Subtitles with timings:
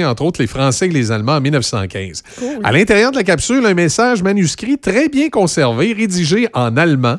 [0.00, 2.22] entre autres les Français et les Allemands en 1915.
[2.64, 7.18] À l'intérieur de la capsule, un message manuscrit très bien conservé, rédigé en allemand.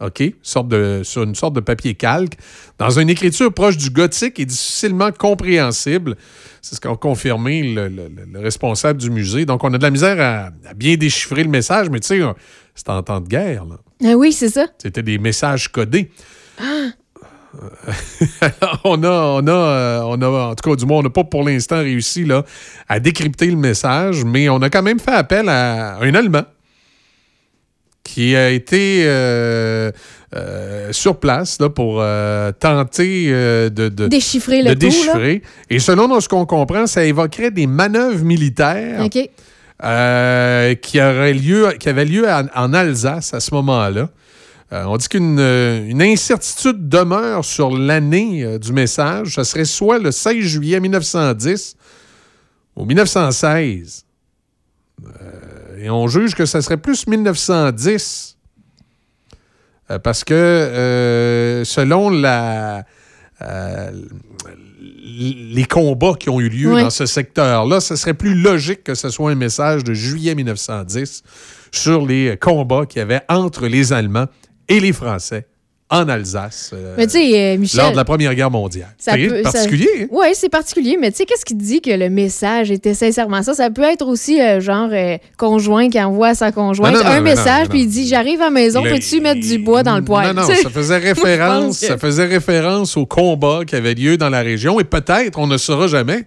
[0.00, 0.20] OK?
[0.42, 2.32] Sorte de, sur une sorte de papier calque,
[2.78, 6.16] dans une écriture proche du gothique et difficilement compréhensible.
[6.60, 9.44] C'est ce qu'a confirmé le, le, responsable du musée.
[9.44, 12.20] Donc, on a de la misère à, bien déchiffrer le message, mais tu sais,
[12.74, 13.64] c'était en temps de guerre.
[13.66, 13.76] Là.
[14.04, 14.66] Ah oui, c'est ça.
[14.78, 16.10] C'était des messages codés.
[16.58, 16.88] Ah.
[18.84, 21.24] on, a, on, a, euh, on a, en tout cas, du moins, on n'a pas
[21.24, 22.44] pour l'instant réussi là,
[22.88, 26.44] à décrypter le message, mais on a quand même fait appel à un Allemand
[28.02, 29.92] qui a été euh,
[30.34, 32.02] euh, sur place là, pour
[32.58, 35.42] tenter de, déchiffrer le déchiffrer.
[35.68, 39.28] Et selon ce qu'on comprend, ça évoquerait des manœuvres militaires qui,
[41.00, 44.08] auraient lieu, qui avaient lieu en Alsace à ce moment-là.
[44.72, 49.34] Euh, on dit qu'une euh, incertitude demeure sur l'année euh, du message.
[49.34, 51.76] Ce serait soit le 16 juillet 1910
[52.76, 54.04] ou 1916.
[55.78, 58.36] et on juge que ce serait plus 1910.
[60.04, 62.84] parce que selon la,
[64.80, 69.10] les combats qui ont eu lieu dans ce secteur-là, ce serait plus logique que ce
[69.10, 71.22] soit un message de juillet 1910
[71.72, 74.28] sur les combats qu'il y avait entre les Allemands
[74.70, 75.46] et les Français
[75.92, 78.94] en Alsace euh, mais euh, Michel, lors de la Première Guerre mondiale.
[78.96, 79.88] C'est particulier.
[80.02, 80.06] Hein?
[80.12, 83.54] Oui, c'est particulier, mais tu sais, qu'est-ce qui dit que le message était sincèrement ça?
[83.54, 84.90] Ça peut être aussi euh, genre
[85.36, 88.84] conjoint qui envoie à sa conjointe un message, puis il dit J'arrive à la maison,
[88.84, 90.28] peux-tu mettre du bois dans le poêle?
[90.28, 94.42] Non, non, ça faisait, référence, ça faisait référence au combat qui avait lieu dans la
[94.42, 96.24] région, et peut-être, on ne saura jamais,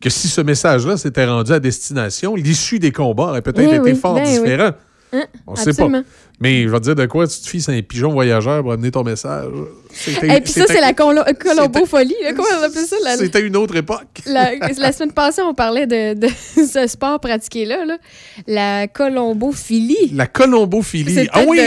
[0.00, 4.14] que si ce message-là s'était rendu à destination, l'issue des combats aurait peut-être été fort
[4.14, 4.72] ben différent.
[5.12, 5.24] Hein?
[5.46, 5.88] On ne sait pas.
[6.42, 8.72] Mais je vais te dire de quoi tu te fies, c'est un pigeon voyageur pour
[8.72, 9.52] amener ton message.
[10.22, 12.14] Et puis ça, c'est la colombo-folie.
[12.34, 12.96] Comment on appelle ça?
[13.18, 14.06] C'était une autre époque.
[14.26, 17.98] La, semaine passée, on parlait de, ce sport pratiqué-là.
[18.46, 20.12] La colombophilie.
[20.14, 21.28] La colombophilie.
[21.32, 21.58] Ah oui,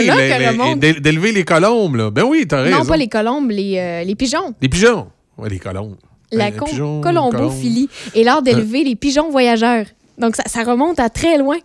[0.76, 1.94] d'élever les colombes.
[1.94, 2.10] Là.
[2.10, 2.78] Ben oui, t'as raison.
[2.78, 4.54] Non, pas les colombes, les, euh, les pigeons.
[4.60, 5.06] Les pigeons.
[5.38, 5.94] Oui, les colombes.
[6.32, 7.88] La ben, colombophilie.
[8.16, 9.86] Et l'art d'élever les pigeons voyageurs.
[10.18, 11.58] Donc, ça, ça remonte à très loin.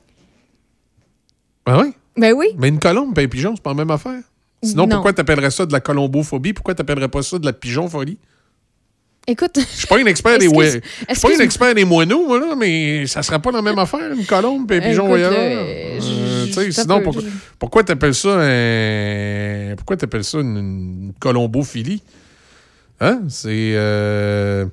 [1.66, 1.94] Ah oui?
[2.20, 2.48] Ben oui.
[2.58, 4.22] Mais une colombe et un pigeon, c'est pas la même affaire.
[4.62, 6.54] Sinon, pourquoi tu appellerais ça de la colombophobie?
[6.54, 8.18] Pourquoi tu n'appellerais pas ça de la pigeonfolie?
[9.26, 9.60] Écoute.
[9.60, 10.80] Je suis pas un expert des Je
[11.14, 14.12] suis pas un expert des moineaux, moi, là, mais ça serait pas la même affaire,
[14.12, 15.40] une colombe et un pigeon voyageur.
[15.40, 16.00] Euh,
[16.72, 17.02] sinon,
[17.58, 19.76] pourquoi, tu appelles ça un...
[19.76, 22.02] Pourquoi t'appelles ça une, une colombophilie?
[23.00, 23.22] Hein?
[23.30, 23.74] C'est.
[23.76, 24.66] Euh...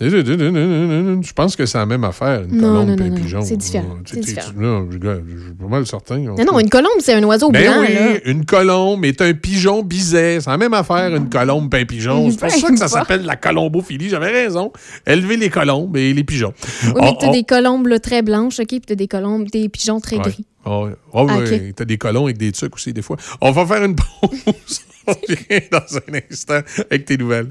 [0.00, 3.42] Je pense que c'est la même affaire, une colombe et un pigeon.
[3.42, 3.98] C'est différent.
[4.04, 4.86] C'est différent.
[4.90, 6.18] Je suis pas mal certain.
[6.18, 7.80] Non, non, une colombe, c'est un oiseau ben blanc.
[7.82, 10.40] Oui, une colombe est un pigeon biset.
[10.40, 12.30] C'est la même affaire, une colombe et un pigeon.
[12.30, 14.08] C'est pour ça que ça s'appelle la colombophilie.
[14.08, 14.72] J'avais raison.
[15.06, 16.52] Élever les colombes et les pigeons.
[16.84, 19.68] Oui, mais tu as des colombes très blanches, OK, puis tu as des colombes, des
[19.68, 20.44] pigeons très gris.
[20.66, 23.16] Oh, oh, oui, tu as des colons avec des trucs aussi, des fois.
[23.40, 24.80] On va faire une pause.
[25.06, 27.50] On revient dans un instant avec tes nouvelles.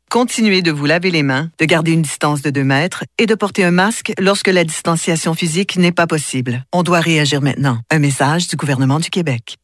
[0.11, 3.33] Continuez de vous laver les mains, de garder une distance de 2 mètres et de
[3.33, 6.65] porter un masque lorsque la distanciation physique n'est pas possible.
[6.73, 7.77] On doit réagir maintenant.
[7.89, 9.55] Un message du gouvernement du Québec.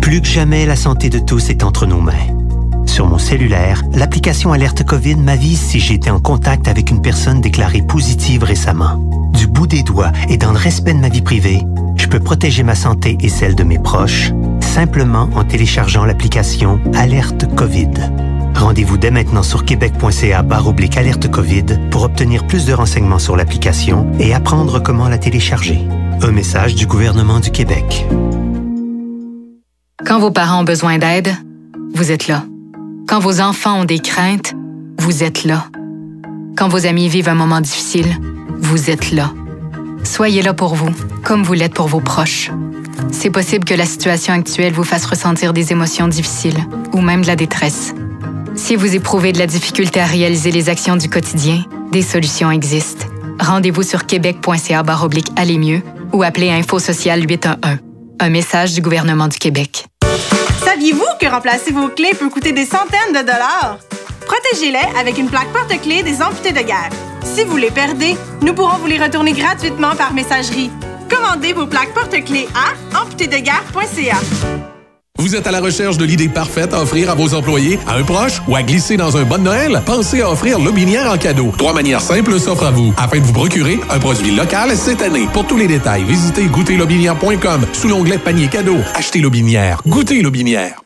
[0.00, 2.26] Plus que jamais, la santé de tous est entre nos mains.
[2.86, 7.40] Sur mon cellulaire, l'application Alerte COVID m'avise si j'ai été en contact avec une personne
[7.40, 8.96] déclarée positive récemment.
[9.32, 11.62] Du bout des doigts et dans le respect de ma vie privée,
[11.96, 17.54] je peux protéger ma santé et celle de mes proches simplement en téléchargeant l'application Alerte
[17.54, 17.92] COVID.
[18.58, 24.10] Rendez-vous dès maintenant sur québec.ca oblique alerte COVID pour obtenir plus de renseignements sur l'application
[24.18, 25.78] et apprendre comment la télécharger.
[26.22, 28.04] Un message du gouvernement du Québec.
[30.04, 31.32] Quand vos parents ont besoin d'aide,
[31.94, 32.46] vous êtes là.
[33.06, 34.54] Quand vos enfants ont des craintes,
[34.98, 35.66] vous êtes là.
[36.56, 38.08] Quand vos amis vivent un moment difficile,
[38.58, 39.30] vous êtes là.
[40.02, 40.90] Soyez là pour vous,
[41.22, 42.50] comme vous l'êtes pour vos proches.
[43.12, 46.58] C'est possible que la situation actuelle vous fasse ressentir des émotions difficiles
[46.92, 47.94] ou même de la détresse.
[48.58, 53.06] Si vous éprouvez de la difficulté à réaliser les actions du quotidien, des solutions existent.
[53.38, 54.82] Rendez-vous sur québec.ca
[55.36, 55.80] aller mieux
[56.12, 57.78] ou appelez Info Social 811.
[58.20, 59.86] Un message du gouvernement du Québec.
[60.64, 63.78] Saviez-vous que remplacer vos clés peut coûter des centaines de dollars?
[64.26, 66.90] Protégez-les avec une plaque porte-clés des amputés de guerre.
[67.22, 70.70] Si vous les perdez, nous pourrons vous les retourner gratuitement par messagerie.
[71.08, 74.16] Commandez vos plaques porte-clés à amputédeguerre.ca.
[75.20, 78.04] Vous êtes à la recherche de l'idée parfaite à offrir à vos employés, à un
[78.04, 79.82] proche ou à glisser dans un bon Noël?
[79.84, 81.52] Pensez à offrir Lobinière en cadeau.
[81.58, 85.26] Trois manières simples s'offrent à vous afin de vous procurer un produit local cette année.
[85.32, 88.76] Pour tous les détails, visitez goûterlobinière.com sous l'onglet panier cadeau.
[88.94, 89.82] Achetez Lobinière.
[89.88, 90.82] Goûtez Lobinière.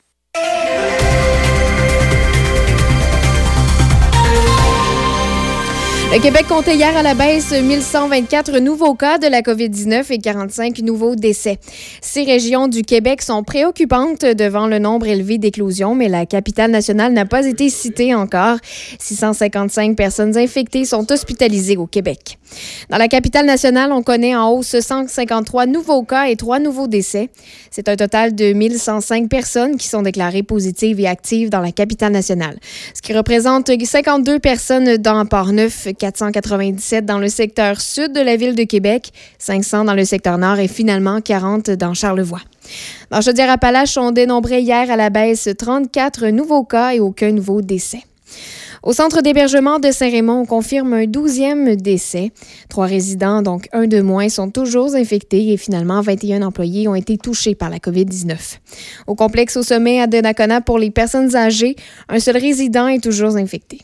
[6.12, 10.81] Le Québec comptait hier à la baisse 1124 nouveaux cas de la COVID-19 et 45
[10.81, 11.59] nouveaux décès.
[12.03, 17.14] Ces régions du Québec sont préoccupantes devant le nombre élevé d'éclosions, mais la capitale nationale
[17.14, 18.59] n'a pas été citée encore.
[18.99, 22.37] 655 personnes infectées sont hospitalisées au Québec.
[22.91, 27.31] Dans la capitale nationale, on connaît en hausse 153 nouveaux cas et 3 nouveaux décès.
[27.70, 32.12] C'est un total de 1105 personnes qui sont déclarées positives et actives dans la capitale
[32.12, 32.59] nationale,
[32.93, 38.56] ce qui représente 52 personnes dans Port-Neuf, 497 dans le secteur sud de la ville
[38.56, 42.40] de Québec, 500 dans le secteur nord et finalement 40 dans Charlevoix.
[43.10, 48.02] Dans Chaudière-Appalaches, on dénombrait hier à la baisse 34 nouveaux cas et aucun nouveau décès.
[48.82, 52.32] Au centre d'hébergement de Saint-Raymond, on confirme un douzième décès.
[52.69, 57.16] Trois résidents, donc un de moins, sont toujours infectés et finalement 21 employés ont été
[57.16, 58.58] touchés par la COVID-19.
[59.06, 61.76] Au complexe au sommet à Donnacona pour les personnes âgées,
[62.08, 63.78] un seul résident est toujours infecté.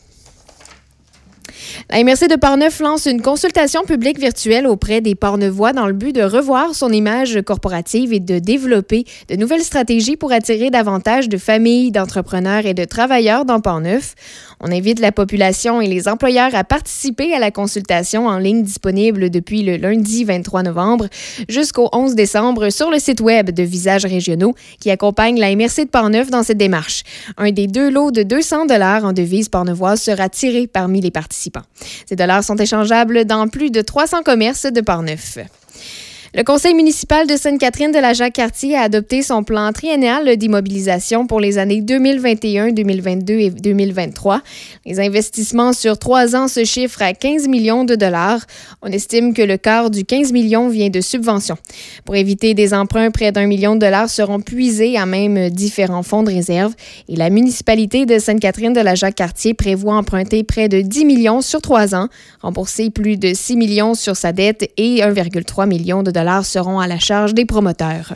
[1.89, 6.13] La MRC de Portneuf lance une consultation publique virtuelle auprès des Portneuvois dans le but
[6.13, 11.37] de revoir son image corporative et de développer de nouvelles stratégies pour attirer davantage de
[11.37, 14.15] familles, d'entrepreneurs et de travailleurs dans Portneuf.
[14.61, 19.29] On invite la population et les employeurs à participer à la consultation en ligne disponible
[19.29, 21.07] depuis le lundi 23 novembre
[21.47, 25.89] jusqu'au 11 décembre sur le site web de Visages régionaux qui accompagne la MRC de
[25.89, 27.03] Portneuf dans cette démarche.
[27.37, 31.63] Un des deux lots de 200 dollars en devise portneuvoise sera tiré parmi les participants.
[32.05, 35.37] Ces dollars sont échangeables dans plus de 300 commerces de Portneuf.
[36.35, 41.39] Le conseil municipal de Sainte-Catherine de la Jacques-Cartier a adopté son plan triennal d'immobilisation pour
[41.39, 44.43] les années 2021, 2022 et 2023.
[44.85, 48.41] Les investissements sur trois ans se chiffrent à 15 millions de dollars.
[48.83, 51.57] On estime que le quart du 15 millions vient de subventions.
[52.05, 56.21] Pour éviter des emprunts, près d'un million de dollars seront puisés à même différents fonds
[56.21, 56.75] de réserve
[57.07, 61.59] et la municipalité de Sainte-Catherine de la Jacques-Cartier prévoit emprunter près de 10 millions sur
[61.59, 62.07] trois ans,
[62.43, 66.87] rembourser plus de 6 millions sur sa dette et 1,3 million de dollars seront à
[66.87, 68.13] la charge des promoteurs.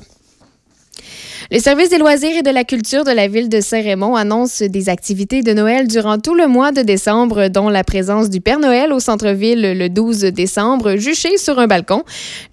[1.51, 4.87] Le service des loisirs et de la culture de la ville de Saint-Raymond annonce des
[4.87, 8.93] activités de Noël durant tout le mois de décembre, dont la présence du Père Noël
[8.93, 12.03] au centre-ville le 12 décembre, juché sur un balcon.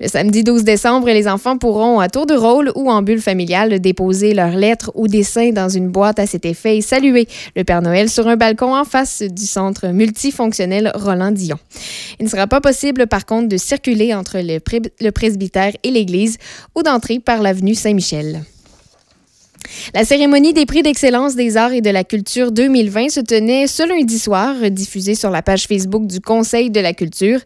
[0.00, 3.78] Le samedi 12 décembre, les enfants pourront, à tour de rôle ou en bulle familiale,
[3.80, 7.82] déposer leurs lettres ou dessins dans une boîte à cet effet et saluer le Père
[7.82, 11.58] Noël sur un balcon en face du centre multifonctionnel Roland-Dion.
[12.18, 14.58] Il ne sera pas possible, par contre, de circuler entre le,
[15.00, 16.38] le presbytère et l'église
[16.74, 18.42] ou d'entrer par l'avenue Saint-Michel.
[19.94, 23.82] La cérémonie des prix d'excellence des arts et de la culture 2020 se tenait ce
[23.86, 27.40] lundi soir, diffusée sur la page Facebook du Conseil de la culture.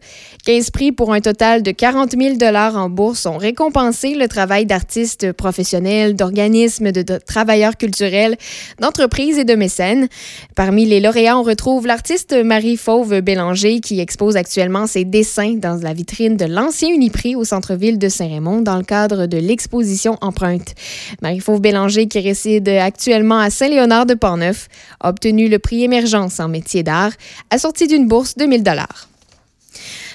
[0.45, 2.35] 15 prix pour un total de 40 000
[2.75, 8.37] en bourse ont récompensé le travail d'artistes professionnels, d'organismes, de, travailleurs culturels,
[8.79, 10.07] d'entreprises et de mécènes.
[10.55, 15.93] Parmi les lauréats, on retrouve l'artiste Marie-Fauve Bélanger qui expose actuellement ses dessins dans la
[15.93, 20.75] vitrine de l'ancien Uniprix au centre-ville de Saint-Raymond dans le cadre de l'exposition Empreinte.
[21.21, 24.67] Marie-Fauve Bélanger qui réside actuellement à Saint-Léonard de Portneuf,
[24.99, 27.11] a obtenu le prix Émergence en métier d'art,
[27.49, 29.07] assorti d'une bourse de 1000 dollars.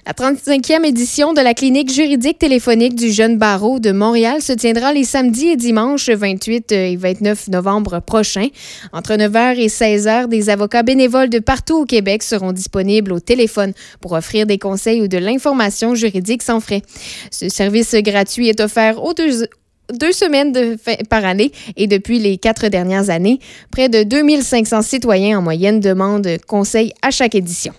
[0.06, 4.94] La 35e édition de la clinique juridique téléphonique du Jeune Barreau de Montréal se tiendra
[4.94, 8.48] les samedis et dimanches 28 et 29 novembre prochains.
[8.92, 13.74] Entre 9h et 16h, des avocats bénévoles de partout au Québec seront disponibles au téléphone
[14.00, 16.82] pour offrir des conseils ou de l'information juridique sans frais.
[17.30, 19.44] Ce service gratuit est offert aux deux,
[19.92, 20.76] deux semaines
[21.08, 26.36] par année et depuis les quatre dernières années, près de 2500 citoyens en moyenne demandent
[26.46, 27.72] conseil à chaque édition.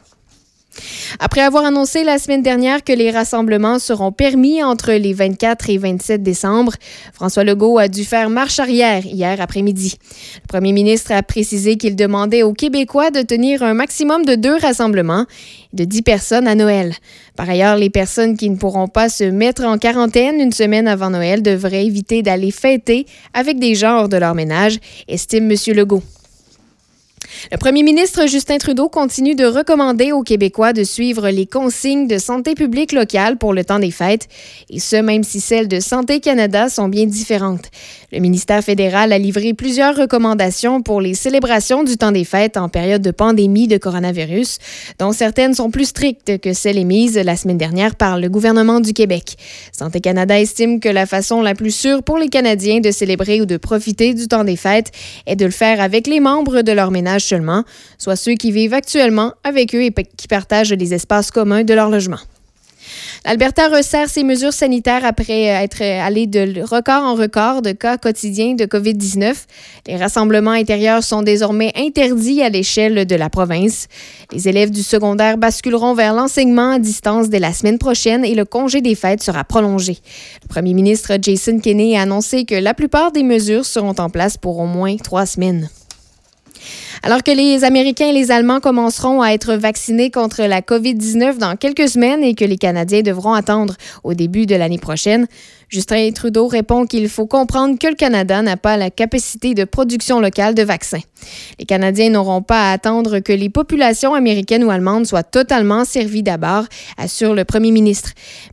[1.20, 5.78] Après avoir annoncé la semaine dernière que les rassemblements seront permis entre les 24 et
[5.78, 6.74] 27 décembre,
[7.14, 9.96] François Legault a dû faire marche arrière hier après-midi.
[10.36, 14.58] Le premier ministre a précisé qu'il demandait aux Québécois de tenir un maximum de deux
[14.58, 15.26] rassemblements
[15.74, 16.94] de 10 personnes à Noël.
[17.36, 21.10] Par ailleurs, les personnes qui ne pourront pas se mettre en quarantaine une semaine avant
[21.10, 25.58] Noël devraient éviter d'aller fêter avec des gens hors de leur ménage, estime M.
[25.76, 26.04] Legault.
[27.52, 32.18] Le premier ministre Justin Trudeau continue de recommander aux Québécois de suivre les consignes de
[32.18, 34.28] santé publique locale pour le temps des fêtes,
[34.70, 37.70] et ce même si celles de Santé Canada sont bien différentes.
[38.12, 42.70] Le ministère fédéral a livré plusieurs recommandations pour les célébrations du temps des fêtes en
[42.70, 44.58] période de pandémie de coronavirus,
[45.00, 48.94] dont certaines sont plus strictes que celles émises la semaine dernière par le gouvernement du
[48.94, 49.38] Québec.
[49.72, 53.46] Santé Canada estime que la façon la plus sûre pour les Canadiens de célébrer ou
[53.46, 54.92] de profiter du temps des fêtes
[55.26, 57.64] est de le faire avec les membres de leur ménage seulement,
[57.98, 61.90] soit ceux qui vivent actuellement avec eux et qui partagent les espaces communs de leur
[61.90, 62.20] logement.
[63.26, 68.56] L'Alberta resserre ses mesures sanitaires après être allé de record en record de cas quotidiens
[68.56, 69.36] de COVID-19.
[69.88, 73.88] Les rassemblements intérieurs sont désormais interdits à l'échelle de la province.
[74.32, 78.46] Les élèves du secondaire basculeront vers l'enseignement à distance dès la semaine prochaine et le
[78.46, 80.00] congé des fêtes sera prolongé.
[80.44, 84.38] Le premier ministre Jason Kenney a annoncé que la plupart des mesures seront en place
[84.38, 85.70] pour au moins trois semaines.
[87.04, 91.56] Alors que les Américains et les Allemands commenceront à être vaccinés contre la COVID-19 dans
[91.56, 95.26] quelques semaines et que les Canadiens devront attendre au début de l'année prochaine,
[95.72, 100.20] Justin Trudeau répond qu'il faut comprendre que le Canada n'a pas la capacité de production
[100.20, 101.00] locale de vaccins.
[101.60, 106.24] Les Canadiens n'auront pas à attendre que les populations américaines ou allemandes soient totalement servies
[106.24, 106.66] d'abord,
[106.98, 108.10] assure le premier ministre.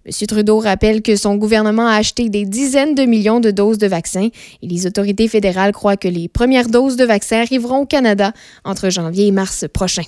[0.07, 0.13] M.
[0.29, 4.29] Trudeau rappelle que son gouvernement a acheté des dizaines de millions de doses de vaccins
[4.63, 8.33] et les autorités fédérales croient que les premières doses de vaccins arriveront au Canada
[8.65, 10.03] entre janvier et mars prochain.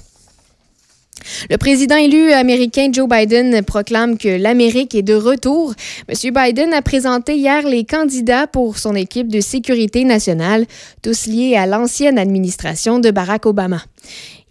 [1.48, 5.74] Le président élu américain Joe Biden proclame que l'Amérique est de retour.
[6.08, 6.34] M.
[6.34, 10.66] Biden a présenté hier les candidats pour son équipe de sécurité nationale,
[11.02, 13.82] tous liés à l'ancienne administration de Barack Obama.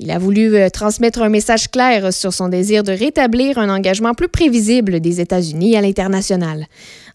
[0.01, 4.13] Il a voulu euh, transmettre un message clair sur son désir de rétablir un engagement
[4.13, 6.67] plus prévisible des États-Unis à l'international.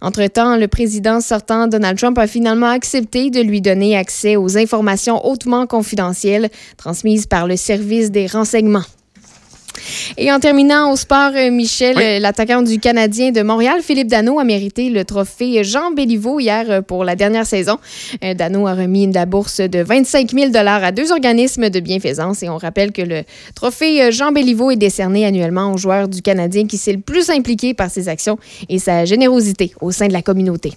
[0.02, 5.24] Entre-temps, le président sortant Donald Trump a finalement accepté de lui donner accès aux informations
[5.26, 8.84] hautement confidentielles transmises par le service des renseignements.
[10.16, 14.38] Et en terminant au sport, euh, Michel, euh, l'attaquant du Canadien de Montréal, Philippe Dano,
[14.38, 17.78] a mérité le trophée Jean Béliveau hier euh, pour la dernière saison.
[18.22, 22.42] Dano a remis la bourse de 25 000 à deux organismes de bienfaisance.
[22.42, 23.22] Et on rappelle que le
[23.54, 27.74] trophée Jean Béliveau est décerné annuellement aux joueurs du Canadien qui s'est le plus impliqué
[27.74, 28.38] par ses actions
[28.68, 30.72] et sa générosité au sein de la communauté.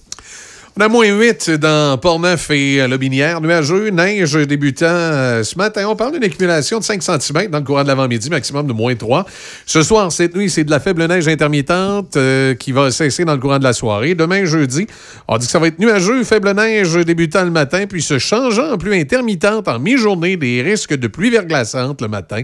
[0.79, 3.41] On a moins 8 dans Port-Neuf et euh, Lobinière.
[3.41, 5.87] Nuageux, neige débutant euh, ce matin.
[5.87, 8.93] On parle d'une accumulation de 5 cm dans le courant de l'avant-midi, maximum de moins
[8.93, 9.25] 3.
[9.65, 13.33] Ce soir, cette nuit, c'est de la faible neige intermittente euh, qui va cesser dans
[13.33, 14.13] le courant de la soirée.
[14.13, 14.85] Demain, jeudi,
[15.27, 18.73] on dit que ça va être nuageux, faible neige débutant le matin, puis se changeant
[18.73, 22.43] en pluie intermittente en mi-journée, des risques de pluie verglaçante le matin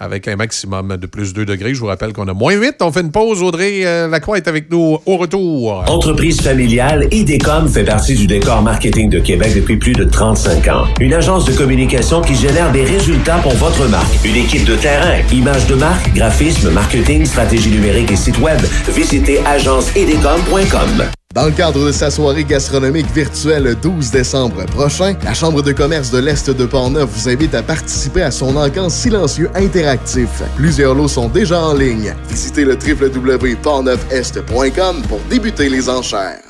[0.00, 1.74] avec un maximum de plus 2 degrés.
[1.74, 2.76] Je vous rappelle qu'on a moins 8.
[2.80, 3.40] On fait une pause.
[3.40, 5.84] Audrey Lacroix est avec nous au retour.
[5.88, 10.84] Entreprise familiale, IDECOM fait partie du décor marketing de Québec depuis plus de 35 ans.
[11.00, 14.24] Une agence de communication qui génère des résultats pour votre marque.
[14.24, 18.60] Une équipe de terrain, images de marque, graphisme, marketing, stratégie numérique et site web.
[18.88, 21.04] Visitez agenceidecom.com.
[21.34, 25.72] Dans le cadre de sa soirée gastronomique virtuelle le 12 décembre prochain, la Chambre de
[25.72, 30.42] commerce de l'Est de Portneuf vous invite à participer à son encamp silencieux interactif.
[30.56, 32.14] Plusieurs lots sont déjà en ligne.
[32.28, 36.40] Visitez le www.portneufest.com pour débuter les enchères.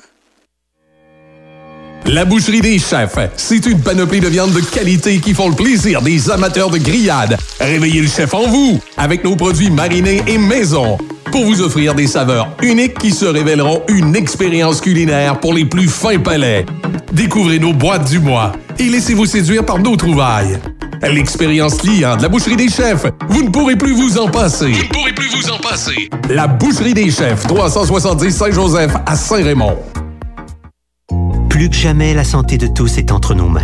[2.08, 6.00] La Boucherie des Chefs, c'est une panoplie de viandes de qualité qui font le plaisir
[6.00, 7.36] des amateurs de grillades.
[7.60, 10.96] Réveillez le chef en vous avec nos produits marinés et maison
[11.30, 15.86] pour vous offrir des saveurs uniques qui se révéleront une expérience culinaire pour les plus
[15.86, 16.64] fins palais.
[17.12, 20.58] Découvrez nos boîtes du mois et laissez-vous séduire par nos trouvailles.
[21.02, 24.72] L'expérience client de la Boucherie des Chefs, vous ne pourrez plus vous en passer.
[24.72, 26.08] Vous ne pourrez plus vous en passer.
[26.30, 29.76] La Boucherie des Chefs, 370 Saint-Joseph à Saint-Raymond.
[31.48, 33.60] Plus que jamais, la santé de tous est entre nos mains.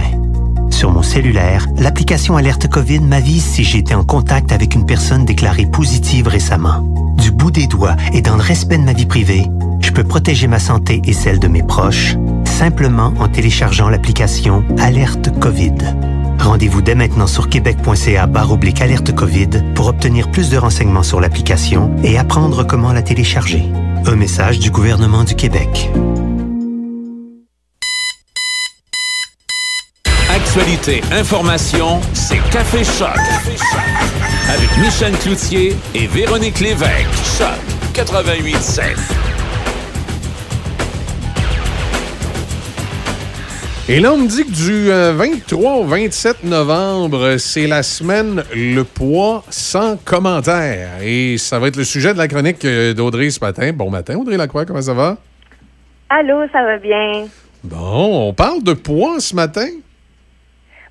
[0.70, 5.66] Sur mon cellulaire, l'application Alerte COVID m'avise si j'étais en contact avec une personne déclarée
[5.66, 6.80] positive récemment.
[7.18, 9.46] Du bout des doigts et dans le respect de ma vie privée,
[9.80, 15.38] je peux protéger ma santé et celle de mes proches simplement en téléchargeant l'application Alerte
[15.40, 15.74] COVID.
[16.38, 21.94] Rendez-vous dès maintenant sur québec.ca oblique alerte COVID pour obtenir plus de renseignements sur l'application
[22.02, 23.64] et apprendre comment la télécharger.
[24.06, 25.90] Un message du gouvernement du Québec.
[30.56, 33.18] Actualité, information, c'est Café Choc.
[34.48, 37.08] Avec Michel Cloutier et Véronique Lévesque.
[37.36, 37.58] Choc
[37.92, 38.94] 88.7.
[43.88, 48.44] Et là, on me dit que du 23 euh, au 27 novembre, c'est la semaine
[48.54, 51.02] Le poids sans commentaire.
[51.02, 53.72] Et ça va être le sujet de la chronique euh, d'Audrey ce matin.
[53.72, 55.16] Bon matin, Audrey Lacroix, comment ça va?
[56.10, 57.24] Allô, ça va bien?
[57.64, 59.66] Bon, on parle de poids ce matin?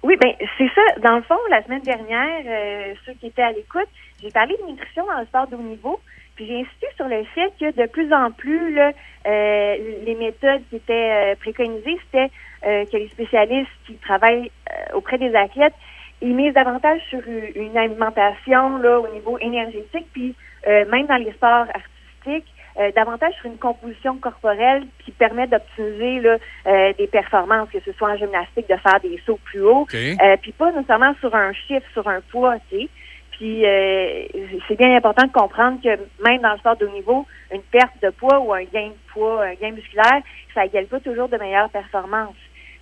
[0.03, 0.81] Oui, ben c'est ça.
[1.01, 3.87] Dans le fond, la semaine dernière, euh, ceux qui étaient à l'écoute,
[4.21, 5.99] j'ai parlé de nutrition dans le sport de haut niveau.
[6.35, 8.91] Puis j'ai insisté sur le fait que de plus en plus, là,
[9.27, 12.29] euh, les méthodes qui étaient euh, préconisées, c'était
[12.67, 15.75] euh, que les spécialistes qui travaillent euh, auprès des athlètes,
[16.21, 20.35] ils misent davantage sur une- alimentation là, au niveau énergétique, puis
[20.67, 26.37] même dans les sports artistiques, euh, davantage sur une composition corporelle qui permet d'optimiser là,
[26.67, 30.37] euh, des performances, que ce soit en gymnastique, de faire des sauts plus hauts, euh,
[30.41, 32.89] puis pas nécessairement sur un chiffre, sur un poids, tu sais.
[33.31, 34.25] Puis euh,
[34.67, 35.89] c'est bien important de comprendre que
[36.23, 39.11] même dans le sport de haut niveau, une perte de poids ou un gain de
[39.11, 40.21] poids, un gain musculaire,
[40.53, 42.35] ça égale pas toujours de meilleures performances.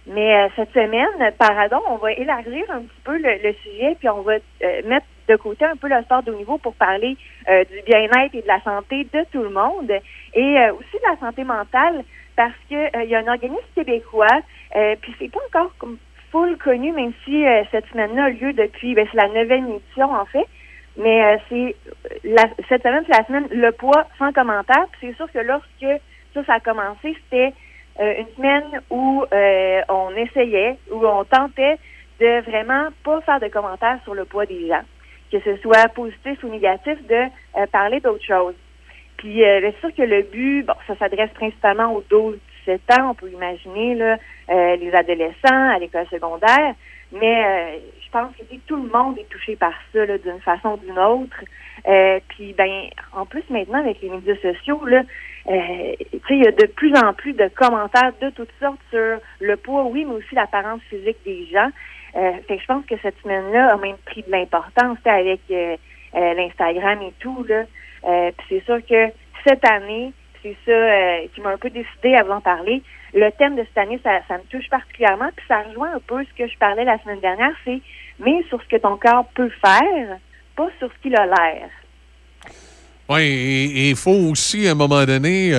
[0.08, 4.10] Mais euh, cette semaine, pardon, on va élargir un petit peu le, le sujet, puis
[4.10, 7.16] on va euh, mettre de côté un peu le sport de haut niveau pour parler
[7.50, 9.92] euh, du bien-être et de la santé de tout le monde
[10.34, 12.04] et euh, aussi de la santé mentale
[12.36, 14.42] parce que euh, il y a un organisme québécois,
[15.02, 15.98] puis c'est pas encore comme
[16.32, 20.26] full connu, même si cette semaine-là a lieu depuis, ben, c'est la neuvième édition en
[20.26, 20.48] fait,
[20.98, 21.76] mais c'est
[22.24, 24.86] la, cette semaine, c'est la semaine le poids sans commentaire.
[25.02, 26.02] C'est sûr que lorsque
[26.34, 27.54] ça, ça a commencé, c'était
[28.00, 29.26] une semaine où
[29.90, 31.78] on essayait, où on tentait
[32.22, 34.84] de vraiment pas faire de commentaires sur le poids des gens,
[35.32, 38.56] que ce soit positif ou négatif, de euh, parler d'autre chose.
[39.18, 43.14] Puis euh, bien sûr que le but, bon, ça s'adresse principalement aux 12-17 ans, on
[43.14, 44.18] peut imaginer là,
[44.50, 46.74] euh, les adolescents à l'école secondaire,
[47.12, 50.78] mais euh, je pense que tout le monde est touché par ça d'une façon ou
[50.86, 51.38] d'une autre.
[51.88, 55.02] Euh, puis ben en plus maintenant avec les médias sociaux là,
[55.50, 55.96] euh,
[56.30, 59.86] il y a de plus en plus de commentaires de toutes sortes sur le poids,
[59.86, 61.70] oui, mais aussi l'apparence physique des gens.
[62.16, 65.78] Euh, je pense que cette semaine-là a même pris de l'importance avec euh,
[66.16, 67.64] euh, l'Instagram et tout là.
[68.50, 69.08] C'est sûr que
[69.46, 72.82] cette année, c'est ça qui m'a un peu décidé à vous en parler.
[73.14, 76.34] Le thème de cette année, ça, me touche particulièrement, puis ça rejoint un peu ce
[76.36, 77.80] que je parlais la semaine dernière, c'est
[78.20, 80.18] mais sur ce que ton corps peut faire,
[80.56, 81.70] pas sur ce qu'il a l'air.
[83.08, 85.52] Oui, il faut aussi, à un moment donné,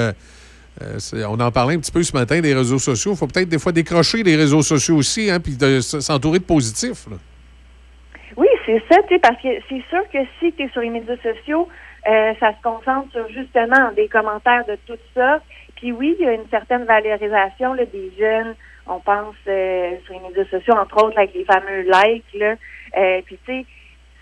[0.81, 3.13] euh, on en parlait un petit peu ce matin des réseaux sociaux.
[3.13, 5.53] Il faut peut-être des fois décrocher des réseaux sociaux aussi, hein, puis
[5.83, 7.07] s'entourer de positifs.
[8.37, 11.69] Oui, c'est ça, parce que c'est sûr que si tu es sur les médias sociaux,
[12.09, 15.45] euh, ça se concentre sur justement des commentaires de toutes sortes.
[15.77, 18.55] Puis oui, il y a une certaine valorisation là, des jeunes.
[18.87, 22.35] On pense euh, sur les médias sociaux, entre autres, avec les fameux likes.
[22.35, 22.57] Là.
[23.27, 23.67] Puis tu sais,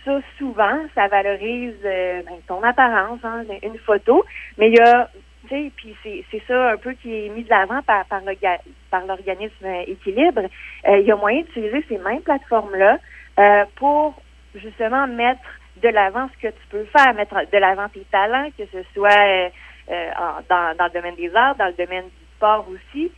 [0.05, 4.25] ça, souvent, ça valorise ben, ton apparence, hein, une photo.
[4.59, 5.09] Mais il y a,
[5.51, 5.95] sais, puis
[6.31, 8.61] c'est ça un peu qui est mis de l'avant par, par l'orga-
[8.91, 10.43] par l'organisme euh, Équilibre.
[10.89, 12.99] Euh, il y a moyen d'utiliser ces mêmes plateformes-là
[13.39, 14.15] euh, pour
[14.55, 15.41] justement mettre
[15.83, 19.51] de l'avant ce que tu peux faire, mettre de l'avant tes talents, que ce soit
[19.91, 23.11] en- dans, dans le domaine des arts, dans le domaine du sport aussi.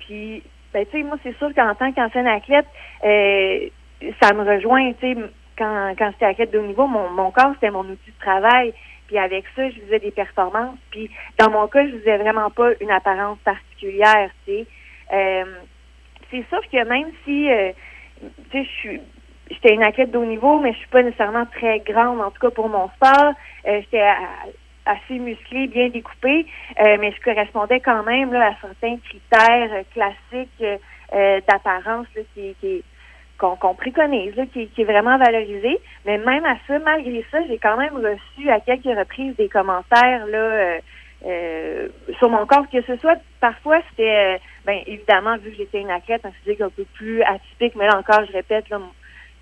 [0.00, 2.66] Puis, ben, tu sais, moi, c'est sûr qu'en tant qu'ancienne athlète,
[4.22, 5.20] ça me rejoint, tu sais,
[5.58, 8.72] quand, quand j'étais athlète de haut niveau, mon, mon corps, c'était mon outil de travail.
[9.10, 10.78] Puis avec ça, je faisais des performances.
[10.92, 14.30] Puis dans mon cas, je faisais vraiment pas une apparence particulière.
[14.48, 15.44] Euh,
[16.30, 17.72] c'est sûr que même si, euh,
[18.20, 19.00] tu sais, je suis,
[19.50, 22.38] j'étais une athlète de haut niveau, mais je suis pas nécessairement très grande, en tout
[22.40, 23.32] cas pour mon sport.
[23.66, 24.06] Euh, j'étais
[24.86, 26.46] assez musclée, bien découpée,
[26.78, 30.80] mais je correspondais quand même à certains critères classiques
[31.48, 32.84] d'apparence qui, qui
[33.40, 35.80] qu'on qu'on préconise, là, qui, qui est vraiment valorisé.
[36.04, 40.26] Mais même à ça, malgré ça, j'ai quand même reçu à quelques reprises des commentaires
[40.26, 40.78] là, euh,
[41.26, 45.80] euh, sur mon corps, que ce soit parfois c'était euh, ben évidemment vu que j'étais
[45.80, 48.80] une athlète, un physique un peu plus atypique, mais là encore je répète là,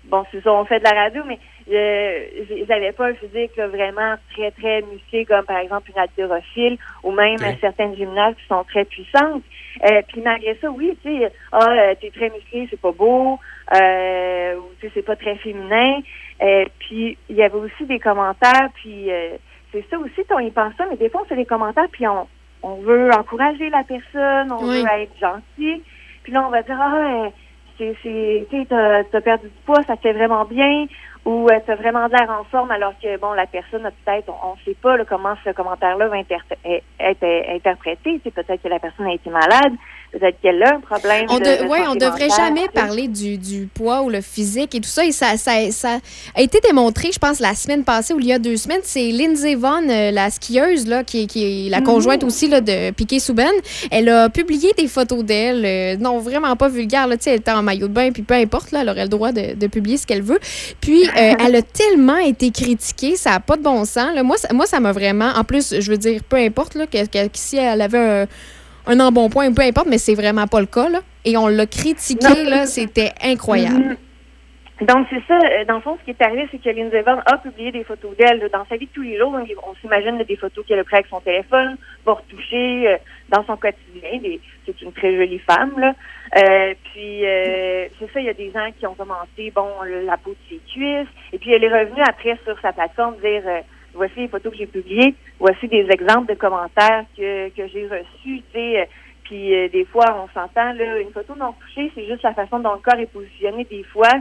[0.05, 3.67] bon c'est ça on fait de la radio, mais j'ai- j'avais pas un physique là,
[3.67, 8.63] vraiment très très musclé comme par exemple une haltérophile ou même certaines gymnastes qui sont
[8.63, 9.43] très puissantes.
[9.89, 13.39] Euh, puis malgré ça, oui, tu sais, ah euh, t'es très musclé, c'est pas beau,
[13.79, 15.99] euh, ou tu sais c'est pas très féminin.
[16.41, 19.09] Euh, puis il y avait aussi des commentaires, puis
[19.71, 22.07] c'est ça aussi, on y pense ça, mais des fois on fait des commentaires, puis
[22.07, 22.27] on,
[22.63, 24.81] on veut encourager la personne, on Oui.
[24.81, 25.83] veut être gentil,
[26.23, 27.29] puis là on va dire ah
[27.77, 30.85] c'est c'est tu sais t'as t'as perdu du poids, ça te fait vraiment bien,
[31.25, 34.29] ou euh, t'as vraiment de l'air en forme, alors que bon la personne a peut-être
[34.29, 38.31] on, on sait pas là, comment ce commentaire-là va inter- être, être interprété, tu sais,
[38.31, 39.73] peut-être que la personne a été malade,
[40.11, 41.27] peut-être qu'elle a un problème.
[41.29, 44.89] On de, ouais, on devrait jamais parler du, du poids ou le physique et tout
[44.89, 45.05] ça.
[45.05, 45.97] Et ça, ça, ça
[46.35, 48.79] a été démontré, je pense, la semaine passée ou il y a deux semaines.
[48.83, 51.85] C'est Lindsay Vonn, euh, la skieuse, là, qui, qui est la Mhm.
[51.85, 53.51] conjointe aussi là, de Piquet Souben.
[53.91, 55.63] Elle a publié des photos d'elle.
[55.65, 57.05] euh, non, vraiment pas vulgaire.
[57.05, 59.31] Là, elle était en maillot de bain, puis peu importe, là, elle aurait le droit
[59.31, 60.39] de, de publier ce qu'elle veut.
[60.81, 64.13] Puis, euh, elle a tellement été critiquée, ça n'a pas de bon sens.
[64.13, 64.23] là.
[64.23, 65.29] Moi, ça, moi, ça m'a vraiment.
[65.35, 68.27] En plus, je veux dire, peu importe là, que, que- si elle avait un
[68.87, 71.01] un embonpoint, peu importe, mais c'est vraiment pas le cas, là.
[71.23, 73.97] Et on l'a critiqué, là, c'était incroyable.
[74.81, 75.35] Donc, c'est ça.
[75.37, 77.83] Euh, Dans le fond, ce qui est arrivé, c'est que Lindsay Vonn a publié des
[77.83, 79.35] photos d'elle dans sa vie de tous les jours.
[79.35, 83.57] On s'imagine des photos qu'elle a prises avec son téléphone, va retoucher euh, dans son
[83.57, 84.39] quotidien.
[84.65, 85.93] C'est une très jolie femme, là.
[86.37, 89.67] Euh, puis, euh, c'est ça, il y a des gens qui ont commenté, bon,
[90.05, 91.07] la peau de ses cuisses.
[91.33, 93.61] Et puis, elle est revenue après sur sa plateforme dire, euh,
[93.93, 98.41] voici les photos que j'ai publiées, voici des exemples de commentaires que, que j'ai reçus,
[98.41, 98.81] tu sais.
[98.81, 98.85] euh,
[99.23, 102.59] Puis, euh, des fois, on s'entend, là, une photo non touchée, c'est juste la façon
[102.59, 104.11] dont le corps est positionné des fois.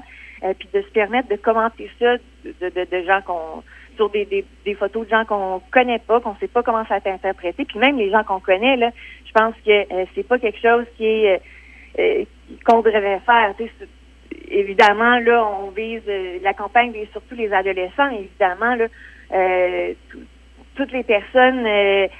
[0.60, 3.64] Puis de se permettre de commenter ça de, de, de gens qu'on
[3.96, 6.94] sur des, des, des photos de gens qu'on connaît pas, qu'on sait pas comment ça
[6.94, 8.92] a été interprété, puis même les gens qu'on connaît là,
[9.26, 11.40] je pense que c'est pas quelque chose qui est
[11.98, 12.24] euh,
[12.64, 13.54] qu'on devrait faire.
[14.50, 18.86] Évidemment là, on vise euh, la campagne vise surtout les adolescents, évidemment là.
[19.34, 20.20] euh, tout-
[20.76, 21.64] toutes les personnes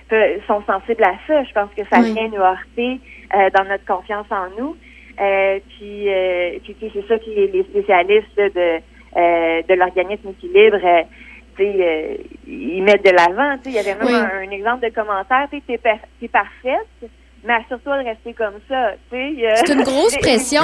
[0.09, 1.45] pe- sont sensibles à ça.
[1.45, 2.13] Je pense que ça Oui.
[2.13, 2.99] vient nous heurter
[3.57, 4.77] dans notre confiance en nous.
[5.69, 6.09] Puis,
[6.65, 8.81] puis c'est ça qui les, spécialistes là, de
[9.69, 10.79] de l'organisme équilibre,
[12.47, 13.59] ils mettent de l'avant.
[13.65, 14.15] Il y avait même Oui.
[14.15, 15.47] un, un exemple de commentaire.
[15.53, 17.11] Tu par- t'es parfaite,
[17.45, 18.91] mais assure-toi de rester comme ça.
[19.13, 20.63] Euh, C'est une grosse pression.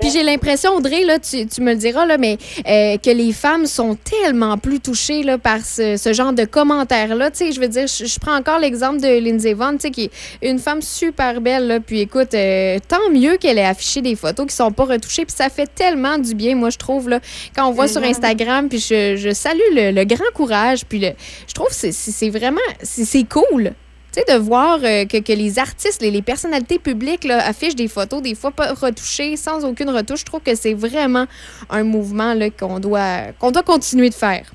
[0.00, 2.36] Puis, j'ai l'impression, Audrey, là, tu, tu me le diras, là, mais
[2.68, 7.30] euh, que les femmes sont tellement plus touchées là, par ce, ce genre de commentaires-là.
[7.38, 10.10] Je veux dire, je, je prends encore l'exemple de Lindsay sais, qui
[10.42, 11.66] est une femme super belle.
[11.66, 15.24] Là, puis écoute, euh, tant mieux qu'elle ait affiché des photos qui sont pas retouchées.
[15.24, 17.20] Puis ça fait tellement du bien, moi, je trouve, là,
[17.54, 18.08] quand on voit sur Mhm.
[18.08, 18.68] Instagram.
[18.68, 20.84] Puis je, je salue le, le grand courage.
[20.86, 21.10] Puis le,
[21.48, 23.72] je trouve que c'est- vraiment, c'est cool.
[24.16, 28.34] De voir euh, que, que les artistes, les, les personnalités publiques affichent des photos, des
[28.34, 31.26] fois pas retouchées, sans aucune retouche, je trouve que c'est vraiment
[31.68, 34.50] un mouvement qu'on doit, qu'on doit continuer de faire.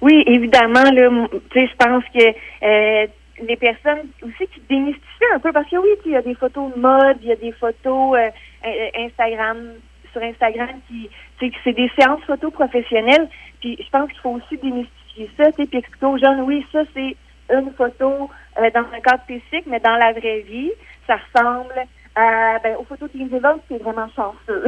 [0.00, 3.06] Oui, évidemment, je pense que euh,
[3.46, 6.74] les personnes aussi qui démystifient un peu, parce que oui, il y a des photos
[6.74, 8.30] de mode, il y a des photos euh,
[8.98, 9.58] Instagram,
[10.12, 11.10] sur Instagram qui,
[11.62, 13.28] c'est des séances photos professionnelles,
[13.60, 17.16] puis je pense qu'il faut aussi démystifier ça, puis expliquer aux jeunes, oui, ça c'est
[17.50, 20.72] une photo euh, dans un cadre spécifique, mais dans la vraie vie,
[21.06, 21.74] ça ressemble
[22.14, 24.64] à, ben, aux photos de Lindsay Vonn, c'est vraiment chanceux.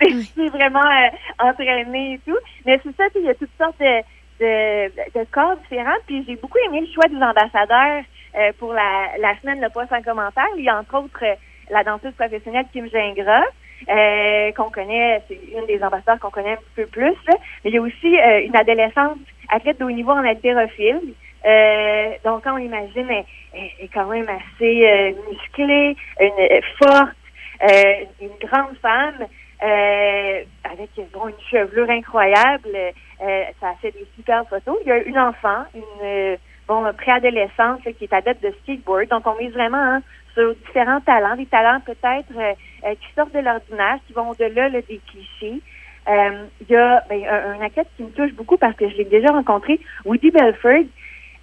[0.00, 2.38] c'est vraiment euh, entraîné et tout.
[2.64, 4.00] Mais c'est ça, tu sais, il y a toutes sortes de,
[4.40, 5.98] de, de corps différents.
[6.06, 8.02] Puis j'ai beaucoup aimé le choix des ambassadeurs
[8.38, 10.48] euh, pour la, la semaine Le Poste en commentaire.
[10.56, 11.34] Il y a entre autres euh,
[11.70, 13.44] la danseuse professionnelle Kim Gingras,
[13.88, 17.14] euh, qu'on connaît, c'est une des ambassadeurs qu'on connaît un petit peu plus.
[17.28, 17.34] là.
[17.64, 19.18] Mais il y a aussi euh, une adolescente
[19.50, 21.14] athlète de haut niveau en haltérophile.
[21.46, 27.16] Euh, donc, quand on imagine, elle, est quand même assez euh, musclée, une, euh, forte,
[27.62, 29.26] euh, une grande femme,
[29.62, 32.76] euh, avec bon, une chevelure incroyable.
[32.76, 34.76] Euh, ça a fait des super photos.
[34.82, 36.36] Il y a une enfant, une
[36.68, 39.08] bon préadolescente qui est adepte de skateboard.
[39.08, 40.02] Donc, on mise vraiment hein,
[40.34, 45.00] sur différents talents, des talents peut-être qui sortent de l'ordinaire, qui vont au-delà là, des
[45.10, 45.60] clichés.
[46.08, 49.32] Il y a ben, un, un qui me touche beaucoup parce que je l'ai déjà
[49.32, 50.84] rencontré, Woody Belford.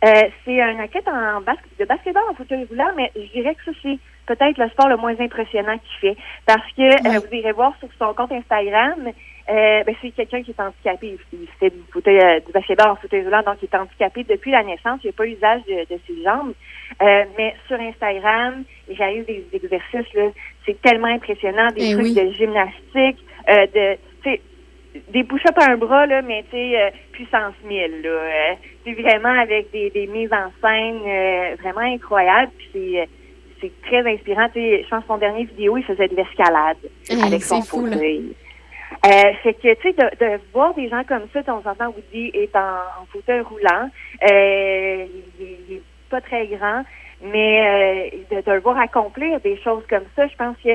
[0.05, 3.63] Euh, c'est un athlète en bas de basketball en fauteuil roulant, mais je dirais que
[3.65, 6.17] ça, c'est peut-être le sport le moins impressionnant qu'il fait.
[6.45, 9.07] Parce que euh, vous irez voir sur son compte Instagram,
[9.49, 11.17] euh, ben, c'est quelqu'un qui est handicapé.
[11.33, 14.51] Il fait du, fauteuil, euh, du basketball en fauteuil roulant, donc il est handicapé depuis
[14.51, 14.99] la naissance.
[15.03, 16.53] Il n'a pas usage de, de ses jambes.
[17.01, 20.29] Euh, mais sur Instagram, il réalise des exercices, là,
[20.65, 22.13] c'est tellement impressionnant, des Eh trucs oui.
[22.13, 23.97] de gymnastique, euh, de,
[25.09, 28.09] des push-ups à un bras, là, mais tu sais, euh, puissance 1000, là.
[28.09, 28.53] Euh,
[28.85, 32.51] c'est vraiment avec des, des mises en scène euh, vraiment incroyables.
[32.57, 33.09] Puis c'est,
[33.61, 34.47] c'est très inspirant.
[34.49, 36.77] Tu sais, je pense que son dernier vidéo, il faisait de l'escalade
[37.09, 38.33] Hey, avec son c'est fauteuil.
[39.43, 42.55] Fait que, tu sais, de, de voir des gens comme ça, on s'entend, Woody est
[42.55, 42.59] en,
[43.01, 43.89] en fauteuil roulant.
[44.21, 45.07] Il, est-
[45.69, 46.83] il est pas très grand,
[47.21, 50.69] mais de, de le voir accomplir des choses comme ça, je pense que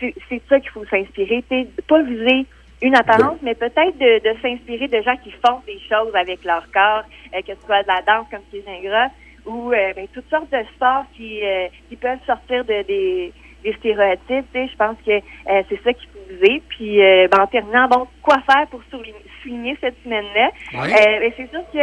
[0.00, 1.44] c'est c'est de ça qu'il faut s'inspirer.
[1.88, 2.46] Pas viser
[2.80, 6.64] une apparence, mais peut-être de, de s'inspirer de gens qui font des choses avec leur
[6.72, 7.02] corps,
[7.34, 8.42] euh, que ce soit de la danse comme
[8.82, 9.10] Gras
[9.46, 13.32] ou euh, ben, toutes sortes de sports qui, euh, qui peuvent sortir de des,
[13.64, 14.46] des stéréotypes.
[14.52, 16.62] Tu sais, je pense que euh, c'est ça qu'il faut viser.
[16.68, 20.50] Puis euh, ben, en terminant, bon, quoi faire pour souligner, souligner cette semaine-là?
[20.74, 20.92] Ouais.
[20.92, 21.78] Euh, ben, c'est sûr que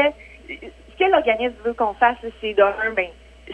[0.50, 3.08] ce que l'organisme veut qu'on fasse, c'est d'un, ben,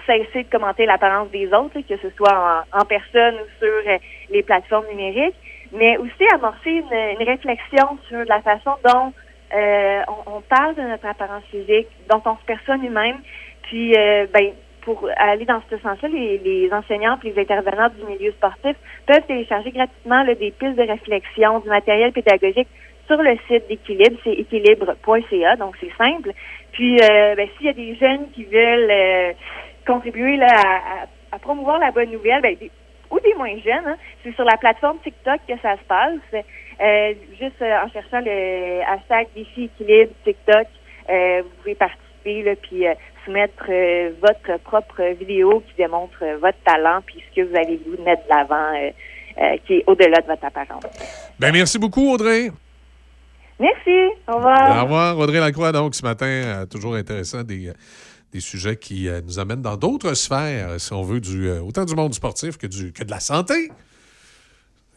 [0.05, 3.99] cesser de commenter l'apparence des autres, que ce soit en, en personne ou sur
[4.29, 5.35] les plateformes numériques,
[5.71, 9.13] mais aussi amorcer une, une réflexion sur la façon dont
[9.53, 13.19] euh, on, on parle de notre apparence physique, dont on se perçoit nous-mêmes,
[13.63, 18.03] puis euh, ben, pour aller dans ce sens-là, les, les enseignants et les intervenants du
[18.05, 22.67] milieu sportif peuvent télécharger gratuitement là, des pistes de réflexion, du matériel pédagogique
[23.07, 26.31] sur le site d'Équilibre, c'est équilibre.ca, donc c'est simple.
[26.71, 29.33] Puis, euh, ben, s'il y a des jeunes qui veulent euh,
[29.85, 32.55] contribuer là, à, à promouvoir la bonne nouvelle, ben,
[33.11, 36.43] ou des moins jeunes, hein, c'est sur la plateforme TikTok que ça se passe.
[36.81, 40.67] Euh, juste euh, en cherchant le hashtag défi équilibre TikTok,
[41.09, 42.93] euh, vous pouvez participer là, puis euh,
[43.25, 43.65] soumettre
[44.19, 48.29] votre propre vidéo qui démontre votre talent puis ce que vous avez voulu mettre de
[48.29, 48.91] l'avant,
[49.65, 50.83] qui est au-delà de votre apparence.
[51.39, 52.49] Ben, merci beaucoup, Audrey.
[53.59, 54.15] Merci.
[54.27, 54.79] Au revoir.
[54.79, 55.71] Au revoir, Audrey Lacroix.
[55.71, 57.71] Donc, ce matin, toujours intéressant, des,
[58.31, 61.61] des sujets qui euh, nous amènent dans d'autres sphères, euh, si on veut, du, euh,
[61.61, 63.69] autant du monde sportif que, du, que de la santé.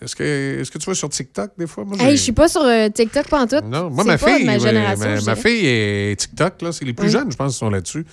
[0.01, 1.85] Est-ce que, est-ce que tu vas sur TikTok des fois?
[1.85, 3.61] Moi, Hey, je suis pas sur euh, TikTok pas en tout.
[3.65, 7.13] Non, moi, ma fille, ma ma, fille est TikTok, là, c'est les plus Oui.
[7.13, 8.05] jeunes, je pense, qui sont là-dessus.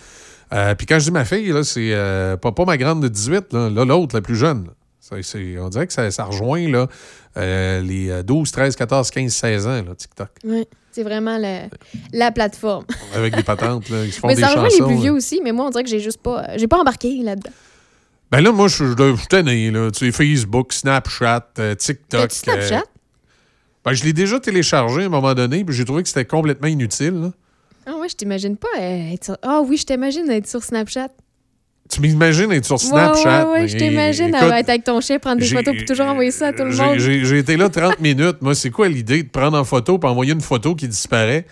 [0.77, 1.93] Puis quand je dis ma fille, là, c'est
[2.41, 4.67] pas, pas ma grande de 18, là, l'autre, la plus jeune.
[4.99, 6.87] Ça, c'est- on dirait que ça, ça rejoint là,
[7.35, 10.29] les euh, 12, 13, 14, 15, 16 ans, là, TikTok.
[10.45, 11.63] Ouais, c'est vraiment la,
[12.13, 12.85] la plateforme.
[13.15, 14.87] Avec des patentes, là, ils se font mais des ça rejoint chansons.
[14.87, 16.43] les plus vieux aussi, mais moi, on dirait que j'ai juste pas.
[16.43, 17.51] euh, J'ai pas embarqué là-dedans.
[18.31, 19.91] Ben là, moi, je suis tanné, là.
[19.91, 22.21] Tu sais, Facebook, Snapchat, euh, TikTok.
[22.21, 22.77] T'as-tu Snapchat?
[22.79, 22.81] euh,
[23.83, 26.67] ben, je l'ai déjà téléchargé à un moment donné, puis j'ai trouvé que c'était complètement
[26.67, 27.13] inutile.
[27.21, 27.31] là.
[27.85, 29.37] Ah ouais, je t'imagine pas euh, être sur.
[29.41, 31.09] Ah oui, je t'imagine être sur Snapchat.
[31.91, 33.47] Tu m'imagines être sur Snapchat.
[33.47, 36.31] Ouais, ouais, je t'imagine écoute, être avec ton chien, prendre des photos, puis toujours envoyer
[36.31, 36.97] ça à tout le monde.
[36.99, 38.37] J'ai été là 30 minutes.
[38.41, 41.45] Moi, c'est quoi l'idée de prendre en photo puis envoyer une photo qui disparaît?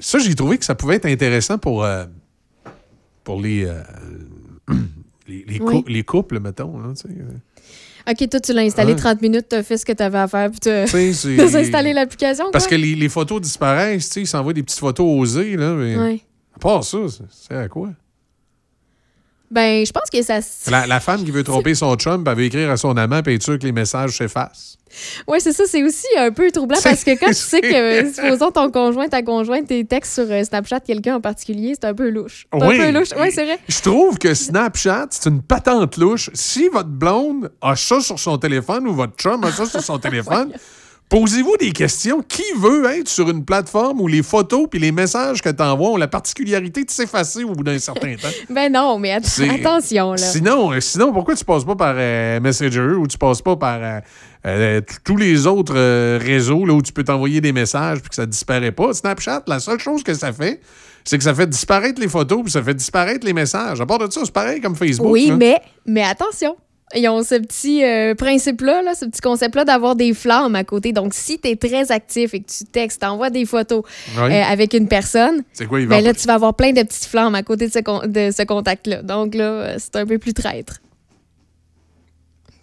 [0.00, 2.04] Ça, j'ai trouvé que ça pouvait être intéressant pour, euh,
[3.24, 3.82] pour les, euh,
[5.28, 5.92] les, les cou- Oui.
[5.92, 6.78] les couples, mettons.
[6.78, 7.14] Là, tu sais.
[8.08, 8.98] Ok, toi, tu l'as installé Ouais.
[8.98, 10.68] 30 minutes, t'as fait ce que t'avais à faire, puis Tu
[11.36, 12.46] t'as installé l'application.
[12.52, 15.72] Parce que les, les photos disparaissent, tu sais, ils s'envoient des petites photos osées, là,
[15.74, 16.20] mais Ouais.
[16.54, 16.98] à part ça,
[17.30, 17.90] c'est à quoi?
[19.50, 20.40] Ben, je pense que ça.
[20.70, 23.34] La, la femme qui veut tromper son chum, elle veut écrire à son amant, puis
[23.34, 24.76] être sûr que les messages s'effacent.
[25.28, 28.12] Ouais, c'est ça, c'est aussi un peu troublant parce que quand tu sais que, euh,
[28.12, 31.94] supposons ton conjoint, ta conjointe, tes textes sur euh, Snapchat, quelqu'un en particulier, c'est un
[31.94, 32.46] peu louche.
[32.52, 32.62] Oui.
[32.62, 33.12] un peu louche.
[33.12, 33.58] Ouais, c'est vrai.
[33.68, 36.30] Je trouve que Snapchat, c'est une patente louche.
[36.34, 39.98] Si votre blonde a ça sur son téléphone ou votre chum a ça sur son
[39.98, 40.52] téléphone,
[41.08, 42.22] posez-vous des questions.
[42.22, 45.90] Qui veut être sur une plateforme où les photos puis les messages que tu envoies
[45.90, 48.28] ont la particularité de s'effacer au bout d'un certain temps?
[48.50, 50.16] Ben non, mais attention, là.
[50.16, 53.78] Sinon, euh, sinon, pourquoi tu passes pas par euh, Messenger ou tu passes pas par
[53.82, 54.00] euh,
[54.46, 55.74] euh, tous les autres
[56.18, 58.94] réseaux là, où tu peux t'envoyer des messages puis que ça disparaît pas?
[58.94, 60.60] Snapchat, la seule chose que ça fait,
[61.04, 63.80] c'est que ça fait disparaître les photos puis ça fait disparaître les messages.
[63.80, 65.10] À part de ça, c'est pareil comme Facebook.
[65.10, 65.36] Oui, là.
[65.36, 66.56] mais, mais attention.
[66.94, 70.92] Ils ont ce petit euh, principe-là, là, ce petit concept-là d'avoir des flammes à côté.
[70.92, 73.82] Donc, si tu es très actif et que tu textes, t'envoies des photos
[74.16, 74.32] Oui.
[74.32, 77.42] euh, avec une personne, quoi, ben là, tu vas avoir plein de petites flammes à
[77.42, 79.02] côté de ce, con- de ce contact-là.
[79.02, 80.74] Donc là, euh, c'est un peu plus traître.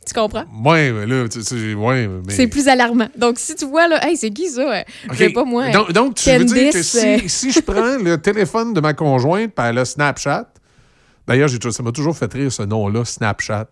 [0.07, 0.45] Tu comprends?
[0.65, 2.33] Ouais, mais là, tu ouais, mais.
[2.33, 3.07] C'est plus alarmant.
[3.17, 4.83] Donc, si tu vois, là, hey, c'est qui ça?
[5.11, 5.69] Je sais pas moi.
[5.71, 9.51] Donc, donc, tu veux dire que si, si je prends le téléphone de ma conjointe
[9.57, 10.49] elle a Snapchat,
[11.27, 13.67] d'ailleurs, ça m'a toujours fait rire ce nom-là, Snapchat.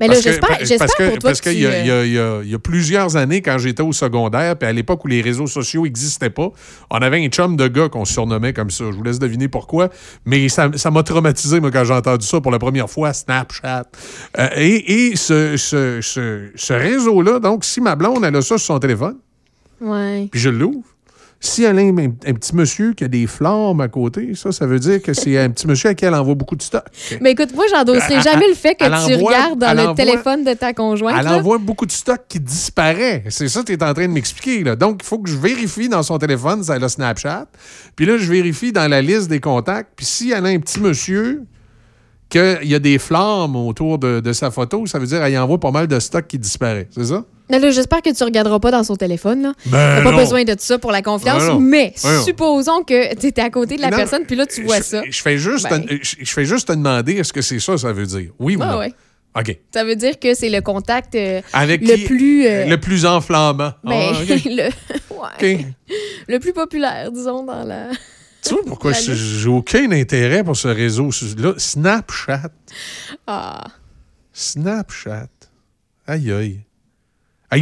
[0.00, 2.04] Mais là, j'espère pour toi parce que qu'il y, y y a-
[2.42, 5.46] il y a plusieurs années, quand j'étais au secondaire, puis à l'époque où les réseaux
[5.46, 6.50] sociaux n'existaient pas,
[6.90, 8.84] on avait un chum de gars qu'on surnommait comme ça.
[8.90, 9.88] Je vous laisse deviner pourquoi.
[10.24, 13.84] Mais ça ça m'a traumatisé, moi, quand j'ai entendu ça pour la première fois, Snapchat.
[14.38, 18.58] Euh, et et ce, ce, ce- ce réseau-là, donc, si ma blonde, elle a ça
[18.58, 19.16] sur son téléphone,
[19.80, 20.28] Ouais.
[20.30, 20.86] puis je l'ouvre,
[21.44, 24.64] si elle a un, un petit monsieur qui a des flammes à côté, ça, ça
[24.64, 26.84] veut dire que c'est un petit monsieur à qui elle envoie beaucoup de stock.
[27.20, 30.44] Mais écoute, moi, j'endosserai jamais le fait que tu envoie- regardes dans le envoie- téléphone
[30.44, 31.16] de ta conjointe.
[31.18, 31.36] Elle là.
[31.38, 33.24] envoie beaucoup de stock qui disparaît.
[33.28, 34.62] C'est ça que tu es en train de m'expliquer.
[34.76, 37.46] Donc, il faut que je vérifie dans son téléphone si elle a Snapchat.
[37.96, 39.90] Puis là, je vérifie dans la liste des contacts.
[39.96, 41.42] Puis si elle a un petit monsieur
[42.32, 45.60] qu'il y a des flammes autour de, de sa photo, ça veut dire qu'elle envoie
[45.60, 46.88] pas mal de stock qui disparaît.
[46.90, 47.24] C'est ça?
[47.50, 49.42] Mais là, j'espère que tu regarderas pas dans son téléphone.
[49.42, 49.52] Là.
[49.66, 50.16] Ben T'as pas non.
[50.16, 51.42] besoin de ça pour la confiance.
[51.44, 54.46] Ben mais Ben supposons que tu étais à côté de la Non, personne, puis là,
[54.46, 55.02] tu vois je, ça.
[55.08, 55.84] Je fais, juste Ben.
[55.84, 58.30] te, je, fais juste te demander est-ce que c'est ça, ça veut dire?
[58.38, 58.78] Oui ou Ah non?
[58.78, 58.92] ouais.
[59.38, 59.56] OK.
[59.74, 62.46] Ça veut dire que c'est le contact euh, Avec le qui- plus.
[62.46, 63.72] euh, Le plus enflammant.
[63.84, 64.68] ben, Ah, le,
[65.42, 65.66] ouais.
[66.28, 67.88] Le plus populaire, disons, dans la.
[68.44, 71.54] Tu vois pourquoi j'ai aucun intérêt pour ce réseau-là?
[71.58, 72.50] Snapchat.
[73.26, 73.64] Ah.
[74.32, 75.28] Snapchat.
[76.06, 76.60] Aïe, aïe.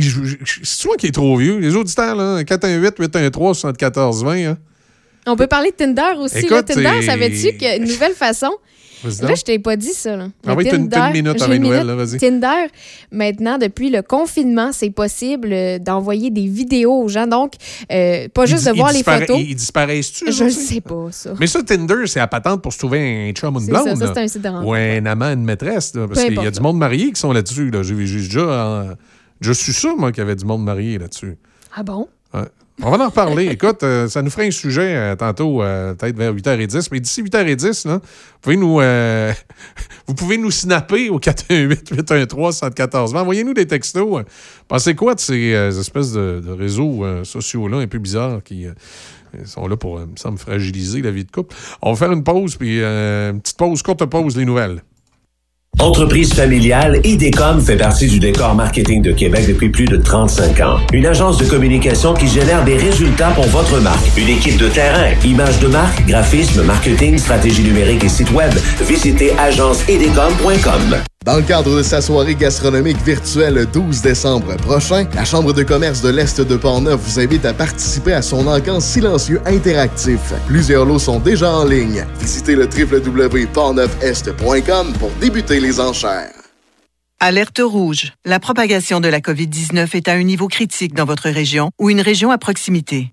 [0.01, 1.59] Je- c'est toi qui es trop vieux.
[1.59, 4.47] Les auditeurs, là, 418-813-7420.
[4.47, 4.57] Hein.
[5.27, 6.37] On peut parler de Tinder aussi.
[6.49, 6.62] là.
[6.62, 8.51] Tinder, savais-tu qu'il y a une nouvelle façon?
[9.05, 10.17] Là, je t'ai pas dit ça.
[10.17, 10.29] Là.
[10.47, 12.19] Ah oui, t'as une- minute avant Noël, vas-y.
[12.19, 12.67] Tinder,
[13.11, 17.27] maintenant, depuis le confinement, c'est possible euh, d'envoyer des vidéos aux gens.
[17.27, 17.55] Donc,
[17.93, 19.39] euh, pas juste de voir les photos.
[19.41, 20.31] Ils, disparaissent-tu?
[20.33, 20.61] Je aussi?
[20.67, 21.35] sais pas, ça.
[21.39, 23.99] Mais ça, Tinder, c'est à patente pour se trouver un chum ou une ça, blonde.
[23.99, 24.67] ça, c'est un site de rencontre.
[24.69, 25.95] Ou un amant, une maîtresse.
[25.95, 27.71] là, parce qu'il y a du monde marié qui sont là-dessus.
[27.71, 27.83] Là.
[27.83, 28.95] J'ai j'ai déjà, euh,
[29.41, 31.37] déjà su ça, moi, qu'il y avait du monde marié là-dessus.
[31.75, 32.09] Ah bon?
[32.35, 32.41] Ouais.
[32.83, 33.47] On va en reparler.
[33.51, 36.88] Écoute, euh, ça nous ferait un sujet euh, tantôt, euh, peut-être vers 8h10.
[36.90, 38.01] Mais d'ici 8h10, là, vous
[38.40, 38.81] pouvez nous,
[40.07, 43.19] vous pouvez nous snapper au 418-813-7420.
[43.19, 44.25] Envoyez-nous des textos.
[44.66, 48.66] Pensez quoi de ces espèces de, réseaux sociaux-là un peu bizarres qui
[49.45, 51.55] sont là pour, me semble, fragiliser la vie de couple?
[51.83, 54.83] On va faire une pause, puis une petite pause, courte pause, les nouvelles.
[55.78, 60.76] Entreprise familiale, IDECOM fait partie du décor marketing de Québec depuis plus de 35 ans.
[60.92, 64.04] Une agence de communication qui génère des résultats pour votre marque.
[64.18, 68.52] Une équipe de terrain, images de marque, graphisme, marketing, stratégie numérique et site web.
[68.83, 70.96] Visitez agenceidecom.com.
[71.26, 75.62] Dans le cadre de sa soirée gastronomique virtuelle le 12 décembre prochain, la Chambre de
[75.62, 80.33] commerce de l'Est de Portneuf vous invite à participer à son encamp silencieux interactif.
[80.46, 82.06] Plusieurs lots sont déjà en ligne.
[82.18, 86.33] Visitez le www.portneufest.com pour débuter les enchères.
[87.20, 88.14] Alerte rouge.
[88.24, 92.00] La propagation de la COVID-19 est à un niveau critique dans votre région ou une
[92.00, 93.12] région à proximité.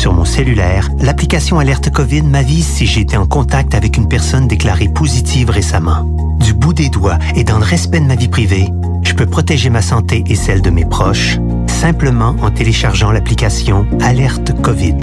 [0.00, 4.48] Sur mon cellulaire, l'application Alerte COVID m'avise si j'ai été en contact avec une personne
[4.48, 6.06] déclarée positive récemment.
[6.38, 8.70] Du bout des doigts et dans le respect de ma vie privée,
[9.02, 11.36] je peux protéger ma santé et celle de mes proches
[11.66, 14.96] simplement en téléchargeant l'application Alerte COVID.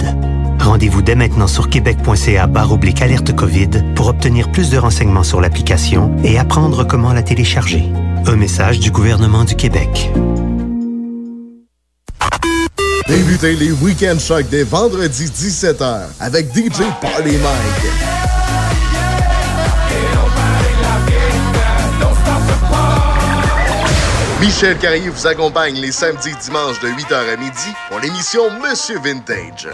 [0.58, 5.40] Rendez-vous dès maintenant sur québec.ca barre oblique alerte COVID pour obtenir plus de renseignements sur
[5.40, 7.84] l'application et apprendre comment la télécharger.
[8.26, 10.10] Un message du gouvernement du Québec.
[13.08, 17.92] Débutez les Week-end Chocs dès vendredi 17h avec DJ Party Mike.
[24.42, 28.98] Michel Carrier vous accompagne les samedis et dimanches de 8h à midi pour l'émission Monsieur
[28.98, 29.68] Vintage.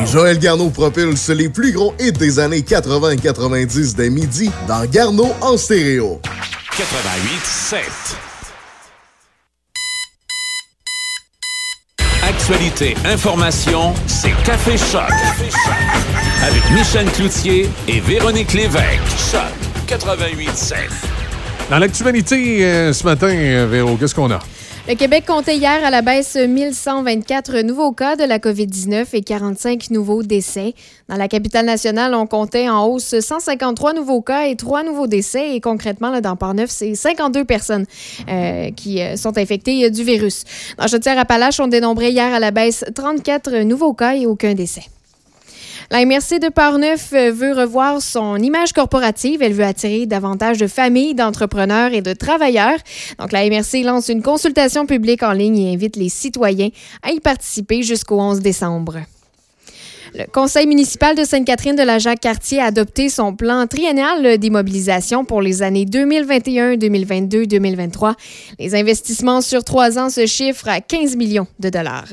[0.00, 4.48] Et Joël Garneau propulse les plus gros hits des années 80 et 90 dès midi
[4.68, 6.20] dans Garneau en stéréo.
[6.76, 8.27] 88 7.
[12.50, 15.02] Actualité, information, c'est Café Choc.
[16.42, 19.02] Avec Michel Cloutier et Véronique Lévesque.
[19.30, 19.42] Choc
[19.86, 20.78] 88 7.
[21.68, 24.38] Dans l'actualité euh, ce matin, euh, Véro, qu'est-ce qu'on a?
[24.88, 29.90] Le Québec comptait hier à la baisse 1124 nouveaux cas de la COVID-19 et 45
[29.90, 30.72] nouveaux décès.
[31.10, 35.54] Dans la capitale nationale, on comptait en hausse 153 nouveaux cas et 3 nouveaux décès.
[35.54, 37.84] Et concrètement, là, dans Port-Neuf, c'est 52 personnes
[38.30, 40.44] euh, qui euh, sont infectées euh, du virus.
[40.78, 44.84] Dans Chaudière-Appalaches, on dénombrait hier à la baisse 34 nouveaux cas et aucun décès.
[45.90, 49.42] La MRC de Portneuf euh, veut revoir son image corporative.
[49.42, 52.78] Elle veut attirer davantage de familles, d'entrepreneurs et de travailleurs.
[53.18, 56.68] Donc, la MRC lance une consultation publique en ligne et invite les citoyens
[57.02, 58.98] à y participer jusqu'au 11 décembre.
[60.14, 65.40] Le conseil municipal de Sainte-Catherine de la Jacques-Cartier a adopté son plan triennal d'immobilisation pour
[65.40, 68.14] les années 2021, 2022, 2023.
[68.58, 72.08] Les investissements sur trois ans se chiffrent à 15 millions de dollars.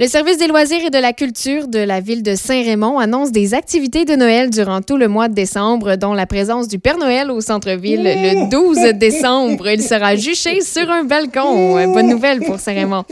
[0.00, 3.52] Le service des loisirs et de la culture de la ville de Saint-Raymond annonce des
[3.52, 7.30] activités de Noël durant tout le mois de décembre, dont la présence du Père Noël
[7.30, 9.68] au centre-ville le 12 décembre.
[9.68, 11.74] Il sera juché sur un balcon.
[11.92, 13.04] Bonne nouvelle pour Saint-Raymond.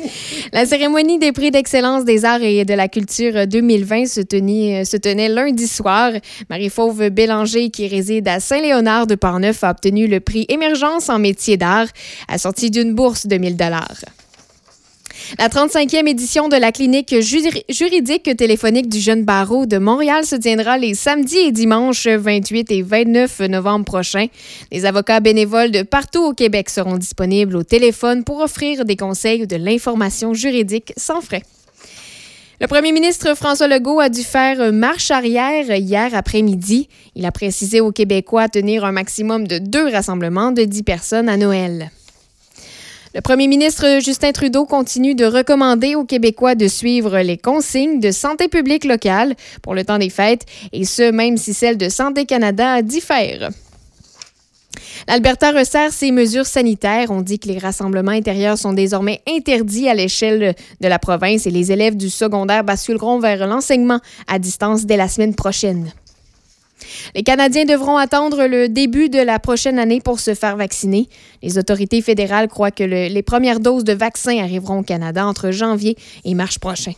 [0.55, 4.97] La cérémonie des prix d'excellence des arts et de la culture 2020 se tenait, se
[4.97, 6.13] tenait lundi soir.
[6.49, 11.59] Marie-Fauve Bélanger, qui réside à Saint-Léonard de Portneuf, a obtenu le prix Émergence en métier
[11.59, 11.89] d'art,
[12.29, 14.01] assorti d'une bourse de 1000 dollars.
[15.39, 20.37] La 35e édition de la clinique juri- juridique téléphonique du jeune barreau de Montréal se
[20.37, 24.27] tiendra les samedis et dimanches 28 et 29 novembre prochains.
[24.73, 29.43] Les avocats bénévoles de partout au Québec seront disponibles au téléphone pour offrir des conseils
[29.43, 31.43] ou de l'information juridique sans frais.
[32.61, 36.89] Le premier ministre François Legault a dû faire marche arrière hier après-midi.
[37.15, 41.37] Il a précisé aux Québécois tenir un maximum de deux rassemblements de 10 personnes à
[41.37, 41.91] Noël.
[43.15, 48.11] Le premier ministre Justin Trudeau continue de recommander aux Québécois de suivre les consignes de
[48.11, 52.27] santé publique locale pour le temps des fêtes, et ce, même si celles de Santé
[52.27, 53.49] Canada diffèrent.
[55.07, 57.11] L'Alberta resserre ses mesures sanitaires.
[57.11, 61.51] On dit que les rassemblements intérieurs sont désormais interdits à l'échelle de la province et
[61.51, 65.93] les élèves du secondaire basculeront vers l'enseignement à distance dès la semaine prochaine.
[67.15, 71.09] Les Canadiens devront attendre le début de la prochaine année pour se faire vacciner.
[71.43, 75.51] Les autorités fédérales croient que le- les premières doses de vaccins arriveront au Canada entre
[75.51, 76.93] janvier et mars prochain.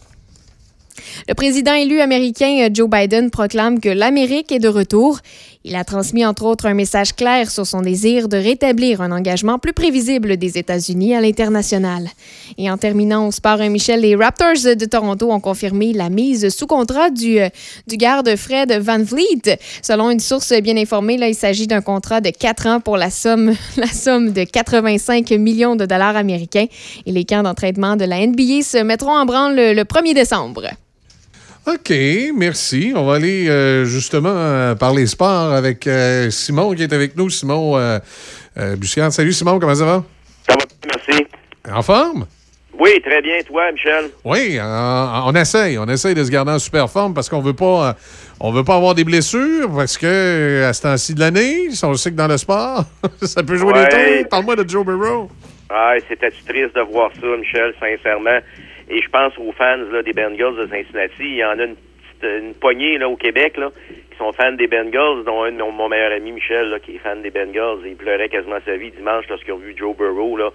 [1.29, 5.21] Le président élu américain euh, Joe Biden proclame que l'Amérique est de retour.
[5.63, 9.59] Il a transmis entre autres un message clair sur son désir de rétablir un engagement
[9.59, 12.09] plus prévisible des États-Unis à l'international.
[12.57, 16.67] Et en terminant au sport, Michel, les Raptors de Toronto ont confirmé la mise sous
[16.67, 17.51] contrat du, euh,
[17.87, 19.59] du garde Fred Van Vliet.
[19.83, 23.11] Selon une source bien informée, là, il s'agit d'un contrat de 4 ans pour la
[23.11, 26.67] somme, la somme de 85 millions de dollars américains.
[27.05, 30.71] Et les camps d'entraînement de la NBA se mettront en branle le, le 1er décembre.
[31.75, 31.93] OK,
[32.35, 32.93] merci.
[32.97, 37.31] On va aller euh, justement euh, parler sport avec euh, Simon qui est avec nous.
[37.31, 37.79] Simon
[38.77, 39.13] Buscard.
[39.13, 40.05] Salut Simon, comment ça va?
[40.49, 41.27] Ça va, merci.
[41.71, 42.27] En forme?
[42.79, 43.41] Oui, très bien.
[43.47, 44.07] Toi, Michel?
[44.25, 45.79] Oui, on, essaye.
[45.79, 47.95] On essaye de se garder en super forme parce qu'on veut pas.
[48.41, 52.11] on veut pas avoir des blessures parce que à ce temps-ci de l'année, on sait
[52.11, 52.85] que dans le sport,
[53.23, 53.87] ça peut jouer Ouais.
[53.89, 54.29] des tours.
[54.31, 55.31] Parle-moi de Joe Burrow.
[55.69, 58.41] Ah, c'était triste de voir ça, Michel, sincèrement?
[58.91, 61.15] Et je pense aux fans là, des Bengals de Cincinnati.
[61.21, 63.71] Il y en a une, petite- une poignée là, au Québec là,
[64.11, 66.99] qui sont fans des Bengals, dont un de mon, meilleur ami Michel, là, qui est
[66.99, 67.79] fan des Bengals.
[67.87, 70.51] Il pleurait quasiment sa vie dimanche lorsqu'il a vu Joe Burrow là,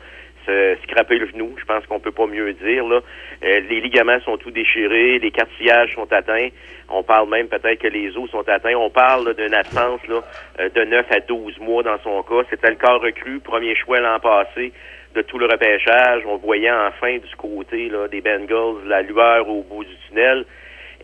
[0.46, 1.56] se scraper le genou.
[1.58, 2.86] Je pense qu'on peut pas mieux dire.
[2.86, 3.00] Là.
[3.44, 6.50] Euh, les ligaments sont tout déchirés, les cartilages sont atteints.
[6.90, 8.76] On parle même peut-être que les os sont atteints.
[8.76, 10.22] On parle d'une absence là,
[10.60, 12.44] euh, de 9 à 12 mois dans son cas.
[12.50, 14.72] C'était le corps recru, premier choix l'an passé
[15.16, 16.24] de tout le repêchage.
[16.26, 20.46] On voyait enfin du côté là, des Bengals la lueur au bout du tunnel.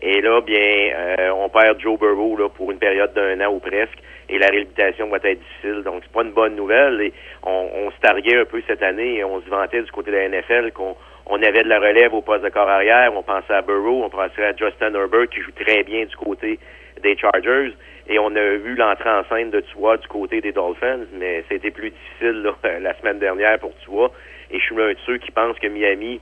[0.04, 3.60] Et là, bien, euh, on perd Joe Burrow là, pour une période d'un an ou
[3.60, 3.98] presque.
[4.28, 5.82] Et la réhabilitation va être difficile.
[5.84, 7.00] Donc, c'est pas une bonne nouvelle.
[7.00, 7.12] Et
[7.44, 10.16] on, on se targuait un peu cette année et on se vantait du côté de
[10.16, 10.96] la NFL qu'on
[11.26, 13.12] on avait de la relève au poste de corps arrière.
[13.14, 16.58] On pensait à Burrow, on pensait à Justin Herbert qui joue très bien du côté
[17.02, 17.72] des Chargers.
[18.08, 21.70] Et on a vu l'entrée en scène de Tua du côté des Dolphins, mais c'était
[21.70, 24.10] plus difficile là, la semaine dernière pour Tua.
[24.50, 26.20] Et je suis l'un de ceux qui pensent que Miami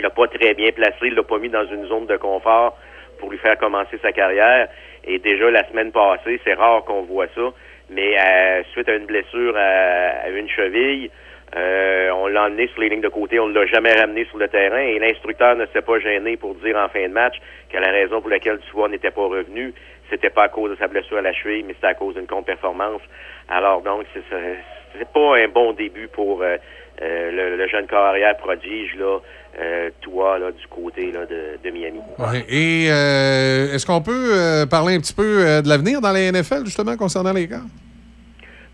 [0.00, 2.78] l'a pas très bien placé, l'a pas mis dans une zone de confort
[3.18, 4.68] pour lui faire commencer sa carrière.
[5.04, 7.52] Et déjà la semaine passée, c'est rare qu'on voit ça,
[7.90, 11.10] mais euh, suite à une blessure à, une cheville,
[11.56, 14.36] euh, on l'a emmené sur les lignes de côté, on ne l'a jamais ramené sur
[14.36, 17.36] le terrain et l'instructeur ne s'est pas gêné pour dire en fin de match
[17.70, 19.72] que la raison pour laquelle Tua n'était pas revenu,
[20.10, 22.26] c'était pas à cause de sa blessure à la cheville, mais c'était à cause d'une
[22.26, 23.02] contre-performance.
[23.48, 26.56] Alors donc, c'est pas un bon début pour euh,
[27.02, 29.18] euh, le, le jeune carrière prodige là,
[29.60, 32.00] euh, Tua là, du côté là, de, de Miami.
[32.18, 32.44] Ouais.
[32.48, 36.96] Et euh, est-ce qu'on peut parler un petit peu de l'avenir dans la NFL, justement,
[36.96, 37.62] concernant les gars?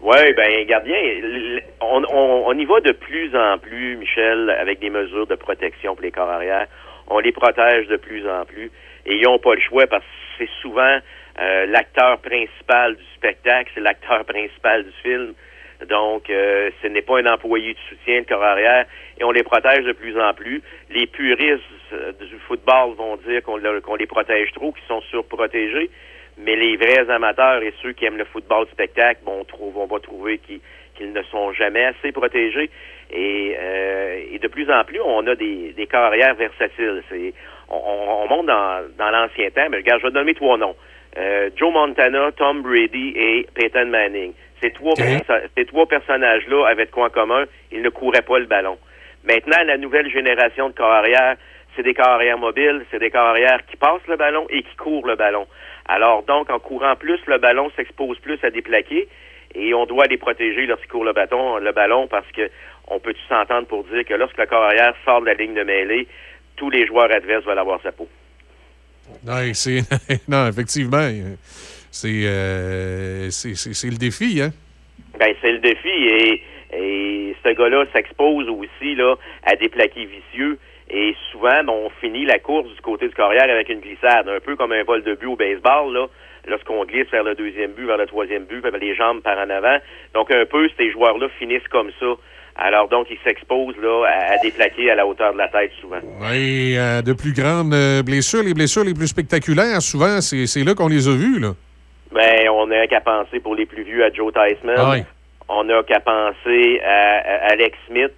[0.01, 0.99] Oui, ben gardien,
[1.81, 5.95] on, on, on y va de plus en plus, Michel, avec des mesures de protection
[5.95, 6.67] pour les corps arrière.
[7.09, 8.71] On les protège de plus en plus
[9.07, 10.09] et ils n'ont pas le choix parce que
[10.39, 10.99] c'est souvent
[11.41, 15.35] euh, l'acteur principal du spectacle, c'est l'acteur principal du film.
[15.89, 18.87] Donc, euh, ce n'est pas un employé de soutien, le corps arrière,
[19.19, 20.63] et on les protège de plus en plus.
[20.91, 21.63] Les puristes
[21.93, 25.91] euh, du football vont dire qu'on le- qu'on les protège trop, qu'ils sont surprotégés,
[26.39, 30.39] mais les vrais amateurs et ceux qui aiment le football spectacle trou- vont pas trouver
[30.39, 32.71] qu'ils ne sont jamais assez protégés.
[33.11, 37.03] Et, euh, et de plus en plus, on a des, des carrières versatiles.
[37.69, 40.57] On, on- on monte dans, dans l'ancien temps, mais regarde, je vais te donner trois
[40.57, 40.77] noms.
[41.17, 44.33] Euh, Joe Montana, Tom Brady et Peyton Manning.
[44.61, 44.95] Ces trois,
[45.57, 47.45] ces trois personnages-là avaient de quoi en commun?
[47.71, 48.79] Ils ne couraient pas le ballon.
[49.25, 51.37] Maintenant, la nouvelle génération de carrières,
[51.77, 55.17] c'est des carrières mobiles, c'est des carrières qui passent le ballon et qui courent le
[55.17, 55.47] ballon.
[55.87, 59.09] Alors donc, en courant plus, le ballon s'expose plus à des plaqués
[59.55, 62.51] et on doit les protéger lorsqu'ils courent le bâton, le ballon parce que
[62.89, 66.07] on peut s'entendre pour dire que lorsque le carrière sort de la ligne de mêlée,
[66.57, 68.09] tous les joueurs adverses veulent avoir sa peau?
[69.55, 69.81] C'est...
[70.29, 71.37] non, effectivement, euh,
[71.91, 74.51] c'est, le défi, hein?
[75.19, 76.43] Ben, c'est le défi et,
[76.73, 80.59] et ce gars-là s'expose aussi là, à des plaqués vicieux
[80.91, 84.41] et souvent ben, on finit la course du côté du carrière avec une glissade, un
[84.41, 86.07] peu comme un vol de but au baseball là,
[86.47, 89.79] lorsqu'on glisse vers le deuxième but, vers le troisième but, les jambes par en avant.
[90.15, 92.15] Donc un peu ces joueurs-là finissent comme ça.
[92.57, 95.73] Alors donc ils s'exposent là à, à des plaqués à la hauteur de la tête
[95.81, 95.99] souvent.
[96.21, 100.63] Oui, euh, de plus grandes euh, blessures, les blessures les plus spectaculaires, souvent, c'est, c'est
[100.63, 101.55] là qu'on les a vues, là.
[102.13, 104.77] Ben, on n'a qu'à penser pour les plus vieux à Joe Theismann.
[104.79, 105.03] Ah oui.
[105.49, 108.13] On n'a qu'à penser à, à Alex Smith,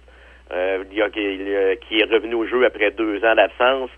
[0.53, 3.89] euh, il qui, euh, qui est revenu au jeu après deux ans d'absence.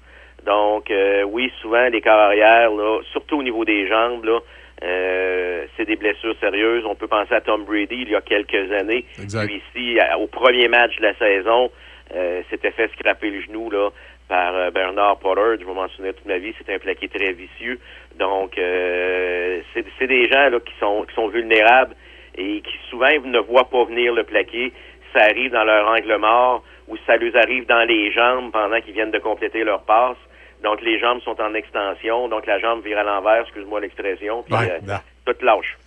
[0.46, 4.40] Donc, euh, oui, souvent, les carrières, là, surtout au niveau des jambes, là,
[4.84, 6.86] euh, c'est des blessures sérieuses.
[6.86, 9.06] On peut penser à Tom Brady il y a quelques années.
[9.22, 9.52] Exact.
[9.52, 11.72] Ici, au premier match de la saison,
[12.16, 13.90] euh, s'était fait scraper le genou là,
[14.28, 15.58] par euh, Bernard Potter.
[15.60, 16.54] Je vais m'en souvenir toute ma vie.
[16.58, 17.80] C'est un plaqué très vicieux.
[18.18, 21.96] Donc, euh, c'est c'est des gens là, qui sont qui sont vulnérables
[22.36, 24.74] et qui souvent ne voient pas venir le plaqué.
[25.14, 28.94] Ça arrive dans leur angle mort ou ça leur arrive dans les jambes pendant qu'ils
[28.94, 30.18] viennent de compléter leur passe.
[30.64, 32.28] Donc, les jambes sont en extension.
[32.28, 34.44] Donc, la jambe vire à l'envers, excuse-moi l'expression.
[34.44, 35.02] Puis, Ouais, euh, là.
[35.26, 35.78] tout lâche.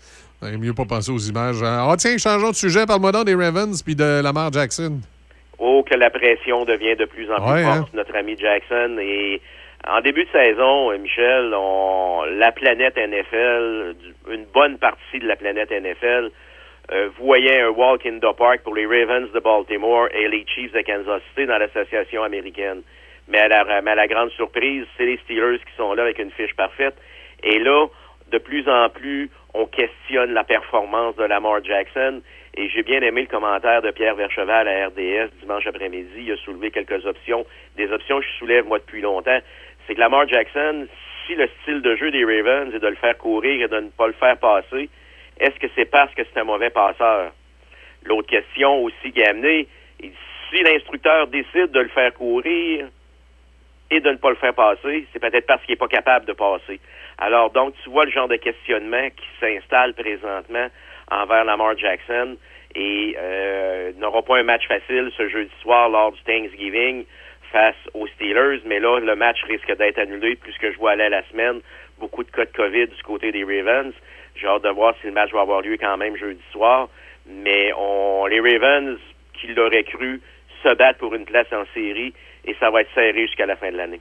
[0.42, 1.62] Il mieux pas penser aux images.
[1.62, 2.84] Ah, tiens, changeons de sujet.
[2.86, 4.98] Parle-moi donc des Ravens puis de Lamar Jackson.
[5.58, 7.84] Oh, que la pression devient de plus en plus Ouais, forte hein.
[7.86, 8.96] sur notre ami Jackson.
[9.00, 9.40] Et
[9.86, 13.94] en début de saison, euh, Michel, on, la planète NFL,
[14.32, 16.30] une bonne partie de la planète NFL,
[16.90, 20.72] euh, voyait un walk in the park pour les Ravens de Baltimore et les Chiefs
[20.72, 22.82] de Kansas City dans l'association américaine.
[23.32, 26.30] Mais à la, à la grande surprise, c'est les Steelers qui sont là avec une
[26.32, 26.94] fiche parfaite.
[27.42, 27.86] Et là,
[28.30, 32.20] de plus en plus, on questionne la performance de Lamar Jackson.
[32.54, 36.10] Et j'ai bien aimé le commentaire de Pierre Vercheval à RDS dimanche après-midi.
[36.18, 37.46] Il a soulevé quelques options.
[37.78, 39.38] Des options que je soulève, moi, depuis longtemps.
[39.86, 40.86] C'est que Lamar Jackson,
[41.26, 43.88] si le style de jeu des Ravens est de le faire courir et de ne
[43.88, 44.90] pas le faire passer,
[45.40, 47.32] est-ce que c'est parce que c'est un mauvais passeur?
[48.04, 49.68] L'autre question aussi qui amenée,
[50.00, 52.88] si l'instructeur décide de le faire courir
[53.93, 56.32] et de ne pas le faire passer, c'est peut-être parce qu'il n'est pas capable de
[56.32, 56.80] passer.
[57.18, 60.68] Alors, donc, tu vois le genre de questionnement qui s'installe présentement
[61.11, 62.36] envers Lamar Jackson
[62.74, 67.05] et euh, n'aura pas un match facile ce jeudi soir lors du Thanksgiving
[67.53, 71.22] face aux Steelers, mais là, le match risque d'être annulé puisque je vois aller la
[71.24, 71.61] semaine
[71.99, 73.93] beaucoup de cas de COVID du côté des Ravens.
[74.36, 76.88] J'ai hâte de voir si le match va avoir lieu quand même jeudi soir.
[77.26, 77.72] Mais
[78.30, 78.99] les Ravens,
[79.34, 80.22] qui l'auraient cru,
[80.64, 82.14] se battent pour une place en série
[82.45, 84.01] et ça va être serré jusqu'à la fin de l'année.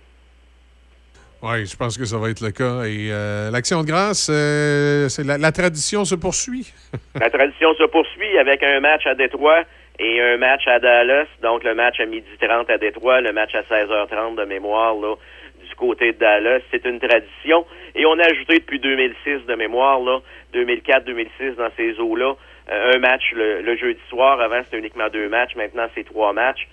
[1.43, 2.83] Oui, je pense que ça va être le cas.
[2.85, 6.71] Et euh, l'action de grâce, euh, c'est la, la tradition se poursuit.
[7.19, 9.63] La tradition se poursuit avec un match à Détroit
[9.97, 11.25] et un match à Dallas.
[11.41, 15.15] Donc, le match à 12h30 à Détroit, le match à 16h30 de mémoire, là,
[15.67, 16.59] du côté de Dallas.
[16.69, 17.65] C'est une tradition.
[17.95, 20.19] Et on a ajouté depuis 2006 de mémoire, là,
[20.53, 22.35] 2004-2006 dans ces eaux-là,
[22.69, 24.39] euh, un match le, le jeudi soir.
[24.39, 25.55] Avant, c'était uniquement deux matchs.
[25.55, 26.67] Maintenant, c'est trois matchs.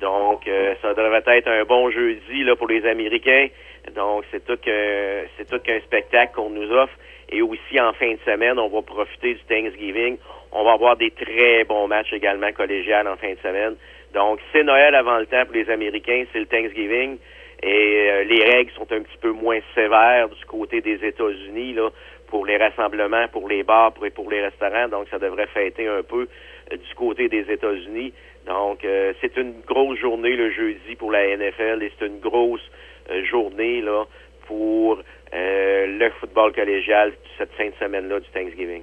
[0.00, 3.48] Donc, euh, ça devrait être un bon jeudi là, pour les Américains.
[3.94, 6.94] Donc, c'est tout qu'un c'est tout qu'un spectacle qu'on nous offre.
[7.30, 10.16] Et aussi, en fin de semaine, on va profiter du Thanksgiving.
[10.52, 13.76] On va avoir des très bons matchs également collégiales en fin de semaine.
[14.14, 17.18] Donc, c'est Noël avant le temps pour les Américains, c'est le Thanksgiving.
[17.62, 21.90] Et euh, les règles sont un petit peu moins sévères du côté des États-Unis là,
[22.28, 24.88] pour les rassemblements, pour les bars pour, et pour les restaurants.
[24.88, 26.28] Donc, ça devrait fêter un peu
[26.72, 28.14] euh, du côté des États-Unis.
[28.48, 32.62] Donc, euh, c'est une grosse journée le jeudi pour la NFL et c'est une grosse
[33.10, 34.04] euh, journée là
[34.46, 34.98] pour
[35.34, 38.82] euh, le football collégial cette fin semaine-là du Thanksgiving.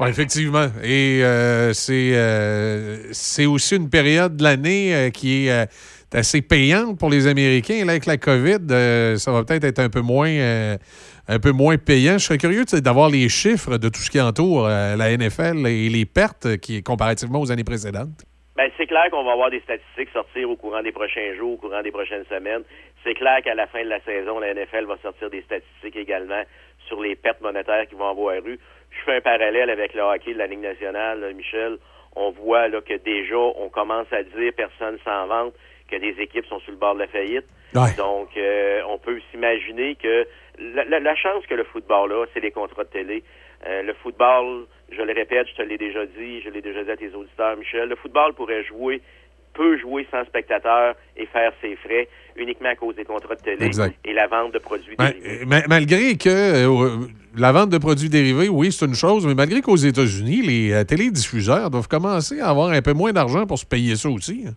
[0.00, 0.66] Oui, effectivement.
[0.82, 1.20] Et
[1.72, 5.68] c'est aussi une période de l'année qui est
[6.12, 7.84] assez payante pour les Américains.
[7.84, 10.76] Là, avec la COVID, ça va peut-être être un peu moins
[11.28, 12.14] un peu moins payant.
[12.14, 16.06] Je serais curieux d'avoir les chiffres de tout ce qui entoure la NFL et les
[16.06, 18.24] pertes qui comparativement aux années précédentes.
[18.60, 21.56] Ben, c'est clair qu'on va avoir des statistiques sortir au courant des prochains jours, au
[21.56, 22.62] courant des prochaines semaines.
[23.02, 26.42] C'est clair qu'à la fin de la saison, la NFL va sortir des statistiques également
[26.86, 28.58] sur les pertes monétaires qui vont avoir eu.
[28.90, 31.78] Je fais un parallèle avec le hockey de la Ligue nationale, Michel.
[32.16, 35.54] On voit là, que déjà, on commence à dire, personne s'en vante,
[35.90, 37.46] que des équipes sont sur le bord de la faillite.
[37.74, 37.94] Ouais.
[37.96, 40.26] Donc, euh, on peut s'imaginer que
[40.58, 43.22] la, la- la chance que le football a, c'est les contrats de télé.
[43.66, 46.90] Euh, le football, je le répète, je te l'ai déjà dit, je l'ai déjà dit
[46.90, 49.02] à tes auditeurs, Michel, le football pourrait jouer,
[49.52, 53.66] peut jouer sans spectateurs et faire ses frais uniquement à cause des contrats de télé
[53.66, 53.94] Exact.
[54.04, 55.42] et la vente de produits Ben, dérivés.
[55.42, 57.06] euh, ma- malgré que euh,
[57.36, 60.84] la vente de produits dérivés, oui, c'est une chose, mais malgré qu'aux États-Unis, les euh,
[60.84, 64.44] télédiffuseurs doivent commencer à avoir un peu moins d'argent pour se payer ça aussi.
[64.48, 64.52] hein.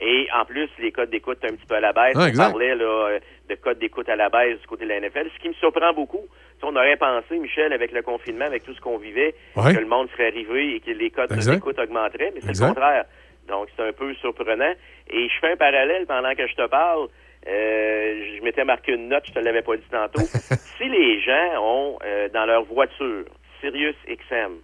[0.00, 2.14] Et en plus, les codes d'écoute un petit peu à la baisse.
[2.16, 3.18] Ah, on parlait là,
[3.48, 5.92] de codes d'écoute à la baisse du côté de la NFL, ce qui me surprend
[5.94, 6.20] beaucoup.
[6.62, 9.74] On aurait pensé, Michel, avec le confinement, avec tout ce qu'on vivait, Ouais.
[9.74, 13.04] que le monde serait arrivé et que les d'écoute augmenteraient, mais c'est le contraire.
[13.48, 14.72] Donc, c'est un peu surprenant.
[15.08, 17.08] Et je fais un parallèle pendant que je te parle.
[17.46, 20.20] Euh, je m'étais marqué une note, je te l'avais pas dit tantôt.
[20.78, 23.24] si les gens ont euh, dans leur voiture
[23.60, 24.56] Sirius XM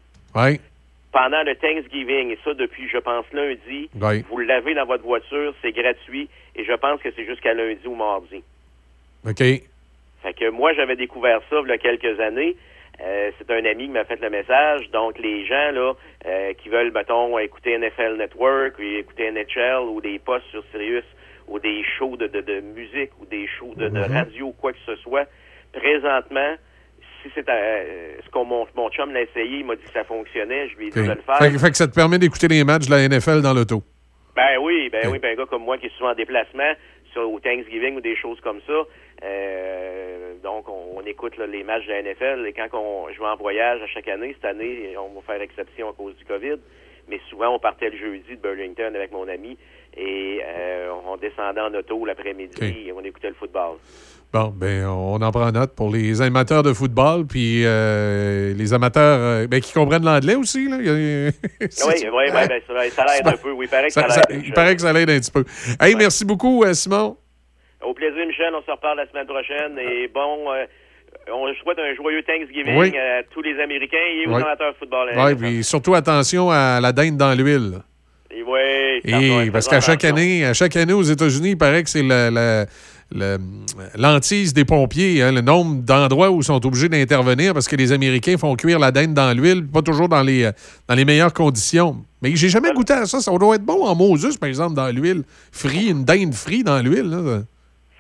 [1.13, 3.89] pendant le Thanksgiving, et ça depuis, je pense, lundi,
[4.29, 7.95] vous l'avez dans votre voiture, c'est gratuit, et je pense que c'est jusqu'à lundi ou
[7.95, 8.43] mardi.
[9.29, 9.43] OK.
[10.23, 12.57] Fait que moi, j'avais découvert ça il y a quelques années.
[13.01, 14.91] Euh, c'est un ami qui m'a fait le message.
[14.91, 15.95] Donc, les gens là
[16.27, 21.05] euh, qui veulent, mettons, écouter NFL Network, ou écouter NHL, ou des posts sur Sirius,
[21.49, 24.13] ou des shows de, de, de musique, ou des shows de, de Mhm.
[24.13, 25.27] radio, ou quoi que ce soit,
[25.73, 26.55] présentement,
[27.23, 30.05] si c'est euh, ce qu'on mon, mon chum l'a essayé, il m'a dit que ça
[30.05, 31.39] fonctionnait, je lui ai dit de le faire.
[31.39, 33.83] Fait, que- fait que ça te permet d'écouter les matchs de la NFL dans l'auto.
[34.37, 36.73] Ben oui, ben oui, ben un gars comme moi qui est souvent en déplacement
[37.13, 38.73] sur au Thanksgiving ou des choses comme ça.
[39.25, 43.19] Euh, donc on, on écoute là, les matchs de la NFL et quand on, je
[43.19, 46.25] vais en voyage à chaque année, cette année on va faire exception à cause du
[46.25, 46.59] COVID,
[47.09, 49.57] mais souvent, on partait le jeudi de Burlington avec mon ami
[49.97, 53.77] et euh, on descendait en auto l'après-midi et on écoutait le football.
[54.33, 59.47] Bon, ben, on en prend note pour les amateurs de football, puis euh, les amateurs
[59.47, 60.69] ben, qui comprennent l'anglais aussi.
[60.71, 60.77] Là.
[60.81, 60.93] oui,
[61.61, 63.53] oui, oui ben, ça, ça l'aide un peu.
[63.53, 64.43] Oui, il paraît que ça, ça l'aide.
[64.47, 65.45] Il paraît que ça l'aide un petit peu.
[65.79, 67.19] Hey, merci beaucoup, Simon.
[67.85, 68.53] Au plaisir, Michel.
[68.55, 69.79] On se reparle la semaine prochaine.
[69.79, 70.49] Et bon,
[71.33, 75.11] on souhaite un joyeux Thanksgiving à tous les Américains et aux amateurs de football.
[75.17, 77.81] Oui, puis surtout attention à la dinde dans l'huile.
[78.31, 82.03] Oui, et parce qu'à chaque année, à chaque année aux États-Unis, il paraît que c'est
[82.03, 82.67] la,
[83.95, 87.93] l'antise des pompiers, hein, le nombre d'endroits où ils sont obligés d'intervenir parce que les
[87.93, 90.51] Américains font cuire la dinde dans l'huile, pas toujours dans les,
[90.89, 92.05] dans les meilleures conditions.
[92.23, 93.21] Mais j'ai jamais goûté à ça.
[93.21, 95.25] Ça doit être bon en Moses, par exemple, dans l'huile.
[95.51, 97.45] Frit, une dinde frite dans l'huile.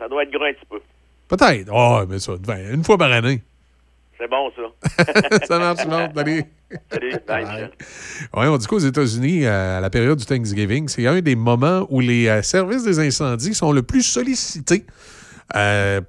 [0.03, 0.81] Ça doit être gros un petit peu.
[1.29, 1.71] Peut-être.
[1.73, 2.33] oh, mais ça,
[2.73, 3.41] une fois par année.
[4.19, 5.39] C'est bon, ça.
[5.47, 6.09] ça marche, non?
[6.13, 6.45] Salut.
[6.91, 7.13] Salut.
[7.29, 7.71] Bye,
[8.35, 12.01] Oui, on dit qu'aux États-Unis, à la période du Thanksgiving, c'est un des moments où
[12.01, 14.87] les euh, services des incendies sont le plus sollicités
[15.55, 16.01] euh,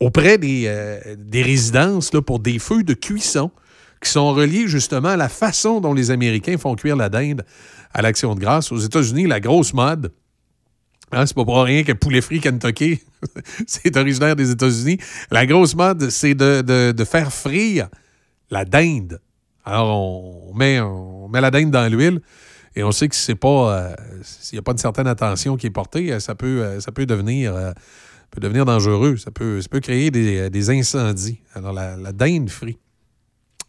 [0.00, 3.50] auprès des, euh, des résidences là, pour des feux de cuisson
[4.02, 7.44] qui sont reliés justement à la façon dont les Américains font cuire la dinde
[7.92, 8.72] à l'Action de grâce.
[8.72, 10.10] Aux États-Unis, la grosse mode,
[11.12, 13.00] Hein, c'est pas pour rien que poulet frit Kentucky,
[13.66, 14.98] c'est originaire des États-Unis.
[15.30, 17.88] La grosse mode, c'est de, faire frire
[18.50, 19.20] la dinde.
[19.64, 22.20] Alors, on met, on met la dinde dans l'huile
[22.74, 23.76] et on sait que c'est pas.
[23.76, 26.80] Euh, s'il n'y a pas une certaine attention qui est portée, euh, ça peut, euh,
[26.80, 27.54] ça peut, devenir,
[28.30, 29.18] peut devenir dangereux.
[29.18, 31.40] Ça peut, ça peut créer des, incendies.
[31.54, 32.80] Alors, la, la dinde frite.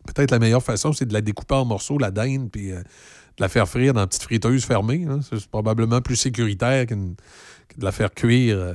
[0.08, 2.72] Peut-être la meilleure façon, c'est de la découper en morceaux, la dinde, puis
[3.38, 5.06] de la faire frire dans une petite friteuse fermée.
[5.30, 8.74] C'est probablement plus sécuritaire que de la faire cuire euh,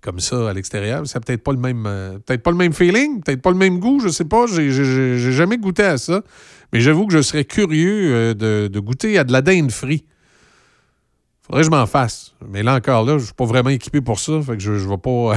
[0.00, 1.06] comme ça à l'extérieur.
[1.06, 3.78] C'est peut-être pas le même euh, peut-être pas le même feeling, peut-être pas le même
[3.78, 4.46] goût, je sais pas.
[4.46, 6.22] J'ai jamais goûté à ça.
[6.72, 10.06] Mais j'avoue que je serais curieux euh, de, goûter à de la dinde frite.
[11.42, 12.34] Faudrait que je m'en fasse.
[12.48, 14.40] Mais là encore, là, je suis pas vraiment équipé pour ça.
[14.40, 15.36] Fait que je, je vais pas.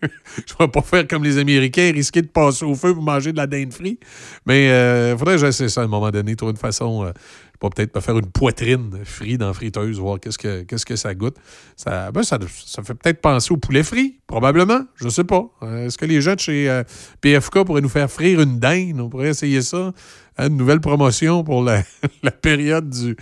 [0.46, 3.36] je vais pas faire comme les Américains, risquer de passer au feu pour manger de
[3.36, 4.00] la dinde frite.
[4.46, 4.66] Mais
[5.10, 7.12] il faudrait que j'essaie ça à un moment donné, trouver une façon
[7.60, 11.14] pas peut-être me faire une poitrine frite dans friteuse, voir qu'est-ce que, qu'est-ce que ça
[11.14, 11.36] goûte.
[11.76, 14.80] Ça, ben ça, ça fait peut-être penser au poulet frit, probablement.
[14.96, 15.44] Je sais pas.
[15.62, 16.82] Euh, est-ce que les gens de chez euh,
[17.20, 18.98] PFK pourraient nous faire frire une dinde?
[18.98, 19.92] On pourrait essayer ça.
[20.38, 21.82] Hein, une nouvelle promotion pour la,
[22.42, 23.14] période de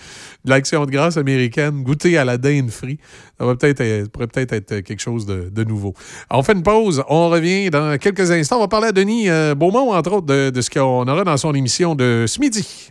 [0.44, 1.82] l'Action de grâce américaine.
[1.82, 3.00] Goûter à la dinde frite.
[3.40, 5.94] Ça va peut-être pourrait peut-être être quelque chose de, nouveau.
[6.30, 7.02] on fait une pause.
[7.08, 8.58] On revient dans quelques instants.
[8.58, 11.36] On va parler à Denis euh, Beaumont, entre autres, de, de ce qu'on aura dans
[11.36, 12.90] son émission de ce midi.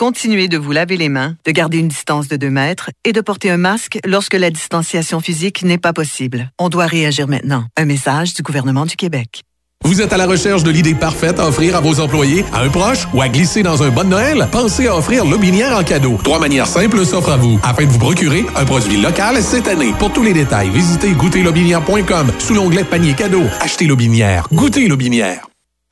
[0.00, 3.20] Continuez de vous laver les mains, de garder une distance de 2 mètres et de
[3.20, 6.50] porter un masque lorsque la distanciation physique n'est pas possible.
[6.58, 7.64] On doit réagir maintenant.
[7.76, 9.42] Un message du gouvernement du Québec.
[9.84, 12.70] Vous êtes à la recherche de l'idée parfaite à offrir à vos employés, à un
[12.70, 14.48] proche ou à glisser dans un bon Noël?
[14.50, 16.18] Pensez à offrir Lobinière en cadeau.
[16.24, 19.92] Trois manières simples s'offrent à vous afin de vous procurer un produit local cette année.
[19.98, 23.42] Pour tous les détails, visitez goûterlobinière.com sous l'onglet panier cadeau.
[23.60, 24.48] Achetez Lobinière.
[24.50, 25.46] Goûtez Lobinière.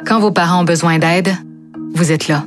[0.07, 1.37] Quand vos parents ont besoin d'aide,
[1.95, 2.47] vous êtes là.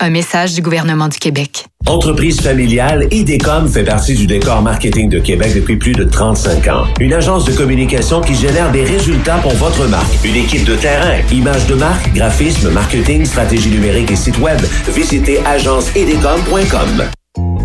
[0.00, 1.66] Un message du gouvernement du Québec.
[1.86, 6.84] Entreprise familiale, IDECOM fait partie du décor marketing de Québec depuis plus de 35 ans.
[7.00, 10.24] Une agence de communication qui génère des résultats pour votre marque.
[10.24, 14.60] Une équipe de terrain, images de marque, graphisme, marketing, stratégie numérique et site web.
[14.94, 17.04] Visitez agenceidecom.com.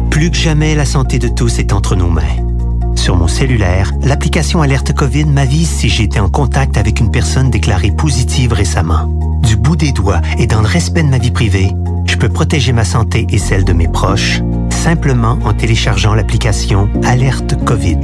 [0.09, 2.52] Plus que jamais, la santé de tous est entre nos mains.
[2.95, 7.49] Sur mon cellulaire, l'application Alerte COVID m'avise si j'ai été en contact avec une personne
[7.49, 9.05] déclarée positive récemment.
[9.41, 11.71] Du bout des doigts et dans le respect de ma vie privée,
[12.05, 17.55] je peux protéger ma santé et celle de mes proches simplement en téléchargeant l'application Alerte
[17.63, 17.99] COVID.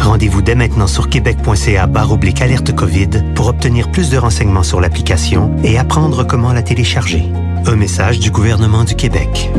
[0.00, 5.54] Rendez-vous dès maintenant sur québec.ca oblique alerte COVID pour obtenir plus de renseignements sur l'application
[5.62, 7.24] et apprendre comment la télécharger.
[7.66, 9.50] Un message du gouvernement du Québec.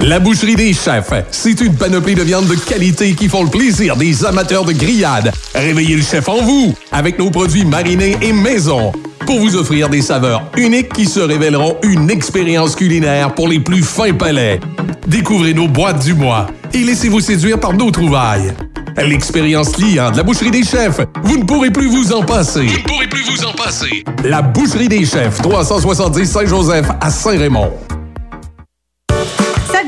[0.00, 3.96] La Boucherie des Chefs, c'est une panoplie de viandes de qualité qui font le plaisir
[3.96, 5.32] des amateurs de grillades.
[5.54, 8.92] Réveillez le chef en vous avec nos produits marinés et maison
[9.26, 13.82] pour vous offrir des saveurs uniques qui se révéleront une expérience culinaire pour les plus
[13.82, 14.60] fins palais.
[15.06, 18.54] Découvrez nos boîtes du mois et laissez-vous séduire par nos trouvailles.
[18.96, 22.66] L'expérience client de la Boucherie des Chefs, vous ne pourrez plus vous en passer.
[22.66, 24.04] Vous ne pourrez plus vous en passer.
[24.24, 27.72] La Boucherie des Chefs, 370 Saint-Joseph à Saint-Raymond.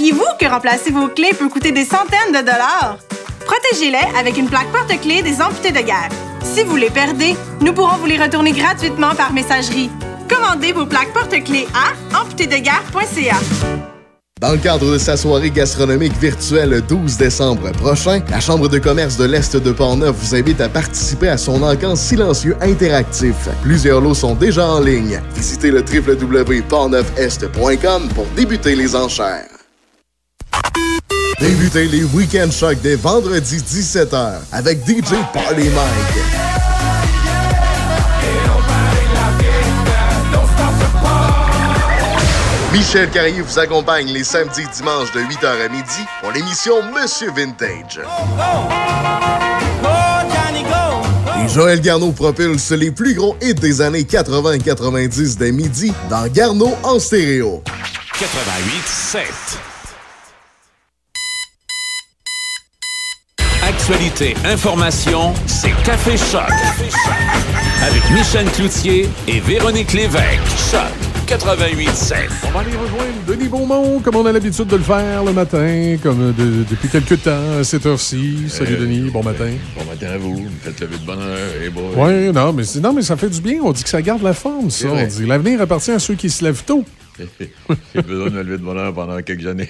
[0.01, 2.97] Saviez-vous que remplacer vos clés peut coûter des centaines de dollars?
[3.45, 6.09] Protégez-les avec une plaque porte-clés des amputés de guerre.
[6.43, 9.91] Si vous les perdez, nous pourrons vous les retourner gratuitement par messagerie.
[10.27, 13.37] Commandez vos plaques porte-clés à amputédeguerre.ca.
[14.41, 18.79] Dans le cadre de sa soirée gastronomique virtuelle le 12 décembre prochain, la Chambre de
[18.79, 23.51] commerce de l'Est de Portneuf vous invite à participer à son encamp silencieux interactif.
[23.61, 25.21] Plusieurs lots sont déjà en ligne.
[25.35, 29.50] Visitez le www.portneufest.com pour débuter les enchères.
[31.41, 36.51] Débutez les Week-end Chocs dès vendredi 17h avec DJ Party Mike.
[42.73, 47.31] Michel Carrier vous accompagne les samedis et dimanches de 8h à midi pour l'émission Monsieur
[47.31, 48.01] Vintage.
[51.43, 55.93] Et Joël Garneau propulse les plus gros hits des années 80 et 90 dès midi
[56.11, 57.63] dans Garneau en stéréo.
[58.19, 59.70] 88 7.
[63.93, 66.49] Actualité, information, c'est Café Choc.
[67.83, 70.39] Avec Michel Cloutier et Véronique Lévesque.
[70.71, 70.81] Choc
[71.27, 72.17] 88 7.
[72.47, 75.97] On va aller rejoindre Denis Beaumont, comme on a l'habitude de le faire le matin,
[76.01, 78.45] comme de- depuis quelques temps, à cette heure-ci.
[78.49, 79.51] Salut Euh, Denis, bon matin.
[79.77, 80.35] Bon matin à vous.
[80.37, 81.39] Vous me faites lever de bonheur.
[81.61, 81.83] Hey boy.
[81.97, 83.57] Oui, non mais, non, mais ça fait du bien.
[83.61, 84.87] On dit que ça garde la forme, ça.
[84.93, 86.85] On dit l'avenir appartient à ceux qui se lèvent tôt.
[87.95, 89.69] J'ai besoin de me lever de bonheur pendant quelques années.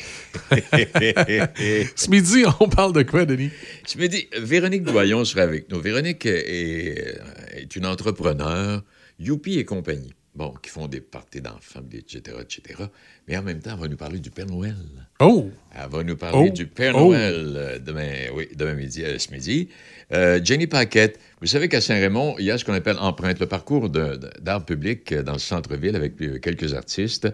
[1.97, 3.51] Ce midi, on parle de quoi, Denis?
[3.87, 5.81] Ce midi, Véronique Doyon sera avec nous.
[5.81, 7.19] Véronique est,
[7.57, 8.83] est une entrepreneure,
[9.19, 12.85] Youpi et compagnie, bon, qui font des parties d'enfants, etc., etc.
[13.29, 14.77] Mais en même temps, elle va nous parler du Père Noël.
[15.21, 15.51] Oh!
[15.75, 16.53] Elle va nous parler Oh.
[16.55, 17.11] du Père Oh.
[17.13, 19.69] Noël euh, demain, oui, demain midi, euh, ce midi.
[20.13, 23.47] Euh, Jenny Paquette, vous savez qu'à Saint-Raymond, il y a ce qu'on appelle Empreinte, le
[23.47, 27.29] parcours d'art public euh, dans le centre-ville avec euh, quelques artistes,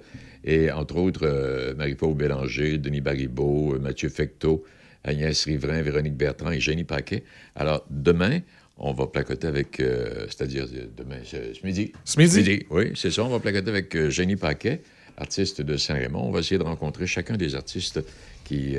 [0.44, 4.64] et entre autres euh, Marie-Paul Bélanger, Denis Baribeau, Mathieu Fecteau,
[5.04, 7.24] Agnès Riverain, Véronique Bertrand et Jenny Paquet.
[7.54, 8.40] Alors, demain,
[8.76, 10.66] on va placoter avec, euh, c'est-à-dire
[10.96, 11.92] demain, ce, midi.
[12.04, 12.66] Ce midi?
[12.68, 13.24] Oui, c'est ça.
[13.24, 14.82] On va placoter avec Jenny Paquet,
[15.16, 16.28] artiste de Saint-Raymond.
[16.28, 18.00] On va essayer de rencontrer chacun des artistes
[18.44, 18.76] qui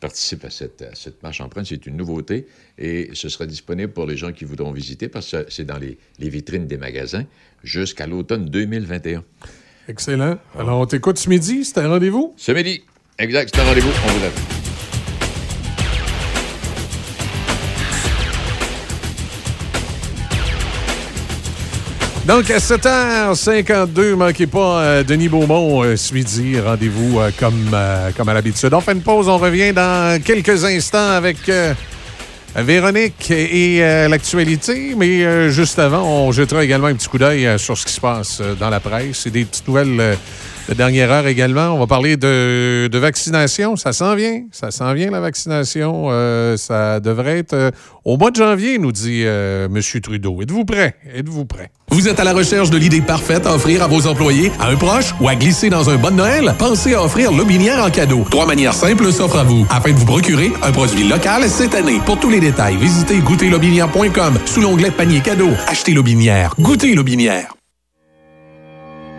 [0.00, 1.66] participent à cette, à cette marche empreinte.
[1.66, 2.46] C'est une nouveauté
[2.78, 5.98] et ce sera disponible pour les gens qui voudront visiter parce que c'est dans les,
[6.18, 7.24] les vitrines des magasins
[7.62, 9.24] jusqu'à l'automne 2021.
[9.88, 10.38] Excellent.
[10.58, 12.34] Alors, on t'écoute ce midi, c'est un rendez-vous?
[12.36, 12.82] Ce midi,
[13.18, 13.90] exact, c'est un rendez-vous.
[14.04, 14.55] On vous attend.
[22.26, 26.58] Donc, à 7h52, manquez pas euh, Denis Beaumont euh, midi.
[26.58, 28.74] Rendez-vous euh, comme, euh, comme à l'habitude.
[28.74, 29.28] On fait une pause.
[29.28, 31.36] On revient dans quelques instants avec
[32.56, 34.94] Véronique et l'actualité.
[34.96, 38.42] Mais juste avant, on jettera également un petit coup d'œil sur ce qui se passe
[38.58, 40.18] dans la presse et des petites nouvelles
[40.68, 41.74] de dernière heure également.
[41.74, 43.76] On va parler de, de vaccination.
[43.76, 44.42] Ça s'en vient.
[44.52, 46.06] Ça s'en vient, la vaccination.
[46.10, 47.70] Euh, ça devrait être euh,
[48.04, 49.80] au mois de janvier, nous dit euh, M.
[50.00, 50.42] Trudeau.
[50.42, 50.94] Êtes-vous prêt?
[51.14, 51.70] Êtes-vous prêt?
[51.90, 54.76] Vous êtes à la recherche de l'idée parfaite à offrir à vos employés, à un
[54.76, 56.52] proche ou à glisser dans un bon Noël?
[56.58, 58.24] Pensez à offrir Lobinière en cadeau.
[58.30, 62.00] Trois manières simples s'offrent à vous afin de vous procurer un produit local cette année.
[62.04, 65.50] Pour tous les détails, visitez goûterlobinière.com sous l'onglet panier cadeau.
[65.68, 66.54] Achetez Lobinière.
[66.58, 67.55] Goûtez Lobinière.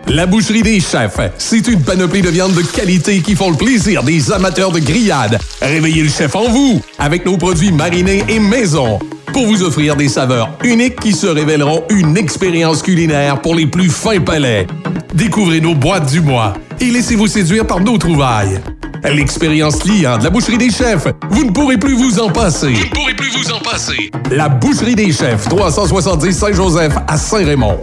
[0.08, 4.02] La Boucherie des Chefs, c'est une panoplie de viandes de qualité qui font le plaisir
[4.02, 5.38] des amateurs de grillades.
[5.60, 8.98] Réveillez le chef en vous avec nos produits marinés et maison
[9.34, 13.90] pour vous offrir des saveurs uniques qui se révéleront une expérience culinaire pour les plus
[13.90, 14.66] fins palais.
[15.12, 18.60] Découvrez nos boîtes du mois et laissez-vous séduire par nos trouvailles.
[19.04, 22.72] L'expérience client de la Boucherie des Chefs, vous ne pourrez plus vous en passer.
[22.72, 24.10] Vous ne pourrez plus vous en passer.
[24.30, 27.78] La Boucherie des Chefs, 370 Saint-Joseph à Saint-Raymond.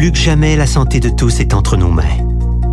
[0.00, 2.16] Plus que jamais, la santé de tous est entre nos mains.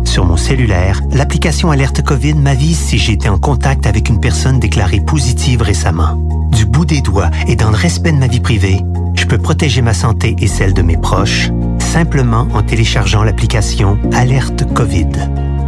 [0.06, 4.58] Sur mon cellulaire, l'application Alerte COVID m'avise si j'ai été en contact avec une personne
[4.58, 6.14] déclarée positive récemment.
[6.52, 8.80] Du bout des doigts et dans le respect de ma vie privée,
[9.14, 14.64] je peux protéger ma santé et celle de mes proches simplement en téléchargeant l'application Alerte
[14.72, 15.10] COVID.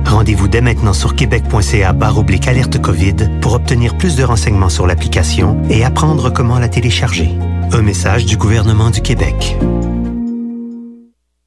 [0.07, 5.61] Rendez-vous dès maintenant sur québec.ca oblique alerte COVID pour obtenir plus de renseignements sur l'application
[5.69, 7.37] et apprendre comment la télécharger.
[7.73, 9.59] Un message du gouvernement du Québec.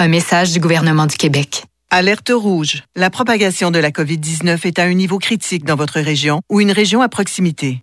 [0.00, 1.64] Un message du gouvernement du Québec.
[1.90, 2.84] Alerte rouge.
[2.94, 6.70] La propagation de la COVID-19 est à un niveau critique dans votre région ou une
[6.70, 7.82] région à proximité.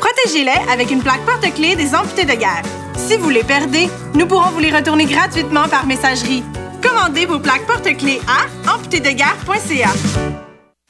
[0.00, 2.62] Protégez-les avec une plaque porte-clés des amputés de guerre.
[2.96, 6.42] Si vous les perdez, nous pourrons vous les retourner gratuitement par messagerie.
[6.82, 9.90] Commandez vos plaques porte-clés à amputédeguerre.ca.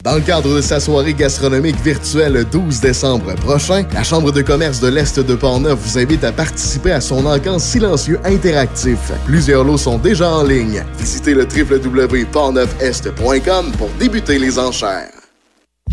[0.03, 4.41] Dans le cadre de sa soirée gastronomique virtuelle le 12 décembre prochain, la Chambre de
[4.41, 9.11] commerce de l'Est de Portneuf vous invite à participer à son encamp silencieux interactif.
[9.25, 10.83] Plusieurs lots sont déjà en ligne.
[10.97, 15.20] Visitez le www.portneufest.com pour débuter les enchères.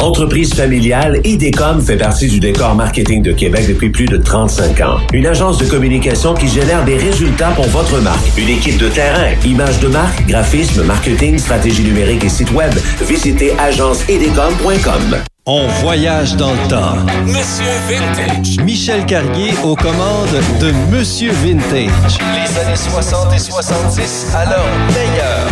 [0.01, 4.99] Entreprise familiale, IDECOM fait partie du décor marketing de Québec depuis plus de 35 ans.
[5.13, 8.25] Une agence de communication qui génère des résultats pour votre marque.
[8.39, 12.73] Une équipe de terrain, images de marque, graphisme, marketing, stratégie numérique et site web.
[13.09, 15.17] Visitez agenceidecom.com.
[15.47, 16.95] On voyage dans le temps.
[17.27, 18.59] Monsieur Vintage.
[18.65, 22.19] Michel Carrier aux commandes de Monsieur Vintage.
[22.37, 25.49] Les années 60 et 70 à leur meilleur.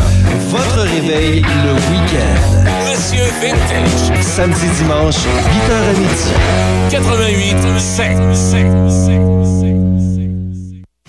[0.51, 2.76] Votre réveil le week-end.
[3.41, 4.23] Vintage.
[4.23, 6.31] Samedi, dimanche, 8h à midi.
[6.91, 8.17] 88 5.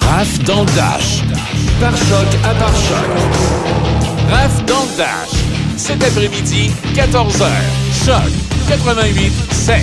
[0.01, 1.24] Raph dans le Dash.
[1.80, 3.08] Par choc à par choc.
[4.32, 5.38] Raph dans le Dash.
[5.78, 7.45] Cet après-midi, 14h.
[8.05, 8.32] Choc
[8.70, 9.82] 88 5.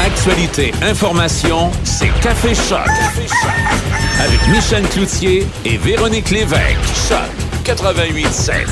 [0.00, 2.88] Actualité, information, c'est Café Choc.
[4.22, 6.76] Avec Michel Cloutier et Véronique Lévesque.
[7.08, 7.18] Choc
[7.64, 8.66] 88 5.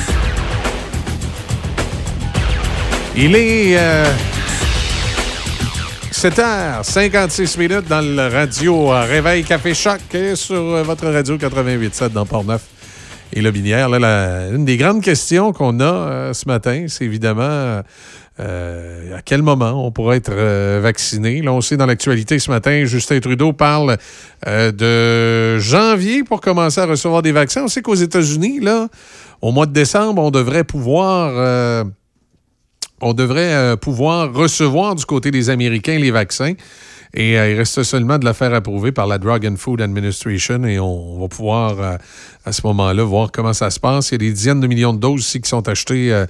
[3.16, 4.12] Il est euh,
[6.12, 12.09] 7h56 minutes dans le radio euh, Réveil Café Choc euh, sur euh, votre radio 88.7
[12.09, 12.62] dans Port-Neuf
[13.33, 13.89] et le Binière.
[13.89, 17.83] Là, une des grandes questions qu'on a euh, ce matin, c'est évidemment
[18.41, 21.43] euh, à quel moment on pourra être euh, vacciné.
[21.43, 23.97] Là, on sait dans l'actualité ce matin, Justin Trudeau parle
[24.47, 27.64] euh, de janvier pour commencer à recevoir des vaccins.
[27.64, 28.89] On sait qu'aux États-Unis, là,
[29.41, 31.33] au mois de décembre, on devrait pouvoir...
[31.37, 31.85] euh,
[33.01, 36.55] on devrait euh, pouvoir recevoir du côté des Américains les vaccins.
[37.14, 40.64] Et euh, il reste seulement de la faire approuver par la Drug and Food Administration
[40.64, 41.96] et on, va pouvoir euh,
[42.44, 44.11] à ce moment-là voir comment ça se passe.
[44.11, 46.26] Il y a des dizaines de millions de doses aussi qui sont achetées euh,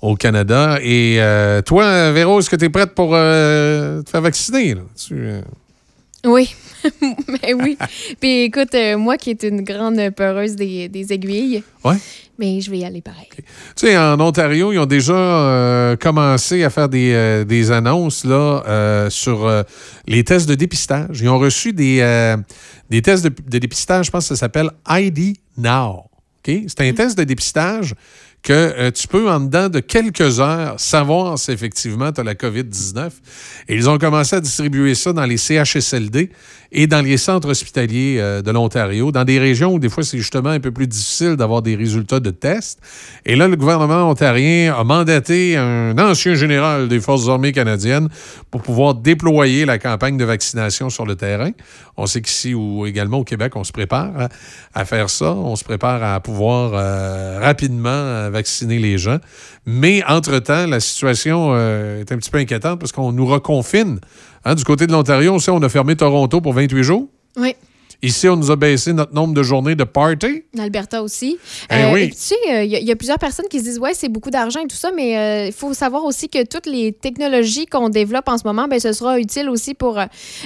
[0.00, 0.78] au Canada.
[0.82, 1.18] Et
[1.66, 4.74] toi, Véro, est-ce que tu es prête pour te faire vacciner?
[4.74, 4.80] là?
[4.96, 5.28] Tu,
[6.24, 6.54] Oui,
[7.28, 7.76] mais oui.
[8.18, 11.96] Puis écoute, moi qui est une grande peureuse des, des aiguilles, Ouais.
[12.40, 13.28] Mais je vais y aller pareil.
[13.36, 13.42] Tu
[13.76, 18.64] sais, en Ontario, ils ont déjà euh, commencé à faire des, euh, des annonces là,
[18.66, 19.48] euh, sur
[20.08, 21.20] les tests de dépistage.
[21.20, 22.34] Ils ont reçu des,
[22.88, 26.10] des tests de, de dépistage, je pense que ça s'appelle ID Now.
[26.44, 27.94] C'est un test de dépistage
[28.42, 32.34] que euh, tu peux, en dedans de quelques heures, savoir si effectivement tu as la
[32.34, 33.10] COVID-19.
[33.68, 36.30] Et ils ont commencé à distribuer ça dans les CHSLD
[36.72, 40.18] et dans les centres hospitaliers euh, de l'Ontario, dans des régions où des fois c'est
[40.18, 42.80] justement un peu plus difficile d'avoir des résultats de tests.
[43.26, 48.08] Et là, le gouvernement ontarien a mandaté un ancien général des Forces armées canadiennes
[48.50, 51.50] pour pouvoir déployer la campagne de vaccination sur le terrain.
[51.96, 54.28] On sait qu'ici ou également au Québec, on se prépare à,
[54.80, 55.32] à faire ça.
[55.32, 59.18] On se prépare à pouvoir euh, rapidement vacciner les gens.
[59.66, 64.00] Mais entre-temps, la situation euh, est un petit peu inquiétante parce qu'on nous reconfine.
[64.44, 67.08] Hein, du côté de l'Ontario, on sait on a fermé Toronto pour 28 jours.
[67.36, 67.54] Oui.
[68.02, 70.44] Ici, on nous a baissé notre nombre de journées de party.
[70.54, 71.36] L'Alberta aussi.
[71.70, 72.02] Eh oui.
[72.02, 73.64] et puis, tu sais, euh, il y, a- il y a plusieurs personnes qui se
[73.64, 76.44] disent Ouais, c'est beaucoup d'argent et tout ça, mais euh, il faut savoir aussi que
[76.46, 80.04] toutes les technologies qu'on développe en ce moment, ben, ce sera utile aussi pour euh,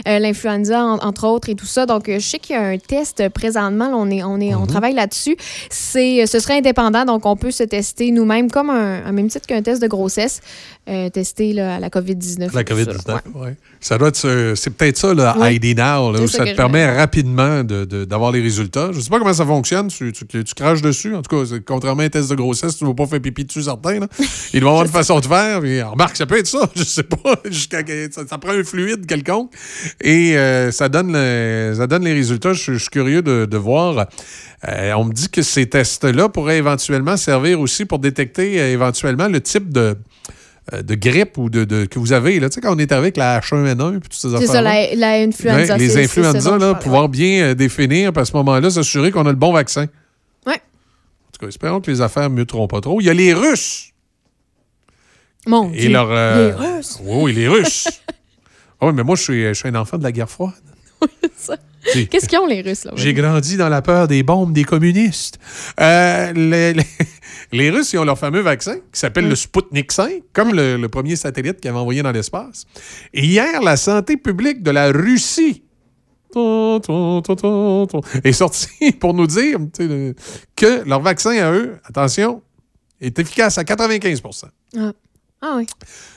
[0.09, 1.87] euh, l'influenza, en- entre autres, et tout ça.
[1.87, 4.41] Donc, euh, je sais qu'il y a un test euh, présentement, là, on, est, on,
[4.41, 4.61] est, Mhm.
[4.63, 5.37] on travaille là-dessus.
[5.71, 9.47] C'est, ce serait indépendant, donc on peut se tester nous-mêmes comme un, un même titre
[9.47, 10.41] qu'un test de grossesse,
[10.89, 12.53] euh, tester là, à la COVID-19.
[12.53, 12.93] La et tout ça, là.
[12.95, 13.51] COVID-19, oui.
[13.81, 15.55] Ça doit être, ce- c'est peut-être ça, le Ouais.
[15.57, 18.90] ID Now, là, où ça te permet rapidement d'avoir les résultats.
[18.92, 19.88] Je ne sais pas comment ça fonctionne.
[19.88, 21.14] Tu, tu- craches dessus.
[21.14, 23.45] En tout cas, contrairement à un test de grossesse, tu ne vas pas faire pipi
[23.45, 24.01] dessus, certain.
[24.01, 24.09] Là.
[24.53, 25.61] Il doit avoir une façon de faire.
[25.90, 26.68] Remarque, ça peut être ça.
[26.76, 27.34] Je sais pas.
[27.51, 29.53] Ça, ça prend un fluide quelconque.
[30.01, 31.12] Et euh, ça, donne
[31.74, 32.53] ça donne les résultats.
[32.53, 34.07] Je, suis curieux de, voir.
[34.68, 39.28] Euh, on me dit que ces tests-là pourraient éventuellement servir aussi pour détecter euh, éventuellement
[39.28, 39.97] le type de,
[40.73, 42.41] de grippe ou de, de- que vous avez.
[42.41, 42.49] Là.
[42.49, 45.12] Tu sais, quand on est avec la H1N1 puis toutes ces C'est ça, la, la
[45.23, 45.75] influenza.
[45.75, 49.31] Ouais, les influenza, là, pouvoir bien euh, définir, puis à ce moment-là, s'assurer qu'on a
[49.31, 49.87] le bon vaccin.
[50.47, 50.55] Ouais.
[50.55, 53.01] En tout cas, espérons que les affaires ne muteront pas trop.
[53.01, 53.91] Il y a les Russes.
[55.47, 55.91] Mon Et Dieu.
[55.91, 56.99] leur, euh, Les Russes?
[57.03, 57.89] Oui, oui, les Russes.
[58.81, 60.53] Ah oui, mais moi, je suis, je suis un enfant de la guerre froide.
[61.95, 62.91] J'ai- Qu'est-ce qu'ils ont, les Russes, là?
[62.97, 65.39] J'ai grandi dans la peur des bombes des communistes.
[65.81, 66.83] Euh, les, les-
[67.53, 70.88] les Russes, ils ont leur fameux vaccin qui s'appelle le Sputnik 5, comme le, le
[70.88, 72.64] premier satellite qu'ils avaient envoyé dans l'espace.
[73.12, 75.62] Et hier, la santé publique de la Russie
[78.24, 79.59] est sortie pour nous dire
[80.57, 82.42] que leur vaccin à eux, attention,
[83.01, 84.22] est efficace à 95
[84.76, 84.92] Ah,
[85.47, 85.61] ah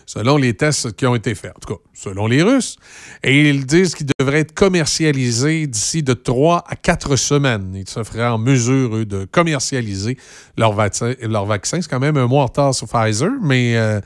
[0.06, 2.78] selon les tests qui ont été faits, en tout cas, selon les Russes.
[3.24, 7.74] Et ils disent qu'il devrait être commercialisé d'ici de 3 à 4 semaines.
[7.76, 10.18] Ils se feraient en mesure, eux, de commercialiser
[10.58, 11.12] leur vaccin.
[11.20, 14.00] C'est quand même un mois en retard sur Pfizer, mais euh,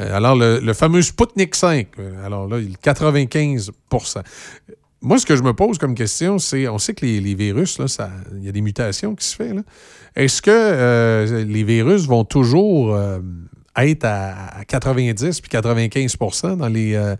[0.00, 4.22] euh, alors le, fameux Sputnik 5, euh, alors là, il 95%
[5.06, 7.78] moi, ce que je me pose comme question, c'est, on sait que les, les virus,
[8.38, 9.62] il y a des mutations qui se font.
[10.16, 12.98] Est-ce que les virus vont toujours
[13.78, 16.16] être à, à 90 puis 95
[16.56, 17.16] dans les, euh,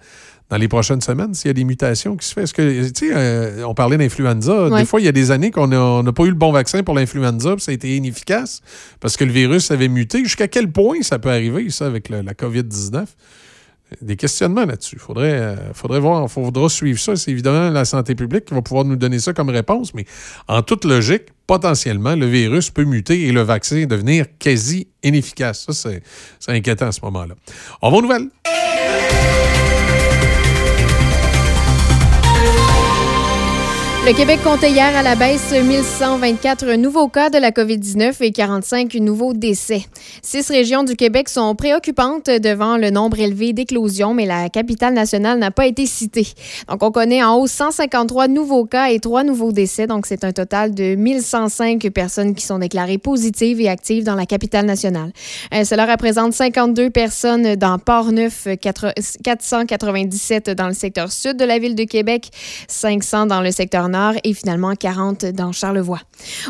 [0.50, 2.40] dans les prochaines semaines s'il y a des mutations qui se font?
[2.42, 4.68] Est-ce que, tu sais, euh, on parlait d'influenza.
[4.68, 4.80] Ouais.
[4.80, 5.66] Des fois, il y a des années qu'on
[6.02, 8.60] n'a pas eu le bon vaccin pour l'influenza puis ça a été inefficace
[9.00, 10.22] parce que le virus avait muté.
[10.22, 13.04] Jusqu'à quel point ça peut arriver, ça, avec le- la COVID-19?
[14.00, 14.96] Des questionnements là-dessus.
[14.96, 17.16] Il faudrait, euh, faudrait voir, faudra suivre ça.
[17.16, 20.04] C'est évidemment la santé publique qui va pouvoir nous donner ça comme réponse, mais
[20.48, 25.66] en toute logique, potentiellement, le virus peut muter et le vaccin devenir quasi inefficace.
[25.68, 25.90] Ça,
[26.38, 27.34] c'est inquiétant à ce moment-là.
[27.82, 29.43] On va nouvelles.
[34.06, 38.92] Le Québec comptait hier à la baisse 1124 nouveaux cas de la COVID-19 et 45
[38.96, 39.86] nouveaux décès.
[40.20, 45.38] Six régions du Québec sont préoccupantes devant le nombre élevé d'éclosions, mais la capitale nationale
[45.38, 46.26] n'a pas été citée.
[46.68, 49.86] Donc, on connaît en hausse 153 nouveaux cas et trois nouveaux décès.
[49.86, 54.26] Donc, c'est un total de 1105 personnes qui sont déclarées positives et actives dans la
[54.26, 55.12] capitale nationale.
[55.54, 58.92] Euh, cela représente 52 personnes dans Port-Neuf, quatre-
[59.22, 62.28] 497 dans le secteur sud de la ville de Québec,
[62.68, 66.00] 500 dans le secteur nord et finalement 40 dans Charlevoix.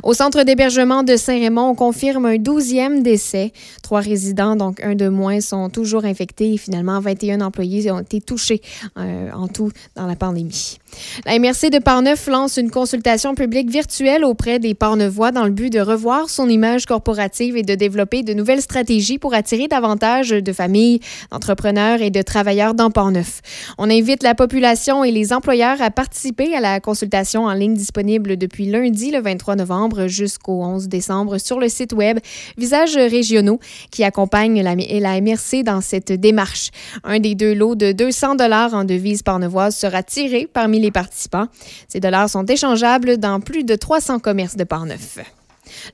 [0.03, 3.53] Au centre d'hébergement de Saint-Raymond, on confirme un 12e décès.
[3.82, 8.20] Trois résidents, donc un de moins, sont toujours infectés et finalement 21 employés ont été
[8.20, 8.61] touchés
[8.99, 10.78] euh, en tout dans la pandémie.
[11.26, 15.70] La MRC de Parneuf lance une consultation publique virtuelle auprès des Parnevois dans le but
[15.70, 20.53] de revoir son image corporative et de développer de nouvelles stratégies pour attirer davantage de
[20.53, 23.40] familles, d'entrepreneurs et de travailleurs dans Parneuf.
[23.76, 28.37] On invite la population et les employeurs à participer à la consultation en ligne disponible
[28.37, 32.18] depuis lundi le 23 novembre jusqu'au 11 décembre sur le site web
[32.57, 33.61] Visages régionaux
[33.91, 36.70] qui accompagne la, MRC dans cette démarche.
[37.05, 41.47] Un des deux lots de 200 dollars en devises parnevoises sera tiré parmi les participants.
[41.89, 45.18] Ces dollars sont échangeables dans plus de 300 commerces de Parneuf.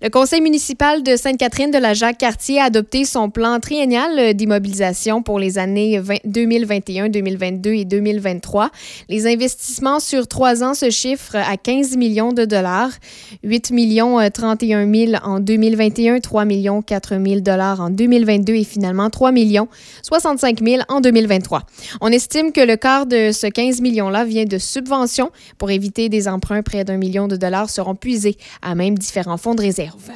[0.03, 5.39] Le conseil municipal de Sainte-Catherine de la Jacques-Cartier a adopté son plan triennial d'immobilisation pour
[5.39, 8.71] les années 20 2021, 2022 et 2023.
[9.09, 12.91] Les investissements sur trois ans se chiffrent à 15 millions de dollars,
[13.43, 18.65] 8 millions euh, 31 000 en 2021, 3 millions 4 000 dollars en 2022 et
[18.65, 19.69] finalement 3 millions
[20.03, 21.63] 65 000 en 2023.
[22.01, 26.29] On estime que le quart de ce 15 millions-là vient de subventions pour éviter des
[26.29, 30.11] emprunts près d'un million de dollars seront puisés à même différents fonds de réserve.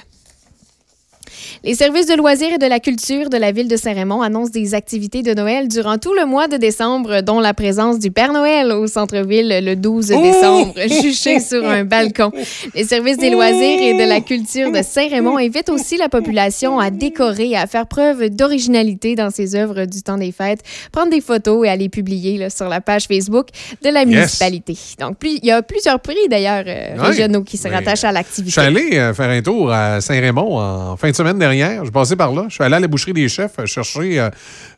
[1.63, 4.75] Les services de loisirs et de la culture de la ville de Saint-Raymond annoncent des
[4.75, 8.73] activités de Noël durant tout le mois de décembre, dont la présence du Père Noël
[8.73, 12.31] au centre-ville le 12 décembre, juché sur un balcon.
[12.75, 16.91] Les services des loisirs et de la culture de Saint-Raymond invitent aussi la population à
[16.91, 20.61] décorer et à faire preuve d'originalité dans ses œuvres du temps des fêtes,
[20.93, 23.49] prendre des photos et à les publier là, sur la page Facebook
[23.83, 24.77] de la municipalité.
[25.01, 28.51] Donc, il y a plusieurs prix d'ailleurs euh, régionaux qui se rattachent à Je l'activité.
[28.53, 31.85] suis allé euh, faire un tour à Saint-Raymond en fin de semaine dernière.
[31.85, 32.47] Je passais par là.
[32.49, 34.31] Je suis allé à la boucherie des chefs euh, chercher euh,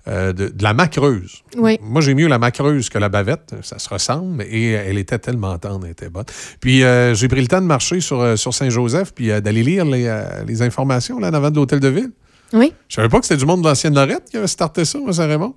[0.08, 1.42] euh, de, de la macreuse.
[1.56, 1.78] Oui.
[1.82, 3.54] Moi, j'ai mieux la macreuse que la bavette.
[3.62, 4.44] Ça se ressemble.
[4.48, 6.24] Et elle était tellement tendre, elle était bonne.
[6.60, 10.24] Puis, euh, j'ai pris le temps de marcher sur, sur Saint-Joseph puis d'aller lire les,
[10.46, 12.10] les informations là, en avant de l'hôtel de ville.
[12.52, 12.72] Oui.
[12.88, 15.54] Je savais pas que c'était du monde de l'ancienne Lorette qui avait starté ça Saint-Raymond.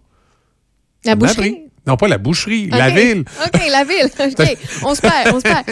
[1.05, 1.68] La boucherie?
[1.89, 3.23] Non, pas la boucherie, la ville.
[3.45, 4.09] OK, la ville.
[4.39, 5.65] OK, on se perd, on se perd.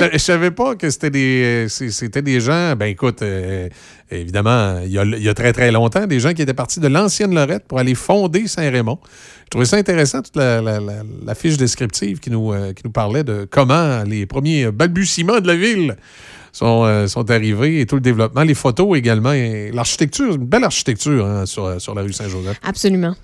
[0.00, 3.68] Je ne savais pas que c'était des, c'est- c'était des gens, ben écoute, euh,
[4.10, 6.78] évidemment, il y, a, il y a très très longtemps, des gens qui étaient partis
[6.78, 8.98] de l'ancienne Lorette pour aller fonder Saint-Raymond.
[9.46, 12.82] Je trouvais ça intéressant, toute la, la- la- la fiche descriptive qui nous, euh, qui
[12.84, 15.96] nous parlait de comment les premiers balbutiements de la ville
[16.56, 20.64] sont, euh, sont arrivés et tout le développement, les photos également, et l'architecture, une belle
[20.64, 22.58] architecture hein, sur, sur la rue Saint-Joseph.
[22.62, 23.14] Absolument.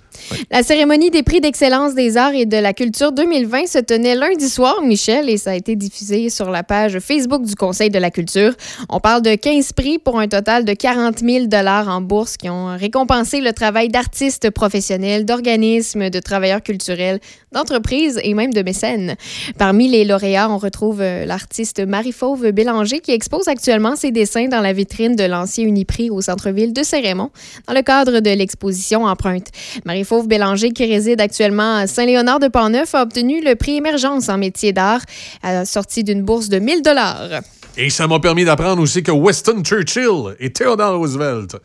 [0.51, 4.47] La cérémonie des prix d'excellence des arts et de la culture 2020 se tenait lundi
[4.47, 8.11] soir, Michel, et ça a été diffusé sur la page Facebook du Conseil de la
[8.11, 8.53] culture.
[8.89, 11.45] On parle de 15 prix pour un total de 40 000
[11.87, 17.19] en bourse qui ont récompensé le travail d'artistes professionnels, d'organismes, de travailleurs culturels,
[17.51, 19.15] d'entreprises et même de mécènes.
[19.57, 24.59] Parmi les lauréats, on retrouve euh, l'artiste Marie-Fauve Bélanger qui expose actuellement ses dessins dans
[24.59, 27.31] la vitrine de l'ancien Uniprix au centre-ville de Saint-Raymond
[27.65, 29.47] dans le cadre de l'exposition Empreinte.
[29.85, 34.99] Marie-Fauve Bélanger, qui réside actuellement à Saint-Léonard-de-Port-Neuf, a obtenu le prix Émergence en métier d'art,
[35.41, 37.41] à la sortie d'une bourse de 1000 dollars.
[37.77, 41.55] Et ça m'a permis d'apprendre aussi que Winston Churchill et Theodore Roosevelt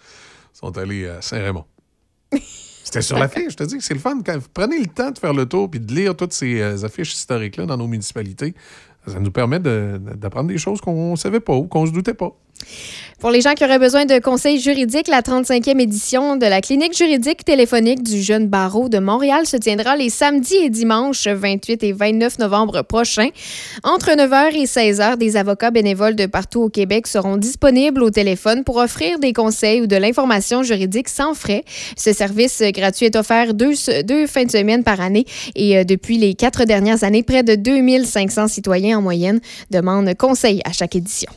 [0.53, 1.65] sont allés à Saint-Raymond.
[2.85, 4.21] C'était sur l'affiche, je te dis que c'est le fun.
[4.25, 6.85] Quand vous prenez le temps de faire le tour puis de lire toutes ces euh,
[6.85, 8.55] affiches historiques-là dans nos municipalités,
[9.07, 12.15] ça nous permet de- d'apprendre des choses qu'on ne savait pas ou qu'on se doutait
[12.15, 12.33] pas.
[13.21, 16.97] Pour les gens qui auraient besoin de conseils juridiques, la 35e édition de la clinique
[16.97, 21.93] juridique téléphonique du jeune barreau de Montréal se tiendra les samedis et dimanches 28 et
[21.93, 23.31] 29 novembre prochains.
[23.83, 28.63] Entre 9h et 16h, des avocats bénévoles de partout au Québec seront disponibles au téléphone
[28.63, 31.65] pour offrir des conseils ou de l'information juridique sans frais.
[31.97, 33.73] Ce service gratuit est offert deux,
[34.05, 37.57] deux fins de semaine par année et euh, depuis les quatre dernières années, près de
[37.57, 39.41] 2500 citoyens en moyenne
[39.73, 41.33] demandent conseil à chaque édition.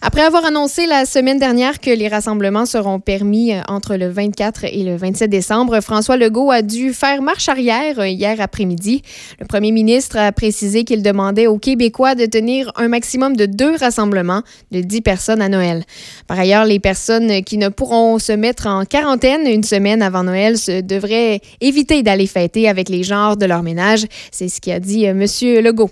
[0.00, 4.64] Après avoir annoncé la semaine dernière que les rassemblements seront permis euh, entre le 24
[4.64, 9.02] et le 27 décembre, François Legault a dû faire marche arrière euh, hier après-midi.
[9.40, 13.76] Le premier ministre a précisé qu'il demandait aux Québécois de tenir un maximum de deux
[13.76, 15.84] rassemblements de 10 personnes à Noël.
[16.26, 20.56] Par ailleurs, les personnes qui ne pourront se mettre en quarantaine une semaine avant Noël
[20.84, 24.06] devraient éviter d'aller fêter avec les genres de leur ménage.
[24.30, 25.26] C'est ce qu'a dit euh, M.
[25.62, 25.90] Legault.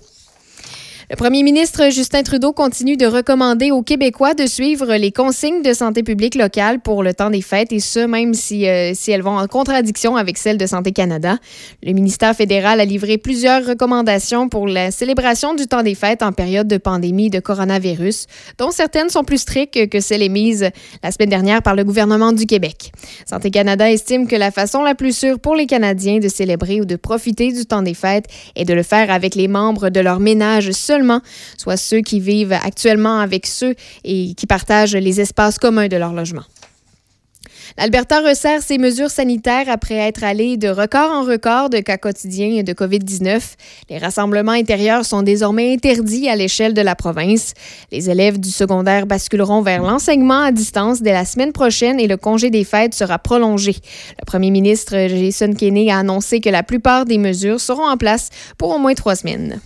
[1.11, 5.73] Le premier ministre Justin Trudeau continue de recommander aux Québécois de suivre les consignes de
[5.73, 9.21] santé publique locale pour le temps des fêtes, et ce, même si, euh, si elles
[9.21, 11.37] vont en contradiction avec celles de Santé Canada.
[11.83, 16.31] Le ministère fédéral a livré plusieurs recommandations pour la célébration du temps des fêtes en
[16.31, 20.69] période de pandémie de coronavirus, dont certaines sont plus strictes que celles émises
[21.03, 22.93] la semaine dernière par le gouvernement du Québec.
[23.29, 26.85] Santé Canada estime que la façon la plus sûre pour les Canadiens de célébrer ou
[26.85, 30.21] de profiter du temps des fêtes est de le faire avec les membres de leur
[30.21, 31.00] ménage seulement,
[31.57, 36.13] soit ceux qui vivent actuellement avec ceux et qui partagent les espaces communs de leur
[36.13, 36.43] logement.
[37.77, 42.63] L'Alberta resserre ses mesures sanitaires après être allé de record en record de cas quotidiens
[42.63, 43.41] de COVID-19.
[43.89, 47.53] Les rassemblements intérieurs sont désormais interdits à l'échelle de la province.
[47.91, 52.17] Les élèves du secondaire basculeront vers l'enseignement à distance dès la semaine prochaine et le
[52.17, 53.75] congé des fêtes sera prolongé.
[54.19, 58.29] Le premier ministre Jason Kenney a annoncé que la plupart des mesures seront en place
[58.57, 59.61] pour au moins trois semaines.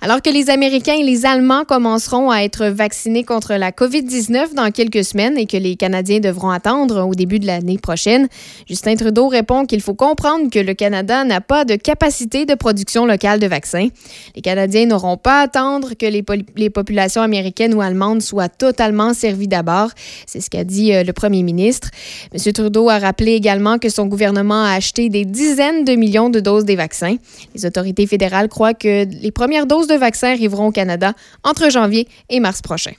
[0.00, 4.70] Alors que les Américains et les Allemands commenceront à être vaccinés contre la COVID-19 dans
[4.70, 8.28] quelques semaines et que les Canadiens devront attendre au début de l'année prochaine,
[8.68, 13.06] Justin Trudeau répond qu'il faut comprendre que le Canada n'a pas de capacité de production
[13.06, 13.88] locale de vaccins.
[14.34, 19.48] Les Canadiens n'auront pas à attendre que les, populations américaines ou allemandes soient totalement servies
[19.48, 19.90] d'abord.
[20.26, 21.90] C'est ce qu'a dit euh, le premier ministre.
[22.32, 22.52] M.
[22.52, 26.64] Trudeau a rappelé également que son gouvernement a acheté des dizaines de millions de doses
[26.64, 27.16] des vaccins.
[27.54, 31.14] Les autorités fédérales croient que les premières doses de vaccins arriveront au Canada
[31.44, 32.92] entre janvier et mars prochain.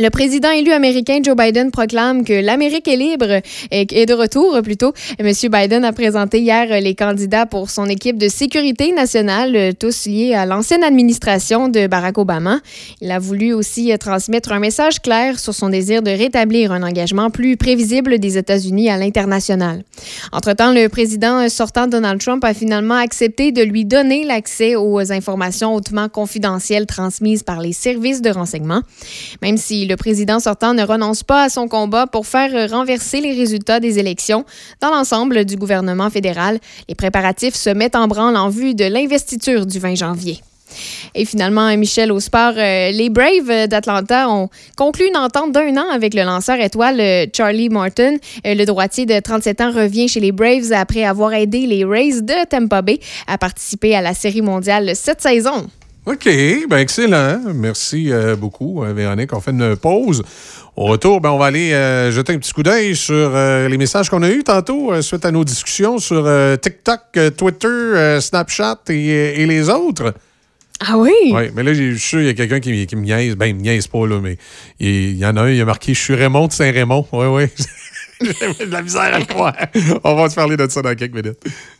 [0.00, 3.42] Le président élu américain Joe Biden proclame que l'Amérique est libre
[3.72, 4.92] et est de retour plutôt.
[5.18, 5.32] M.
[5.50, 10.46] Biden a présenté hier les candidats pour son équipe de sécurité nationale, tous liés à
[10.46, 12.60] l'ancienne administration de Barack Obama.
[13.00, 17.30] Il a voulu aussi transmettre un message clair sur son désir de rétablir un engagement
[17.30, 19.82] plus prévisible des États-Unis à l'international.
[20.30, 25.74] Entre-temps, le président sortant Donald Trump a finalement accepté de lui donner l'accès aux informations
[25.74, 28.82] hautement confidentielles transmises par les services de renseignement.
[29.42, 33.32] Même si le président sortant ne renonce pas à son combat pour faire renverser les
[33.32, 34.44] résultats des élections
[34.80, 36.58] dans l'ensemble du gouvernement fédéral,
[36.88, 40.40] les préparatifs se mettent en branle en vue de l'investiture du 20 janvier.
[41.14, 45.86] Et finalement, Michel, au sport, euh, les Braves d'Atlanta ont conclu une entente d'un an
[45.90, 48.18] avec le lanceur étoile euh, Charlie Morton.
[48.46, 52.20] Euh, le droitier de 37 ans revient chez les Braves après avoir aidé les Rays
[52.20, 55.68] de Tampa Bay à participer à la Série mondiale cette saison.
[56.08, 56.24] OK,
[56.70, 57.38] ben excellent.
[57.54, 59.34] Merci euh, beaucoup, euh, Véronique.
[59.34, 60.22] On fait une pause.
[60.74, 64.08] Au retour, ben, on va aller euh, jeter un petit coup d'œil sur les messages
[64.08, 66.26] qu'on a eus tantôt suite à nos discussions sur
[66.62, 70.14] TikTok, Twitter, Snapchat et, et les autres.
[70.80, 71.12] Ah oui?
[71.30, 73.36] Oui, mais là, je suis sûr qu'il y a quelqu'un qui, qui me niaise.
[73.36, 74.38] Ben, il me niaise pas, là, mais
[74.80, 77.06] il, y en a un, il a marqué «Je suis Raymond de Saint-Raymond».
[77.12, 77.44] Oui, oui.
[78.22, 79.54] J'ai de la misère à le croire.
[80.04, 81.38] On va se parler de ça dans quelques minutes.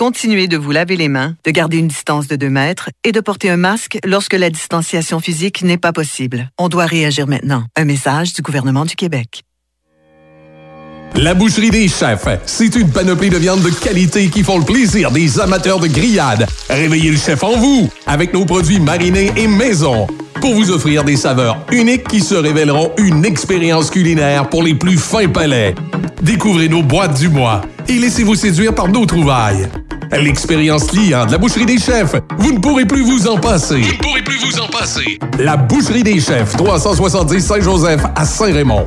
[0.00, 3.20] Continuez de vous laver les mains, de garder une distance de 2 mètres et de
[3.20, 6.48] porter un masque lorsque la distanciation physique n'est pas possible.
[6.56, 7.64] On doit réagir maintenant.
[7.76, 9.42] Un message du gouvernement du Québec.
[11.16, 15.10] La boucherie des chefs, c'est une panoplie de viandes de qualité qui font le plaisir
[15.10, 16.46] des amateurs de grillades.
[16.68, 20.06] Réveillez le chef en vous avec nos produits marinés et maison
[20.40, 24.96] pour vous offrir des saveurs uniques qui se révéleront une expérience culinaire pour les plus
[24.96, 25.74] fins palais.
[26.22, 29.68] Découvrez nos boîtes du mois et laissez-vous séduire par nos trouvailles.
[30.12, 33.80] L'expérience client de la boucherie des chefs, vous ne pourrez plus vous en passer.
[33.80, 35.18] Vous ne pourrez plus vous en passer.
[35.38, 38.86] La boucherie des chefs, 370 Saint-Joseph à Saint-Raymond.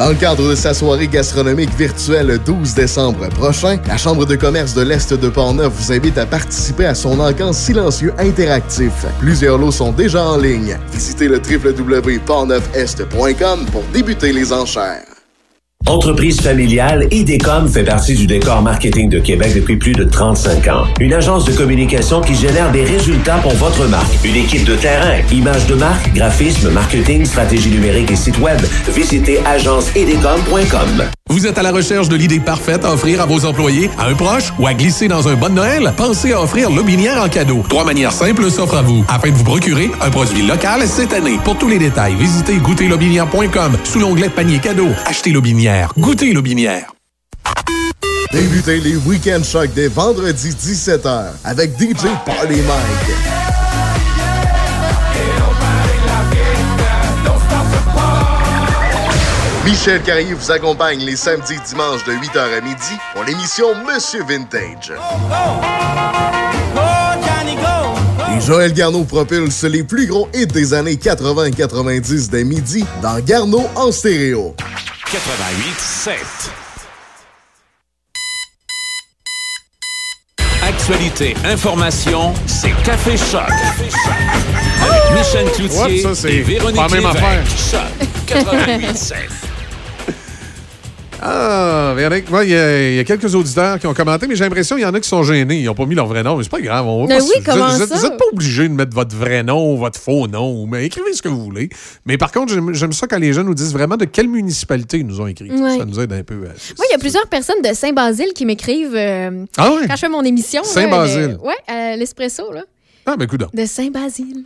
[0.00, 4.34] Dans le cadre de sa soirée gastronomique virtuelle le 12 décembre prochain, la Chambre de
[4.34, 9.04] commerce de l'Est de Portneuf vous invite à participer à son encamp silencieux interactif.
[9.18, 10.78] Plusieurs lots sont déjà en ligne.
[10.90, 15.09] Visitez le www.portneufest.com pour débuter les enchères.
[15.90, 20.84] Entreprise familiale, IDECOM fait partie du décor marketing de Québec depuis plus de 35 ans.
[21.00, 24.12] Une agence de communication qui génère des résultats pour votre marque.
[24.24, 28.60] Une équipe de terrain, images de marque, graphisme, marketing, stratégie numérique et site web.
[28.94, 31.06] Visitez agenceidecom.com.
[31.28, 34.14] Vous êtes à la recherche de l'idée parfaite à offrir à vos employés, à un
[34.14, 35.92] proche ou à glisser dans un bon Noël?
[35.96, 37.64] Pensez à offrir Lobinière en cadeau.
[37.68, 41.38] Trois manières simples s'offrent à vous afin de vous procurer un produit local cette année.
[41.44, 44.88] Pour tous les détails, visitez goûterlobinière.com sous l'onglet panier cadeau.
[45.06, 45.69] Achetez Lobinière.
[45.98, 46.92] Goûtez Lobinière.
[48.32, 53.16] Débutez les Week-end Chocs dès vendredi 17h avec DJ Party Mike.
[59.64, 62.76] Michel Carrier vous accompagne les samedis et dimanches de 8h à midi
[63.14, 64.92] pour l'émission Monsieur Vintage.
[68.36, 72.84] Et Joël Garneau propulse les plus gros hits des années 80 et 90 dès midi
[73.02, 74.56] dans Garneau en stéréo.
[75.12, 76.14] 88 7.
[80.62, 83.42] Actualité, information, c'est Café Choc.
[84.80, 87.72] Avec Michel Cloutier Ouais, ça, et Véronique Lévesque.
[87.72, 89.49] Choc 88 7.
[91.22, 94.44] Ah, Véronique, il y, a- il y a quelques auditeurs qui ont commenté, mais j'ai
[94.44, 95.58] l'impression qu'il y en a qui sont gênés.
[95.60, 96.36] Ils n'ont pas mis leur vrai nom.
[96.36, 96.86] Mais c'est pas grave.
[96.86, 97.94] On Mais pas oui, vous comment êtes- ça?
[97.96, 100.66] Vous n'êtes pas obligé de mettre votre vrai nom ou votre faux nom.
[100.66, 101.68] Mais écrivez ce que vous voulez.
[102.06, 105.06] Mais par contre, j'aime ça quand les gens nous disent vraiment de quelle municipalité ils
[105.06, 105.50] nous ont écrit.
[105.50, 105.78] Ouais.
[105.78, 106.34] Ça nous aide un peu.
[106.36, 106.38] à-
[106.78, 110.08] Moi, il y a plusieurs personnes de Saint-Basile qui m'écrivent euh, Ah quand je fais
[110.08, 110.62] mon émission.
[110.64, 111.38] Saint-Basile.
[111.40, 112.62] le- Ouais, à l'espresso, là.
[113.06, 113.42] Ah, ben, écoute.
[113.52, 114.44] De Saint-Basile.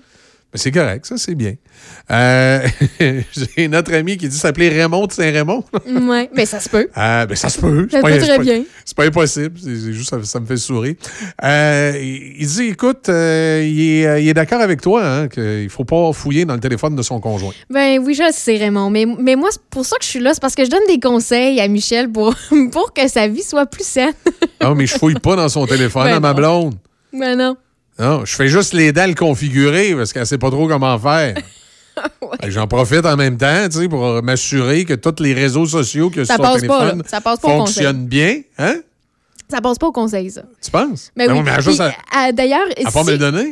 [0.56, 1.54] C'est correct, ça, c'est bien.
[2.10, 2.66] Euh,
[3.56, 5.64] J'ai notre ami qui dit s'appeler Raymond de Saint-Raymond.
[6.08, 6.88] ouais, mais ça se peut.
[6.94, 7.88] Ah, ben ça se peut.
[7.90, 8.62] Ça peut très pas- bien.
[8.84, 9.58] C'est pas impossible.
[9.60, 10.94] C'est juste ça, ça me fait sourire.
[11.42, 15.68] Euh, il dit, écoute, euh, il est, euh, il est d'accord avec toi hein, qu'il
[15.70, 17.52] faut pas fouiller dans le téléphone de son conjoint.
[17.70, 18.90] Ben oui, je sais, Raymond.
[18.90, 20.34] Mais, mais moi, c'est pour ça que je suis là.
[20.34, 22.34] C'est parce que je donne des conseils à Michel pour,
[22.70, 24.12] pour que sa vie soit plus saine.
[24.60, 26.34] Ah, mais je fouille pas dans son téléphone Ben à ma non.
[26.34, 26.74] blonde.
[27.12, 27.56] Ben non.
[27.98, 31.34] Non, je fais juste l'aider à le configurer parce qu'elle sait pas trop comment faire.
[32.48, 36.24] J'en profite en même temps, tu sais, pour m'assurer que tous les réseaux sociaux que
[36.24, 37.04] Ça sur son téléphone là.
[37.06, 38.80] Ça passe pas au fonctionnent bien, hein?
[39.48, 40.42] Ça passe pas au conseil, ça.
[40.60, 41.10] Tu penses?
[41.16, 41.38] Ben oui.
[41.38, 42.66] oui, mais à- euh, D'ailleurs,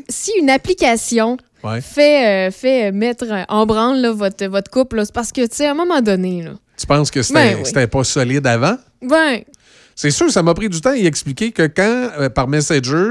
[0.09, 1.81] si une application Ouais.
[1.81, 5.49] fait, euh, fait euh, mettre en branle là, votre, votre couple, c'est parce que, tu
[5.57, 6.51] sais, à un moment donné, là.
[6.77, 7.87] Tu penses que c'était Ben oui.
[7.87, 8.77] pas solide avant?
[9.01, 9.43] Ben,
[9.95, 13.11] C'est sûr, ça m'a pris du temps à y expliquer que quand, euh, par Messenger,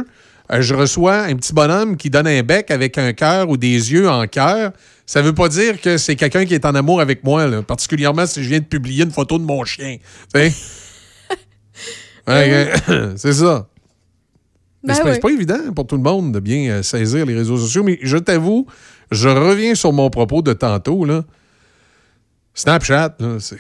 [0.52, 3.92] euh, je reçois un petit bonhomme qui donne un bec avec un cœur ou des
[3.92, 4.72] yeux en cœur,
[5.06, 7.62] ça veut pas dire que c'est quelqu'un qui est en amour avec moi, là.
[7.62, 9.98] particulièrement si je viens de publier une photo de mon chien.
[12.28, 13.68] Ouais, euh, c'est ça.
[14.84, 17.84] Ben c'est pas- évident pour tout le monde de bien euh, saisir les réseaux sociaux,
[17.84, 18.68] mais je t'avoue,
[19.12, 21.04] je reviens sur mon propos de tantôt.
[21.06, 21.24] Là.
[22.54, 23.58] Snapchat, là, c'est.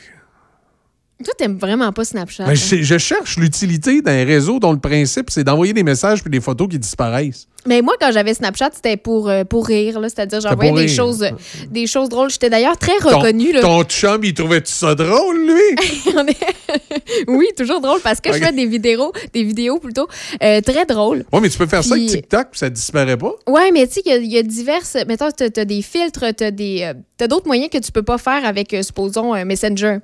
[1.23, 2.45] Toi, t'aimes vraiment pas Snapchat.
[2.45, 6.29] Ben, je, je cherche l'utilité d'un réseau dont le principe, c'est d'envoyer des messages puis
[6.31, 7.47] des photos qui disparaissent.
[7.67, 9.99] Mais moi, quand j'avais Snapchat, c'était pour, euh, pour rire.
[10.03, 10.95] C'est-à-dire, j'envoyais des rire.
[10.95, 11.29] choses, euh,
[11.69, 12.31] des choses drôles.
[12.31, 13.51] J'étais d'ailleurs très Ton- reconnue.
[13.51, 13.61] là.
[13.61, 15.75] Ton, chum, il trouvait ça drôle, lui?
[17.27, 20.07] Oui, toujours drôle parce que je fais des vidéos, des vidéos plutôt
[20.41, 21.23] euh, très drôles.
[21.31, 23.33] Oui, mais tu peux faire ça avec TikTok puis ça disparaît pas?
[23.47, 24.97] Ouais, mais tu sais, il y a- il y, a diverses.
[25.07, 28.73] Mettons, tu as, des filtres, tu as d'autres moyens que tu peux pas faire avec,
[28.73, 29.97] euh, supposons, un Messenger.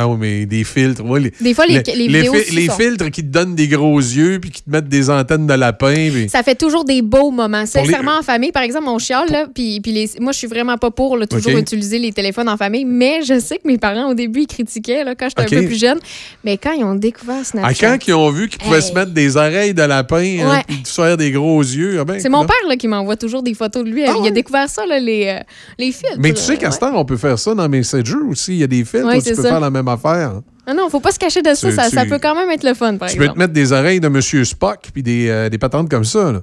[0.00, 1.04] Ah oui, mais des filtres.
[1.04, 3.66] ouais, les, Des fois, les- les vidéos fi- les sont- filtres qui te donnent des
[3.66, 5.92] gros yeux puis qui te mettent des antennes de lapin.
[6.12, 7.66] puis- Ça fait toujours des beaux moments.
[7.66, 10.76] Sincèrement, en famille, par exemple, on chiale, là, puis, puis les- moi, je suis vraiment
[10.76, 14.08] pas pour là, toujours utiliser les téléphones en famille, mais je sais que mes parents,
[14.10, 15.98] au début, ils critiquaient là, quand j'étais un peu plus jeune.
[16.44, 17.98] Mais quand ils ont découvert Snapchat...
[17.98, 18.82] quand ils ont vu qu'ils pouvaient Hey.
[18.82, 20.76] se mettre des oreilles de lapin hein, Ouais.
[20.84, 21.98] se faire des gros yeux.
[22.00, 24.04] ah ben, C'est mon père là, qui m'envoie toujours des photos de lui.
[24.06, 25.40] Ah il a découvert ça, là, les, euh,
[25.76, 26.18] les filtres.
[26.18, 28.52] Mais tu sais là, qu'à ce temps, on peut faire ça dans Messenger aussi.
[28.52, 29.48] Il y a des filtres Ouais, où tu peux ça.
[29.48, 30.40] faire la même affaire.
[30.66, 31.68] Ah non, faut pas se cacher de ça.
[31.70, 34.00] Tu- Ça, peut quand même être le fun, par tu peux te mettre des oreilles
[34.00, 36.30] de Monsieur Spock puis des, euh, des patentes comme ça.
[36.32, 36.42] là.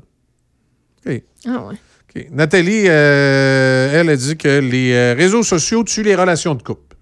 [1.08, 1.22] OK.
[1.48, 1.76] Ah ouais.
[2.16, 2.28] OK.
[2.32, 6.96] Nathalie, euh, elle a dit que les euh, réseaux sociaux tuent les relations de couple.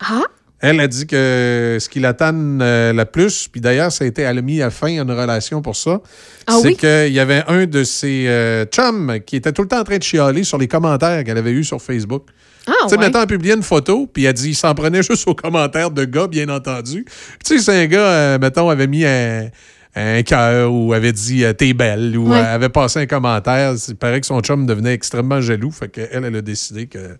[0.00, 0.22] Ah?
[0.62, 4.06] Elle a dit que ce qui la tanne euh, la plus, puis d'ailleurs, ça a
[4.06, 6.00] été, elle a mis à fin une relation pour ça,
[6.46, 6.76] Ah c'est oui?
[6.76, 9.98] qu'il y avait un de ses euh, chums qui était tout le temps en train
[9.98, 12.26] de chialer sur les commentaires qu'elle avait eus sur Facebook.
[12.68, 13.04] Ah, tu sais, ouais.
[13.06, 16.04] mettons, elle publiait une photo, puis elle dit il s'en prenait juste aux commentaires de
[16.04, 17.04] gars, bien entendu.
[17.44, 19.48] Tu sais, c'est un gars, euh, mettons, avait mis un,
[19.96, 22.38] un cœur ou avait dit t'es belle ou Ouais.
[22.38, 23.74] avait passé un commentaire.
[23.88, 27.16] Il paraît que son chum devenait extrêmement jaloux, fait qu'elle, elle a décidé que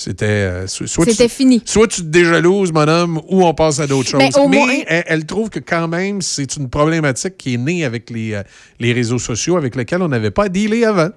[0.00, 0.24] c'était.
[0.26, 1.62] euh, so- soit tu- C'était fini.
[1.64, 4.20] Soit tu te déjalouses, mon homme, ou on passe à d'autres choses.
[4.20, 8.10] Mais moins- elle, elle trouve que quand même, c'est une problématique qui est née avec
[8.10, 8.42] les, euh,
[8.80, 11.10] les réseaux sociaux avec lesquels on n'avait pas à dealer avant.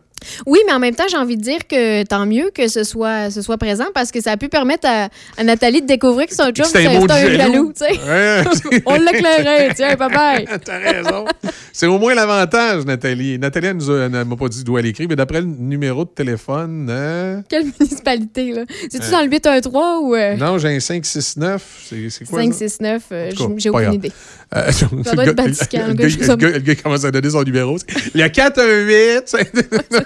[0.45, 3.29] Oui, mais en même temps, j'ai envie de dire que tant mieux que ce soit,
[3.31, 6.35] ce soit présent parce que ça a pu permettre à, à Nathalie de découvrir que
[6.35, 7.73] son chum, c'est un un jaloux.
[7.77, 7.99] tu sais.
[8.85, 10.35] On l'éclairait, tiens, papa.
[10.65, 11.25] T'as raison.
[11.71, 13.37] C'est au moins l'avantage, Nathalie.
[13.39, 13.77] Nathalie, elle
[14.13, 17.43] elle m'a pas dit d'où elle écrit, mais d'après le numéro de téléphone, hein?
[17.49, 18.63] Quelle municipalité, là?
[18.89, 19.67] C'est-tu Euh, dans le 813
[20.01, 21.63] ou euh, Non, j'ai un 569.
[22.09, 22.39] C'est quoi?
[22.39, 22.45] ça?
[22.45, 23.03] 569?
[23.11, 23.95] euh, En tout cas, j'ai- aucune grave.
[23.95, 24.11] idée.
[24.55, 27.43] Euh, Ça doit le être Vatican, le le gars- le le commence à donner son
[27.43, 27.77] numéro.
[28.13, 29.35] Il y a 418.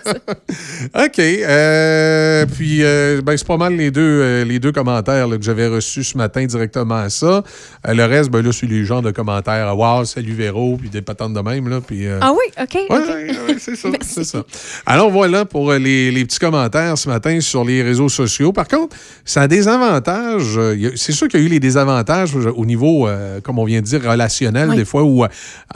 [0.95, 1.19] OK.
[1.19, 5.43] euh, puis, euh, ben, c'est pas mal les deux, euh, les deux commentaires là, que
[5.43, 7.43] j'avais reçus ce matin directement à ça.
[7.87, 9.77] Le reste, ben, là, c'est les genres de commentaires.
[9.77, 11.67] Wow, salut Véro, puis des patentes de même.
[11.67, 12.73] Là, puis, Ah oui, OK.
[12.73, 13.07] Ouais, ok.
[13.07, 14.43] ouais, ouais, c'est ça, c'est ça.
[14.85, 18.51] Alors voilà pour les, les petits commentaires ce matin sur les réseaux sociaux.
[18.51, 20.59] Par contre, ça a des avantages.
[20.95, 23.07] C'est sûr qu'il y a eu les désavantages au niveau,
[23.43, 25.25] comme on vient de dire, relationnel, des fois où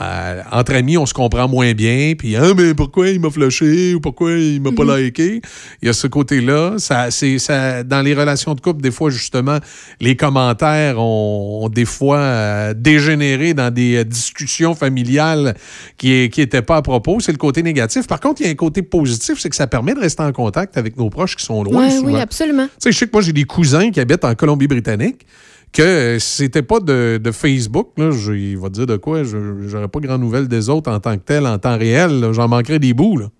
[0.00, 2.14] entre amis, on se comprend moins bien.
[2.16, 4.96] Puis, ah, mais pourquoi il m'a flashé ou pourquoi il m'a pas Mhm.
[4.96, 5.40] liké?
[5.82, 6.74] Il y a ce côté-là.
[6.78, 9.58] Ça, c'est, ça, dans les relations de couple, des fois, justement,
[10.00, 15.54] les commentaires ont, ont des fois euh, dégénéré dans des euh, discussions familiales
[15.98, 17.20] qui n'étaient pas à propos.
[17.20, 18.06] C'est le côté négatif.
[18.06, 20.32] Par contre, il y a un côté positif, c'est que ça permet de rester en
[20.32, 21.84] contact avec nos proches qui sont loin.
[21.86, 22.12] Ouais, souvent.
[22.14, 22.66] oui, absolument.
[22.66, 25.26] Tu sais, je sais que moi, j'ai des cousins qui habitent en Colombie-Britannique
[25.72, 29.38] que euh, c'était pas de, de Facebook, là, je, il va dire de quoi, je
[29.38, 32.28] n'aurais pas grand nouvelle des autres en tant que tel, en temps réel.
[32.32, 33.16] J'en manquerais des bouts.
[33.16, 33.30] Là.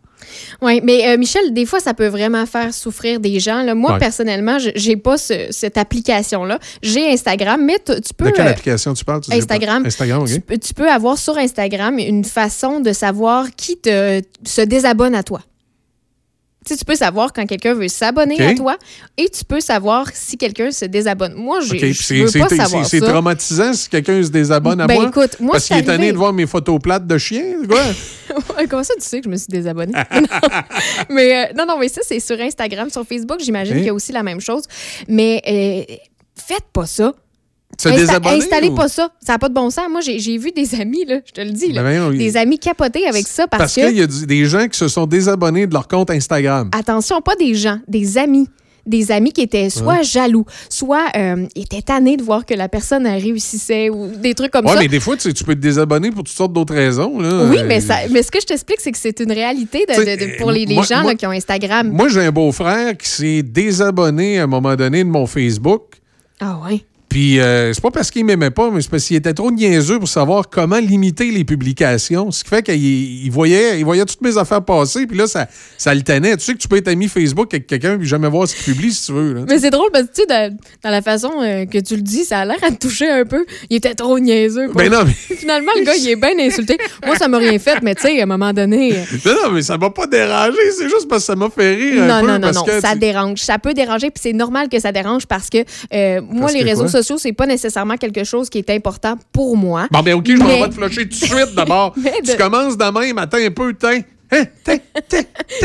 [0.61, 3.62] Oui, mais euh, Michel, des fois, ça peut vraiment faire souffrir des gens.
[3.62, 3.74] là.
[3.74, 3.99] Moi, Ouais.
[3.99, 6.59] personnellement, je- j'ai pas ce- cette application-là.
[6.82, 8.27] J'ai Instagram, mais tu peux.
[8.27, 9.20] de quelle euh, application tu parles?
[9.23, 9.32] Tu?
[9.32, 9.85] Instagram.
[9.86, 10.28] Instagram, OK.
[10.32, 15.15] tu, peux- tu peux avoir sur Instagram une façon de savoir qui te, se désabonne
[15.15, 15.40] à toi.
[16.64, 18.76] Tu sais, tu peux savoir quand quelqu'un veut s'abonner à toi
[19.16, 21.34] et tu peux savoir si quelqu'un se désabonne.
[21.34, 24.94] Moi, je c'est- veux pas c'est- savoir C'est traumatisant si quelqu'un se désabonne à Ben,
[24.94, 25.09] moi.
[25.09, 27.56] écoute, moi, parce qu'il est tanné de voir mes photos plates de chiens.
[27.68, 27.80] Quoi?
[28.70, 29.93] Comment ça, tu sais que je me suis désabonnée?
[30.14, 30.28] Non.
[31.10, 32.90] mais euh, non, non, mais ça, c'est sur Instagram.
[32.90, 34.62] Sur Facebook, j'imagine qu'il y a aussi la même chose.
[35.09, 35.94] Mais euh,
[36.36, 37.12] faites pas ça.
[37.81, 39.09] Se Insta- Installez ou- pas ça.
[39.24, 39.86] Ça n'a pas de bon sens.
[39.90, 42.59] Moi, j'ai vu des amis, là, je te le dis, là, Ben voyons, des amis
[42.59, 45.07] capoter avec ça parce, Parce que, qu'il y a du- des gens qui se sont
[45.07, 46.70] désabonnés de leur compte Instagram.
[46.77, 48.49] attention, pas des gens, des amis.
[48.85, 50.03] Des amis qui étaient soit Ouais.
[50.05, 54.66] jaloux, soit euh, étaient tannés de voir que la personne réussissait ou des trucs comme
[54.66, 54.81] Ouais, ça.
[54.81, 57.20] mais des fois, tu, sais, tu peux te désabonner pour toutes sortes d'autres raisons.
[57.20, 57.44] Là.
[57.49, 59.93] Oui, Euh, mais, ça, mais ce que je t'explique, c'est que c'est une réalité de-
[59.93, 61.90] T'sais, de- de- pour les, les moi- gens moi- là, qui ont Instagram.
[61.93, 65.82] Moi, j'ai un beau-frère qui s'est désabonné à un moment donné de mon Facebook.
[66.40, 66.85] Ah ouais?
[67.12, 69.98] Puis euh, c'est pas parce qu'il m'aimait pas, mais c'est parce qu'il était trop niaiseux
[69.98, 72.30] pour savoir comment limiter les publications.
[72.30, 75.47] Ce qui fait qu'il il voyait, il voyait toutes mes affaires passer, puis là, ça,
[75.76, 76.36] ça le tenait.
[76.39, 78.72] Tu sais que tu peux être ami Facebook avec quelqu'un puis jamais voir ce qu'il
[78.72, 79.34] publie si tu veux.
[79.34, 79.40] là.
[79.47, 82.02] Mais c'est drôle parce que, tu sais, dans, dans la façon euh, que tu le
[82.02, 83.44] dis, ça a l'air à te toucher un peu.
[83.68, 84.68] Il était trop niaiseux.
[84.74, 86.78] Ben non, mais- Finalement, le gars, il est bien insulté.
[87.05, 88.94] Moi, ça m'a rien fait, mais tu sais, à un moment donné.
[88.97, 90.56] euh, Non, non, mais ça m'a pas dérangé.
[90.78, 92.26] C'est juste parce que ça m'a fait rire un Non, peu.
[92.28, 93.39] non, non, parce non, que ça tu- dérange.
[93.40, 95.59] Ça peut déranger, puis c'est normal que ça dérange parce que
[95.93, 96.90] euh, moi, Parce les que réseaux quoi?
[97.03, 99.87] Sociaux, c'est pas nécessairement quelque chose qui est important pour moi.
[99.91, 101.93] Bon, ben, OK, je m'en vais te flusher tout de suite d'abord.
[101.97, 103.73] De- Tu commences demain matin un peu.
[104.35, 104.79] Hein, tiens,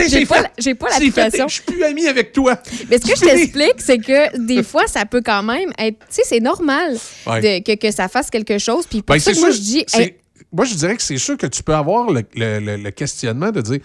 [0.10, 1.48] J'ai pas la- pas l'application.
[1.48, 2.60] Je suis plus ami avec toi.
[2.90, 6.00] Mais ce que je t'explique, c'est que des fois, ça peut quand même être.
[6.00, 7.42] Tu sais, c'est normal Ouais.
[7.62, 8.86] de- que, que ça fasse quelque chose.
[8.88, 9.86] Puis pour Ben, ça que moi, je dis.
[9.94, 10.16] hey,
[10.52, 13.52] Moi, je dirais que c'est sûr que tu peux avoir le, le- le- le questionnement
[13.52, 13.80] de dire.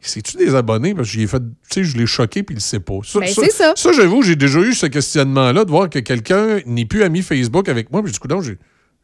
[0.00, 0.94] C'est-tu des abonnés?
[0.94, 1.42] Parce que fait,
[1.82, 2.98] je l'ai choqué puis il le sait pas.
[3.04, 3.72] Ça, Ben, ça.
[3.74, 7.68] Ça, j'avoue, j'ai déjà eu ce questionnement-là de voir que quelqu'un n'est plus ami Facebook
[7.68, 8.02] avec moi.
[8.02, 8.58] Puis du coup, non, j'ai.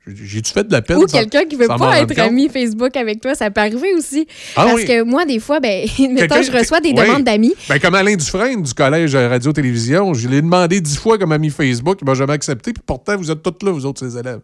[0.07, 0.99] j'ai- J'ai-tu fait de la peine?
[0.99, 4.27] Ou quelqu'un qui veut pas être ami Facebook avec toi, ça peut arriver aussi.
[4.55, 4.85] Ah Parce oui.
[4.85, 7.55] que moi, des fois, ben, mettons, je reçois des demandes d'amis.
[7.69, 11.99] Ben, comme Alain Dufresne du collège Radio-Télévision, je l'ai demandé dix fois comme ami Facebook,
[12.03, 14.41] il m'a jamais accepté, puis pourtant, vous êtes toutes là, vous autres, ses élèves.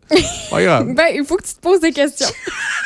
[0.51, 0.87] Pas grave.
[0.97, 2.27] Ben, il faut que tu te poses des questions.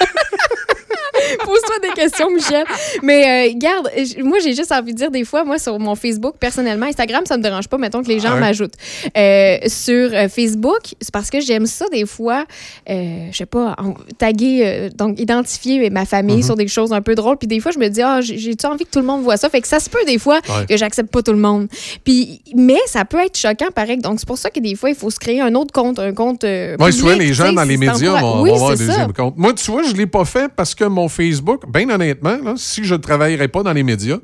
[1.44, 2.64] Pose-toi des questions, Michel.
[3.02, 3.90] Mais euh, garde,
[4.22, 7.36] moi, j'ai juste envie de dire des fois, moi, sur mon Facebook, personnellement, Instagram, ça
[7.36, 8.40] me dérange pas, mettons que les gens Ah ouais?
[8.40, 8.74] m'ajoutent.
[9.16, 12.44] Euh, sur euh, Facebook, c'est parce que j'aime ça, des fois,
[12.90, 16.42] euh, je sais pas, en- taguer, euh, donc identifier ma famille Mhm.
[16.42, 17.36] sur des choses un peu drôles.
[17.36, 19.36] Puis des fois, je me dis, ah, j'ai- j'ai-tu envie que tout le monde voit
[19.36, 19.48] ça?
[19.48, 20.66] Fait que ça se peut, des fois, Ouais.
[20.68, 21.68] que j'accepte pas tout le monde.
[22.04, 23.98] Puis, mais ça peut être choquant, pareil.
[23.98, 26.12] Donc, c'est pour ça que des fois, il faut se créer un autre compte, un
[26.12, 26.44] compte.
[26.78, 29.12] Moi, souvent, public, les gens dans les médias vont, Oui, avoir un c'est deuxième ça.
[29.12, 29.34] compte.
[29.36, 32.85] Moi, tu vois, je ne l'ai pas fait parce que mon Facebook, bien honnêtement, si
[32.85, 34.19] je ne travaillerais pas dans les médias,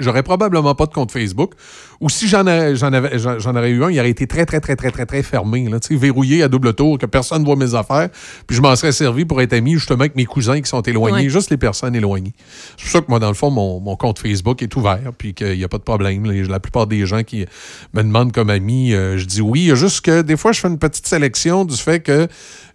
[0.00, 1.52] j'aurais probablement pas de compte Facebook.
[2.00, 4.44] Ou si j'en ai- j'en avais- j'en j'en aurais eu un, il aurait été très,
[4.44, 7.40] très, très, très, très, très fermé, là, tu sais, verrouillé à double tour, que personne
[7.42, 8.08] ne voit mes affaires.
[8.46, 11.24] Puis je m'en serais servi pour être ami justement avec mes cousins qui sont éloignés,
[11.24, 11.28] Ouais.
[11.28, 12.34] juste les personnes éloignées.
[12.76, 15.34] C'est pour ça que moi, dans le fond, mon, mon compte Facebook est ouvert, puis
[15.34, 16.24] qu'il n'y a pas de problème.
[16.48, 17.46] La plupart des gens qui
[17.94, 19.60] me demandent comme ami, euh, je dis oui.
[19.62, 22.26] Il y a juste que des fois, je fais une petite sélection du fait que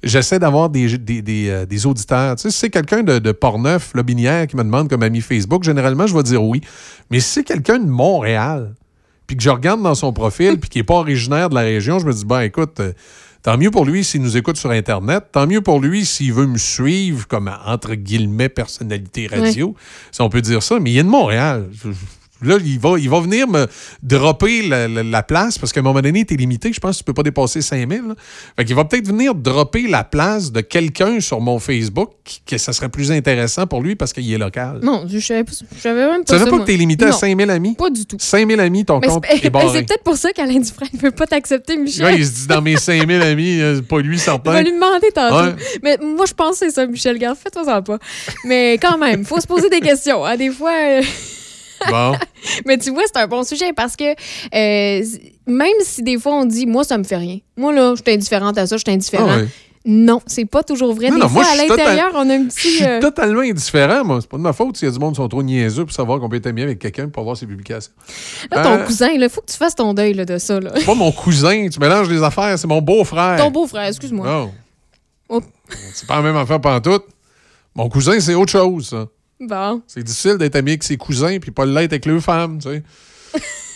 [0.02, 2.36] j'essaie d'avoir des, des, des, euh, des auditeurs.
[2.38, 5.64] Tu sais, si c'est quelqu'un de, de Portneuf, Lobinière, qui me demande comme ami Facebook,
[5.64, 6.62] généralement, je vais dire oui.
[7.10, 8.76] Mais si c'est quelqu'un de Montréal,
[9.27, 11.99] puis que je regarde dans son profil, puis qui n'est pas originaire de la région,
[11.99, 12.94] je me dis, ben écoute, euh,
[13.44, 16.48] tant mieux pour lui s'il nous écoute sur Internet, tant mieux pour lui s'il veut
[16.48, 19.76] me suivre comme, entre guillemets, personnalité radio,
[20.11, 21.69] si on peut dire ça, mais il est de Montréal.
[22.41, 23.68] Là, il va, il va venir me
[24.02, 26.72] dropper la, la- la place parce qu'à un moment donné, tu es limité.
[26.72, 28.02] Je pense que tu peux pas dépasser 5000.
[28.07, 28.16] là.
[28.57, 32.11] Fait qu'il va peut-être venir dropper la place de quelqu'un sur mon Facebook
[32.45, 34.80] que ça serait plus intéressant pour lui parce qu'il est local.
[34.84, 35.44] Non, je savais
[35.76, 36.45] je savais même Tu pas savais ça.
[36.49, 36.60] pas moi.
[36.66, 37.76] que tu es limité à Non, 5000 amis?
[37.76, 38.18] Pas du tout.
[38.20, 39.68] 5000 amis, ton Mais compte c'est est barré.
[39.74, 42.03] c'est peut-être pour ça qu'Alain Dufresne ne veut pas t'accepter, Michel.
[42.03, 44.52] Là, il se dit dans mes 5000 amis, euh, c'est pas lui Il certain.
[44.52, 45.36] va lui demander tantôt.
[45.49, 45.56] Ouais.
[45.84, 47.18] Mais moi, je pense que c'est ça, Michel.
[47.18, 47.98] Garde, fais-toi ça pas.
[48.45, 50.24] Mais quand même, faut se poser des questions.
[50.26, 50.38] hein.
[50.38, 50.72] Des fois.
[50.72, 51.02] euh,
[51.89, 52.14] Bon.
[52.65, 55.06] Mais tu vois, c'est un bon sujet parce que euh,
[55.47, 57.38] même si des fois on dit, moi, ça me fait rien.
[57.57, 59.27] Moi, là, je suis indifférente à ça, je suis indifférent.
[59.30, 59.47] Ah ouais.
[59.85, 61.07] Non, c'est pas toujours vrai.
[61.10, 62.68] Non, des non, fois, moi, à je total- l'intérieur, on a un Je petit.
[62.69, 64.19] suis euh, totalement indifférent, moi.
[64.22, 65.93] C'est pas de ma faute s'il y a du monde qui sont trop niaiseux pour
[65.95, 67.93] savoir qu'on peut être ami avec quelqu'un pour voir ses publications.
[68.51, 70.60] Là, ton Euh, cousin, il faut que tu fasses ton deuil là, de ça.
[70.60, 70.72] Là.
[70.76, 73.38] C'est pas mon cousin, tu mélanges les affaires, c'est mon beau-frère.
[73.38, 74.27] Ton beau-frère, excuse-moi.
[74.27, 74.51] Non.
[75.30, 75.41] Oh.
[75.93, 77.06] C'est pas la même affaire pantoute.
[77.73, 79.06] Mon cousin, c'est autre chose, ça.
[79.40, 79.82] Bon.
[79.88, 82.84] C'est difficile d'être ami avec ses cousins puis pas l'être avec leurs femmes, tu sais.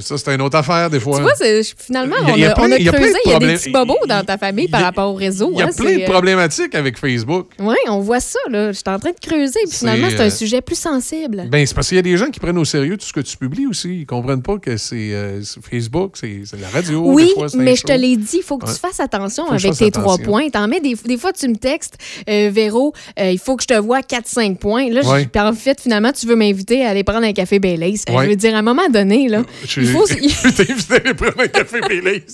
[0.00, 1.16] ça, c'est une autre affaire, des fois.
[1.16, 1.32] Tu vois,
[1.76, 3.18] finalement, a- a on a, plein- on creusé.
[3.24, 5.50] Il y a des petits bobos dans ta famille par rapport au réseau.
[5.52, 7.48] Il y a hein, plein de euh, problématiques avec Facebook.
[7.58, 8.38] Oui, on voit ça.
[8.50, 8.72] là.
[8.72, 9.60] J'étais en train de creuser.
[9.68, 11.48] Puis finalement, c'est un euh, sujet plus sensible.
[11.50, 13.20] Ben, c'est parce qu'il y a des gens qui prennent au sérieux tout ce que
[13.20, 14.00] tu publies aussi.
[14.00, 17.02] Ils comprennent pas que c'est euh, Facebook, c'est la radio.
[17.06, 18.72] Oui, fois, mais je te l'ai dit, il faut que Ouais.
[18.74, 20.48] tu fasses attention Faut avec tes trois points.
[20.50, 21.96] T'en mets des, des fois, tu me textes,
[22.28, 24.90] euh, Véro, euh, il faut que je te vois 4-5 points.
[24.90, 25.26] Là, je- Ouais.
[25.26, 27.58] puis en fait, finalement, tu veux m'inviter à aller prendre un café.
[27.64, 27.68] Euh,
[28.14, 28.24] Ouais.
[28.24, 30.06] Je veux dire, à un moment donné, là, Je il faut.
[30.06, 32.24] je t'ai invité à aller prendre un café Baileys.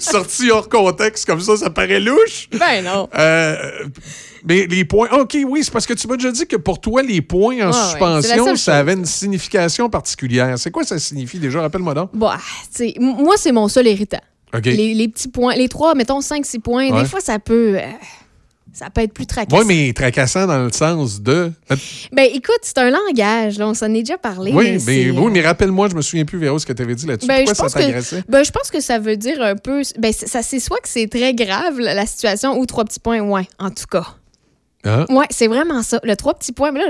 [0.00, 2.48] Sorti hors contexte, comme ça, ça paraît louche.
[2.58, 3.08] Ben non.
[3.16, 3.54] Euh,
[4.44, 5.08] mais les points.
[5.12, 7.70] OK, oui, c'est parce que tu m'as déjà dit que pour toi, les points en
[7.72, 10.58] Ah suspension, ça avait une signification particulière.
[10.58, 11.60] C'est quoi ça signifie déjà?
[11.60, 12.10] Rappelle-moi donc.
[12.22, 12.38] Ah,
[12.80, 14.20] m- moi, c'est mon seul irritant.
[14.64, 17.02] Les, les petits points, les trois, mettons 5-6 points, Ouais.
[17.02, 17.76] des fois, ça peut.
[17.78, 17.82] euh,
[18.72, 19.62] ça peut être plus tracassant.
[19.62, 21.50] Oui, mais tracassant dans le sens de.
[22.12, 24.52] Ben écoute, c'est un langage, là, on s'en est déjà parlé.
[24.52, 27.06] Oui, mais oui, mais rappelle-moi, je me souviens plus, Véro, ce que tu avais dit
[27.06, 27.26] là-dessus.
[27.28, 28.22] Ben, je Pourquoi pense ça que t'agressait?
[28.28, 30.88] ben, je pense que ça veut dire un peu ben c'est- ça c'est soit que
[30.88, 34.06] c'est très grave la la situation ou trois petits points ouais en tout cas
[34.84, 35.06] Hein?
[35.10, 35.98] Ouais, c'est vraiment ça.
[36.04, 36.70] Le trois petits points.
[36.70, 36.86] Mais là,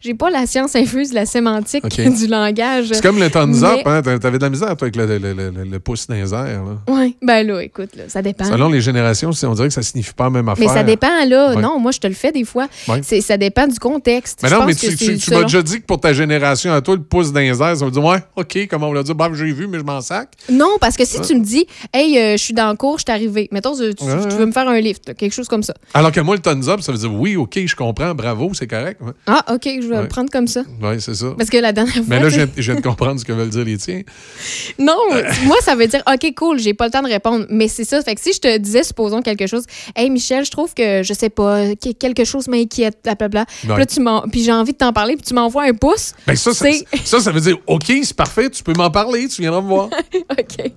[0.00, 1.84] j'ai pas la science infuse la sémantique
[2.16, 2.90] du langage.
[2.92, 4.02] C'est comme le thumbs up, hein?
[4.02, 6.62] T'a- T'avais de la misère, toi, avec le, le- le- pouce dans les airs.
[6.64, 6.94] Là.
[6.94, 8.44] Ouais, ben là, écoute, là, ça dépend.
[8.44, 10.66] Selon les générations, on dirait que ça signifie pas la même affaire.
[10.68, 11.54] Mais ça dépend, là.
[11.54, 11.60] Ouais.
[11.62, 12.68] Non, moi, je te le fais des fois.
[12.86, 13.02] Ouais.
[13.02, 14.40] Ça dépend du contexte.
[14.42, 16.94] Mais non, mais tu, tu- tu m'as déjà dit que pour ta génération, à toi,
[16.94, 19.28] le pouce dans les airs, ça veut dire, ouais, OK, comment on l'a dit, bah,
[19.34, 20.28] j'ai vu, mais je m'en sac.
[20.50, 21.24] Non, parce que si Ouais.
[21.26, 23.48] tu me dis, hey, euh, je suis dans le cours, je suis arrivé.
[23.50, 25.74] Mettons, tu, tu- tu veux me faire un lift, quelque chose comme ça.
[25.94, 28.66] Alors que moi, le thumbs up, ça veut dire, oui, OK, je comprends, bravo, c'est
[28.66, 29.00] correct.
[29.02, 30.02] Ouais, Ah, OK, je vais Ouais.
[30.02, 30.62] le prendre comme ça.
[30.82, 31.34] Ouais, c'est ça.
[31.36, 32.04] Parce que la dernière fois.
[32.06, 34.02] Mais là, tu je viens, de comprendre ce que veulent dire les tiens.
[34.78, 34.96] Non,
[35.44, 37.46] moi, ça veut dire, OK, cool, j'ai pas le temps de répondre.
[37.50, 38.00] Mais c'est ça.
[38.02, 39.64] Fait que si je te disais, supposons quelque chose,
[39.96, 43.44] Hey, Michel, je trouve que, je sais pas, que- quelque chose m'inquiète, blablabla.
[43.46, 43.78] Puis Ouais.
[43.78, 46.12] là, tu m'en- Puis j'ai envie de t'en parler, puis tu m'envoies un pouce.
[46.26, 46.66] Ben ça, ça,
[47.04, 49.88] ça, ça veut dire, OK, c'est parfait, tu peux m'en parler, tu viendras me voir.
[50.30, 50.72] OK.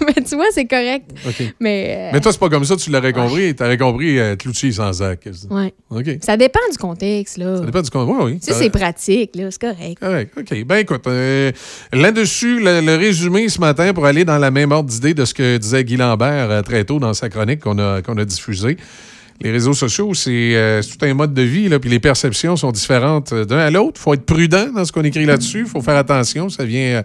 [0.00, 1.10] Mais tu vois, c'est correct.
[1.60, 1.96] Mais.
[1.98, 3.54] euh, Mais toi, c'est pas comme ça, tu l'aurais compris.
[3.54, 5.28] T'aurais compris euh, Cloutier sans sac.
[5.50, 5.65] Ouais.
[5.90, 6.18] OK.
[6.22, 7.58] Ça dépend du contexte, là.
[7.58, 7.90] Ça dépend du.
[7.94, 8.38] Oui, oui.
[8.40, 9.98] Sais, c'est pratique, là, c'est correct.
[10.00, 10.32] Correct.
[10.36, 10.64] OK.
[10.64, 11.52] Ben écoute, euh,
[11.92, 15.34] là-dessus, le, le résumé ce matin pour aller dans la même ordre d'idée de ce
[15.34, 18.76] que disait Guy Lambert euh, très tôt dans sa chronique qu'on a, qu'on a diffusée.
[19.42, 22.56] Les réseaux sociaux, c'est euh, c'est tout un mode de vie, là, puis les perceptions
[22.56, 23.92] sont différentes euh, d'un à l'autre.
[23.96, 25.60] Il faut être prudent dans ce qu'on écrit là-dessus.
[25.60, 26.48] Il faut faire attention.
[26.48, 27.02] Ça vient, euh,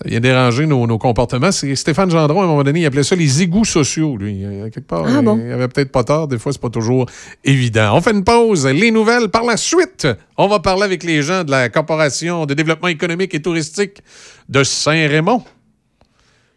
[0.00, 1.50] ça vient déranger nos, nos comportements.
[1.50, 4.44] C'est Stéphane Gendron, à un moment donné, il appelait ça les égouts sociaux, lui.
[4.44, 5.40] Euh, Quelque part, Ah il- bon?
[5.44, 6.28] il avait peut-être pas tort.
[6.28, 7.06] Des fois, c'est pas toujours
[7.44, 7.96] évident.
[7.96, 8.66] On fait une pause.
[8.66, 10.06] Les nouvelles par la suite.
[10.38, 13.98] On va parler avec les gens de la Corporation de développement économique et touristique
[14.48, 15.42] de Saint-Raymond.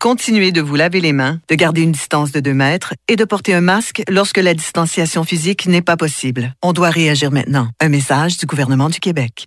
[0.00, 3.24] Continuez de vous laver les mains, de garder une distance de 2 mètres et de
[3.26, 6.54] porter un masque lorsque la distanciation physique n'est pas possible.
[6.62, 7.68] On doit réagir maintenant.
[7.80, 9.46] Un message du gouvernement du Québec.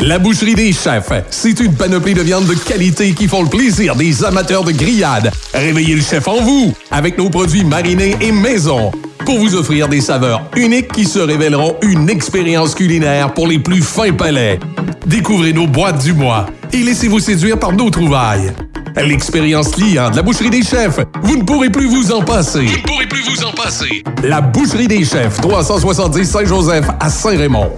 [0.00, 3.94] La boucherie des chefs, c'est une panoplie de viandes de qualité qui font le plaisir
[3.94, 5.30] des amateurs de grillades.
[5.54, 8.90] Réveillez le chef en vous avec nos produits marinés et maison
[9.24, 13.80] pour vous offrir des saveurs uniques qui se révéleront une expérience culinaire pour les plus
[13.82, 14.58] fins palais.
[15.06, 18.52] Découvrez nos boîtes du mois et laissez-vous séduire par nos trouvailles.
[18.96, 22.66] L'expérience client de la boucherie des chefs, vous ne pourrez plus vous en passer.
[22.66, 24.02] Vous ne pourrez plus vous en passer.
[24.24, 27.70] La boucherie des chefs, 370 Saint-Joseph à Saint-Raymond.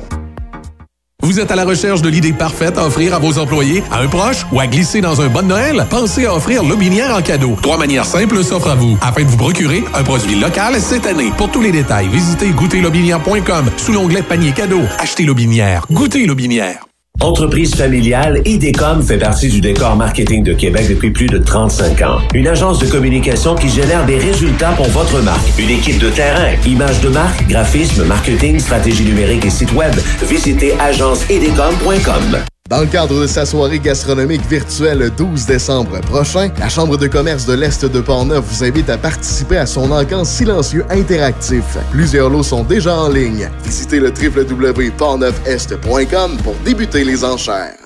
[1.25, 4.09] Vous êtes à la recherche de l'idée parfaite à offrir à vos employés, à un
[4.09, 5.87] proche ou à glisser dans un bon Noël?
[5.89, 7.57] Pensez à offrir Lobinière en cadeau.
[7.63, 11.33] Trois manières simples s'offrent à vous afin de vous procurer un produit local cette année.
[11.39, 14.83] Pour tous les détails, visitez goûterlobinière.com sous l'onglet panier cadeau.
[14.99, 15.87] Achetez Lobinière.
[15.91, 16.85] Goûtez Lobinière.
[17.25, 22.19] Entreprise familiale, IDECOM fait partie du décor marketing de Québec depuis plus de 35 ans.
[22.35, 25.59] Une agence de communication qui génère des résultats pour votre marque.
[25.59, 29.95] Une équipe de terrain, images de marque, graphisme, marketing, stratégie numérique et site web.
[30.29, 32.45] Visitez agenceidecom.com.
[32.71, 37.09] Dans le cadre de sa soirée gastronomique virtuelle le 12 décembre prochain, la Chambre de
[37.09, 41.77] commerce de l'Est de Portneuf vous invite à participer à son encamp silencieux interactif.
[41.91, 43.51] Plusieurs lots sont déjà en ligne.
[43.65, 47.77] Visitez le www.portneufest.com pour débuter les enchères.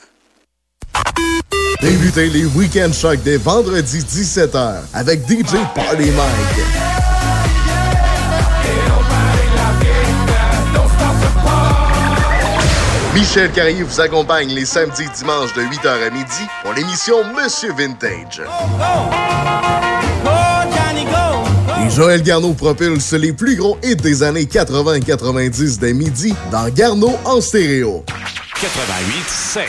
[1.82, 6.88] Débutez les week-ends chocs dès vendredi 17h avec DJ Party Mike.
[13.19, 17.73] Michel Carrier vous accompagne les samedis et dimanches de 8h à midi pour l'émission Monsieur
[17.73, 18.40] Vintage.
[21.85, 26.32] Et Joël Garneau propulse les plus gros hits des années 80 et 90 dès midi
[26.53, 28.05] dans Garneau en stéréo.
[28.61, 29.65] 88 7.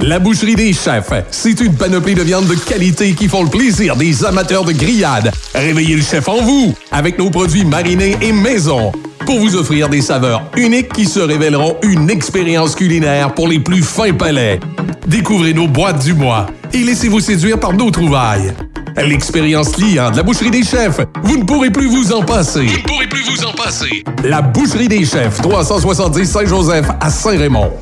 [0.00, 3.96] La boucherie des chefs, c'est une panoplie de viandes de qualité qui font le plaisir
[3.96, 5.32] des amateurs de grillades.
[5.54, 8.92] Réveillez le chef en vous avec nos produits marinés et maison
[9.26, 13.82] pour vous offrir des saveurs uniques qui se révéleront une expérience culinaire pour les plus
[13.82, 14.60] fins palais.
[15.06, 18.54] Découvrez nos boîtes du mois et laissez-vous séduire par nos trouvailles.
[18.96, 22.66] L'expérience client de la boucherie des chefs, vous ne pourrez plus vous en passer.
[22.66, 24.04] Vous ne pourrez plus vous en passer.
[24.24, 27.72] La boucherie des chefs, 370 Saint-Joseph à Saint-Raymond.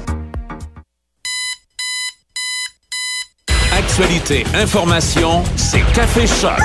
[3.98, 6.60] Actualité, information, c'est Café Choc.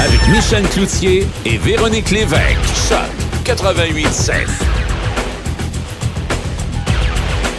[0.00, 2.58] Avec Michel Cloutier et Véronique Lévesque.
[2.90, 3.08] Choc
[3.42, 4.73] 88 7.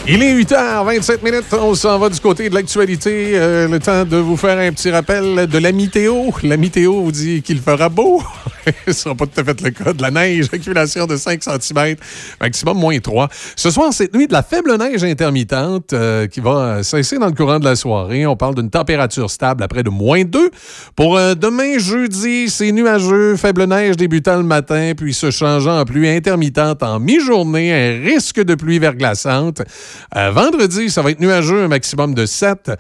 [0.08, 1.46] Il est 8h27 minutes.
[1.54, 3.32] On s'en va du côté de l'actualité.
[3.34, 6.30] Euh, le temps de vous faire un petit rappel de la météo.
[6.44, 8.22] La météo vous dit qu'il fera beau.
[8.88, 9.94] Ce sera pas tout à fait le cas.
[9.94, 11.96] De la neige, accumulation de 5 cm,
[12.40, 13.30] maximum moins 3.
[13.56, 17.34] Ce soir, cette nuit, de la faible neige intermittente euh, qui va cesser dans le
[17.34, 18.28] courant de la soirée.
[18.28, 20.52] On parle d'une température stable après de moins 2.
[20.96, 23.38] Pour euh, demain, jeudi, c'est nuageux.
[23.38, 27.74] Faible neige débutant le matin, puis se changeant en pluie intermittente en mi-journée.
[27.74, 29.64] Un risque de pluie verglaçante.
[30.16, 32.72] Euh, vendredi, ça va être nuageux, un maximum de 7.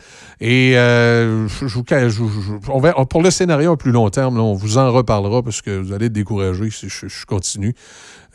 [0.41, 2.21] Et euh, je,
[2.69, 5.79] on va- pour le scénario à plus long terme, on vous en reparlera parce que
[5.79, 7.73] vous allez être découragé si je, continue,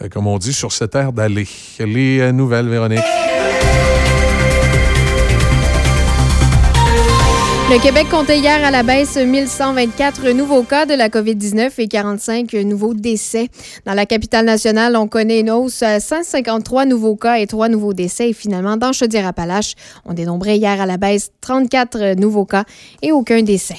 [0.03, 1.47] euh, comme on dit, sur cette aire d'aller.
[1.79, 3.01] Les nouvelles, Véronique.
[7.71, 12.53] Le Québec comptait hier à la baisse 1124 nouveaux cas de la COVID-19 et 45
[12.55, 13.47] nouveaux décès.
[13.87, 17.93] Dans la capitale nationale, on connaît une hausse à 153 nouveaux cas et 3 nouveaux
[17.93, 18.31] décès.
[18.31, 22.65] Et finalement, dans Chaudière-Appalaches, on dénombrait hier à la baisse 34 nouveaux cas
[23.03, 23.77] et aucun décès.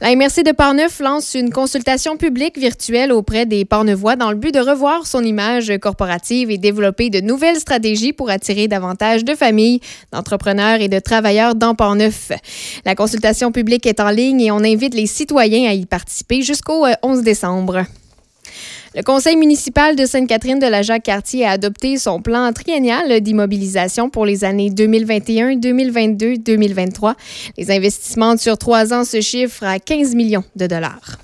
[0.00, 4.52] La MRC de Portneuf lance une consultation publique virtuelle auprès des Portneuvois dans le but
[4.52, 9.80] de revoir son image corporative et développer de nouvelles stratégies pour attirer davantage de familles,
[10.12, 12.32] d'entrepreneurs et de travailleurs dans Portneuf.
[12.84, 16.86] La consultation publique est en ligne et on invite les citoyens à y participer jusqu'au
[16.86, 17.84] euh, 11 décembre.
[18.96, 24.24] Le conseil municipal de Sainte-Catherine de la Jacques-Cartier a adopté son plan triennal d'immobilisation pour
[24.24, 27.16] les années 2021, 2022, 2023.
[27.58, 31.18] Les investissements sur trois ans se chiffrent à 15 millions de dollars.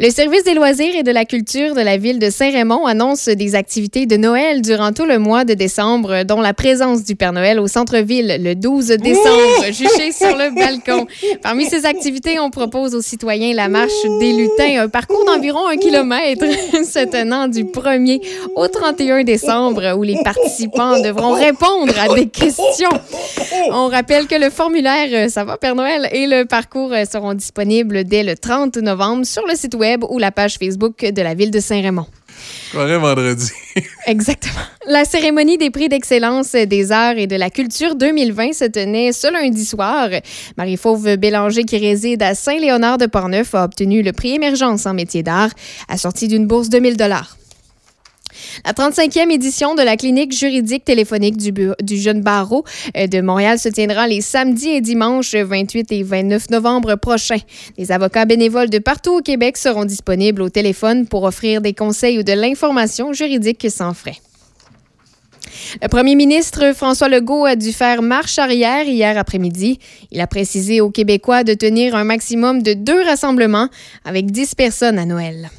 [0.00, 3.56] Le service des loisirs et de la culture de la ville de Saint-Raymond annonce des
[3.56, 7.58] activités de Noël durant tout le mois de décembre, dont la présence du Père Noël
[7.58, 11.08] au centre-ville le 12 décembre, juché sur le balcon.
[11.42, 15.76] Parmi ces activités, on propose aux citoyens la marche des lutins, un parcours d'environ un
[15.76, 16.44] kilomètre
[16.84, 18.20] se tenant du 1er
[18.54, 22.88] au 31 décembre, où les participants devront répondre à des questions.
[23.72, 27.34] On rappelle que le formulaire euh, Ça va Père Noël et le parcours euh, seront
[27.34, 31.34] disponibles dès le 30 novembre sur le site web ou la page Facebook de la
[31.34, 32.06] ville de Saint-Raymond.
[32.72, 33.50] Vendredi.
[34.06, 34.60] Exactement.
[34.86, 39.32] La cérémonie des prix d'excellence des arts et de la culture 2020 se tenait ce
[39.32, 40.08] lundi soir.
[40.56, 45.22] Marie-Fauve Bélanger, qui réside à Saint-Léonard de Portneuf, a obtenu le prix émergence en métier
[45.22, 45.50] d'art,
[45.88, 47.36] assorti d'une bourse de 1000 dollars.
[48.64, 52.64] La 35e édition de la clinique juridique téléphonique du, jeune barreau
[52.96, 57.40] euh, de Montréal se tiendra les samedis et dimanches 28 et 29 novembre prochains.
[57.76, 62.18] Les avocats bénévoles de partout au Québec seront disponibles au téléphone pour offrir des conseils
[62.18, 64.18] ou de l'information juridique sans frais.
[65.82, 69.78] Le premier ministre François Legault a dû faire marche arrière hier après-midi.
[70.10, 73.68] Il a précisé aux Québécois de tenir un maximum de deux rassemblements
[74.04, 75.50] avec 10 personnes à Noël.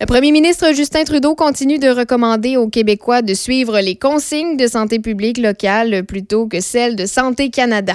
[0.00, 4.66] Le premier ministre Justin Trudeau continue de recommander aux Québécois de suivre les consignes de
[4.66, 7.94] santé publique locale plutôt que celles de Santé Canada.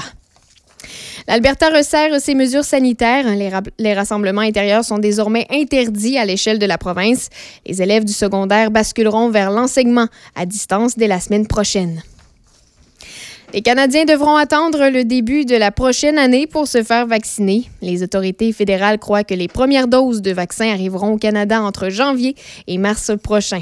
[1.27, 3.25] L'Alberta resserre ses mesures sanitaires.
[3.35, 7.29] Les, les rassemblements intérieurs sont désormais interdits à l'échelle de la province.
[7.65, 12.01] Les élèves du secondaire basculeront vers l'enseignement à distance dès la semaine prochaine.
[13.51, 17.63] Les Canadiens devront attendre le début de la prochaine année pour se faire vacciner.
[17.81, 22.35] Les autorités fédérales croient que les premières doses de vaccins arriveront au Canada entre janvier
[22.67, 23.61] et mars prochain.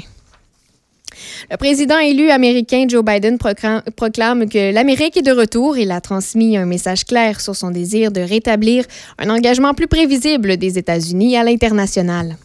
[1.50, 5.78] Le président élu américain Joe Biden proclame que l'Amérique est de retour.
[5.78, 8.84] Il a transmis un message clair sur son désir de rétablir
[9.18, 12.36] un engagement plus prévisible des États-Unis à l'international.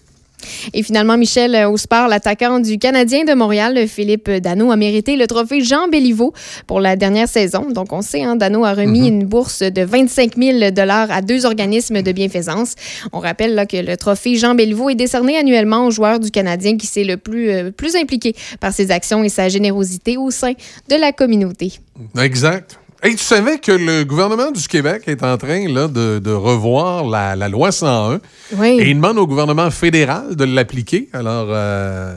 [0.73, 5.27] Et finalement, Michel euh, Auspard, l'attaquant du Canadien de Montréal, Philippe Dano, a mérité le
[5.27, 6.33] trophée Jean Béliveau
[6.67, 7.69] pour la dernière saison.
[7.69, 10.59] Donc, on sait, hein, Dano a remis une bourse de 25 000
[10.89, 12.75] à deux organismes de bienfaisance.
[13.11, 16.77] On rappelle là, que le trophée Jean Béliveau est décerné annuellement aux joueurs du Canadien
[16.77, 20.53] qui s'est le plus, euh, plus impliqué par ses actions et sa générosité au sein
[20.89, 21.73] de la communauté.
[22.19, 22.79] Exact.
[23.05, 27.03] Hey, tu savais que le gouvernement du Québec est en train là, de, de revoir
[27.05, 28.21] la, la loi 101
[28.55, 28.77] Oui.
[28.80, 31.09] et il demande au gouvernement fédéral de l'appliquer.
[31.11, 32.15] Alors, euh,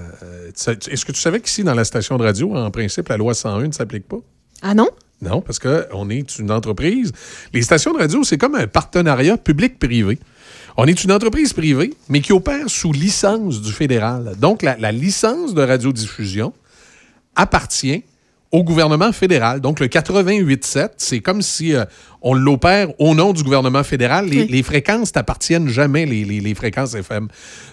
[0.54, 3.66] est-ce que tu savais qu'ici, dans la station de radio, en principe, la loi 101
[3.66, 4.18] ne s'applique pas?
[4.62, 4.88] Ah non?
[5.22, 7.10] Non, parce qu'on est une entreprise.
[7.52, 10.20] Les stations de radio, c'est comme un partenariat public-privé.
[10.76, 14.34] On est une entreprise privée, mais qui opère sous licence du fédéral.
[14.38, 16.52] Donc, la, la licence de radiodiffusion
[17.34, 18.04] appartient
[18.56, 19.60] au gouvernement fédéral.
[19.60, 21.84] Donc, le 88.7, c'est comme si euh,
[22.22, 24.26] on l'opère au nom du gouvernement fédéral.
[24.26, 24.48] Les, Oui.
[24.50, 27.28] les fréquences t'appartiennent jamais, les, les- les fréquences FM.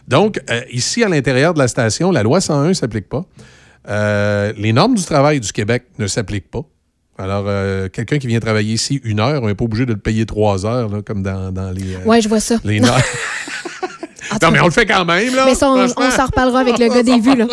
[0.07, 3.23] Donc, euh, ici, à l'intérieur de la station, la loi 101 ne s'applique pas.
[3.89, 6.63] Euh, les normes du travail du Québec ne s'appliquent pas.
[7.17, 9.99] Alors, euh, quelqu'un qui vient travailler ici une heure, on n'est pas obligé de le
[9.99, 12.55] payer trois heures, là, comme dans, dans les, euh, Ouais, je vois ça.
[12.65, 12.99] les normes.
[14.41, 15.45] Non, mais on le fait quand même, là.
[15.45, 17.47] Mais ça, on, s'en reparlera avec le gars des vues, là.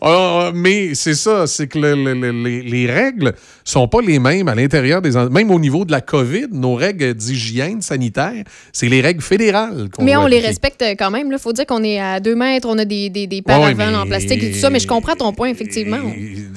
[0.00, 4.18] Ah, mais c'est ça, c'est que le- le- le- les, les règles sont pas les
[4.18, 5.10] mêmes à l'intérieur des...
[5.30, 10.16] Même au niveau de la COVID, nos règles d'hygiène sanitaire, c'est les règles fédérales Mais
[10.16, 11.28] on les respecte quand même.
[11.30, 13.74] Il faut dire qu'on est à deux mètres, on a des, des, des Ouais, paravents
[13.76, 15.98] mais- en plastique et tout ça, mais je comprends ton point, effectivement.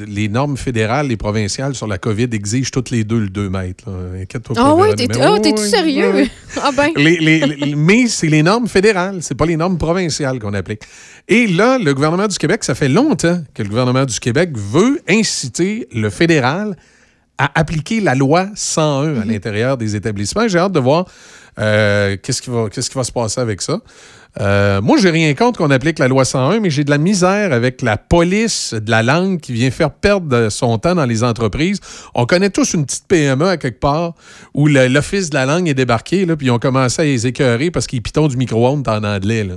[0.07, 3.86] Les normes fédérales, les provinciales sur la COVID exigent toutes les deux le 2 mètres.
[4.22, 4.95] Inquiète-toi Ah pas, ah, ouais,
[5.41, 6.28] t'es-tu sérieux?
[6.61, 6.90] Ah ben.
[6.98, 10.84] Mais c'est les normes fédérales, c'est pas les normes provinciales qu'on applique.
[11.27, 15.01] Et là, le gouvernement du Québec, ça fait longtemps que le gouvernement du Québec veut
[15.10, 16.76] inciter le fédéral
[17.39, 20.47] à appliquer la loi 101 à l'intérieur des établissements.
[20.47, 21.05] J'ai hâte de voir
[21.60, 23.80] euh, qu'est-ce qui, va- qu'est-ce qui va se passer avec ça.
[24.41, 27.53] Euh, moi, j'ai rien contre qu'on applique la loi 101, mais j'ai de la misère
[27.53, 31.80] avec la police de la langue qui vient faire perdre son temps dans les entreprises.
[32.15, 34.15] On connaît tous une petite PME à quelque part
[34.55, 37.69] où l'Office de la langue est débarqué, là, puis ils ont commencé à les écœurer
[37.69, 39.43] parce qu'ils pitons du micro-ondes en anglais.
[39.43, 39.55] Là,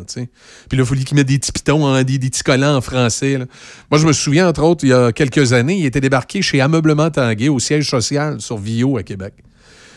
[0.68, 2.80] puis là, il fallait qu'ils mettent des petits pitons, en- des, des petits collants en
[2.82, 3.38] français.
[3.38, 3.46] là.
[3.90, 6.60] Moi, je me souviens, entre autres, il y a quelques années, il était débarqué chez
[6.60, 9.32] Ameublement Tanguay, au siège social sur Vio à Québec.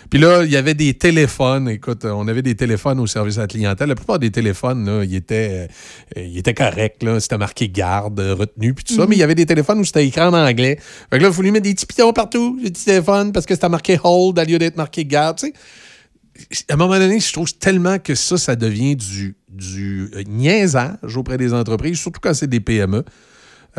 [0.09, 1.69] Puis là, il y avait des téléphones.
[1.69, 3.89] Écoute, on avait des téléphones au service à la clientèle.
[3.89, 5.69] La plupart des téléphones, là, ils étaient,
[6.17, 7.03] euh, ils étaient corrects.
[7.03, 7.19] Là.
[7.19, 9.03] C'était marqué garde, euh, retenu, puis tout ça.
[9.03, 9.09] Mhm.
[9.09, 10.79] Mais il y avait des téléphones où c'était écrit en anglais.
[11.11, 13.53] Fait que là, il fallait mettre des petits pitons partout, des petits téléphones, parce que
[13.53, 15.37] c'était marqué hold au lieu d'être marqué garde.
[15.37, 15.53] Tu sais,
[16.69, 21.17] à un moment donné, je trouve tellement que ça, ça devient du, du euh, niaisage
[21.17, 23.03] auprès des entreprises, surtout quand c'est des PME.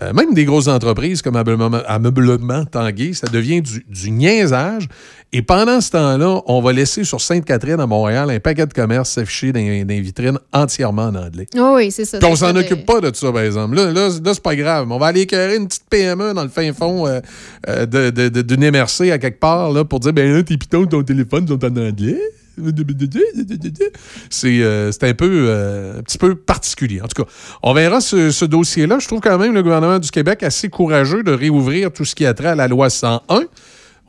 [0.03, 4.89] Euh, même des grosses entreprises comme Ameublement, Ameublement Tanguay, ça devient du, du niaisage.
[5.33, 9.11] Et pendant ce temps-là, on va laisser sur Sainte-Catherine à Montréal un paquet de commerces
[9.11, 11.47] s'afficher dans, dans les vitrines entièrement en anglais.
[11.57, 12.19] Oh oui, c'est ça.
[12.19, 13.75] Puis on s'en occupe pas de ça, par exemple.
[13.77, 14.87] Là, là, là, c'est pas grave.
[14.91, 17.21] On va aller écœurer une petite PME dans le fin fond euh,
[17.69, 20.57] euh, de- de- de- d'une MRC à quelque part là, pour dire ben là, tes
[20.57, 22.19] pitons de ton téléphone sont en anglais.
[24.31, 27.01] C'est euh, c'est un peu euh, un petit peu particulier.
[27.01, 27.31] En tout cas,
[27.63, 28.99] on verra ce, ce dossier-là.
[29.01, 32.27] Je trouve quand même le gouvernement du Québec assez courageux de réouvrir tout ce qui
[32.27, 33.43] a trait à la loi 101.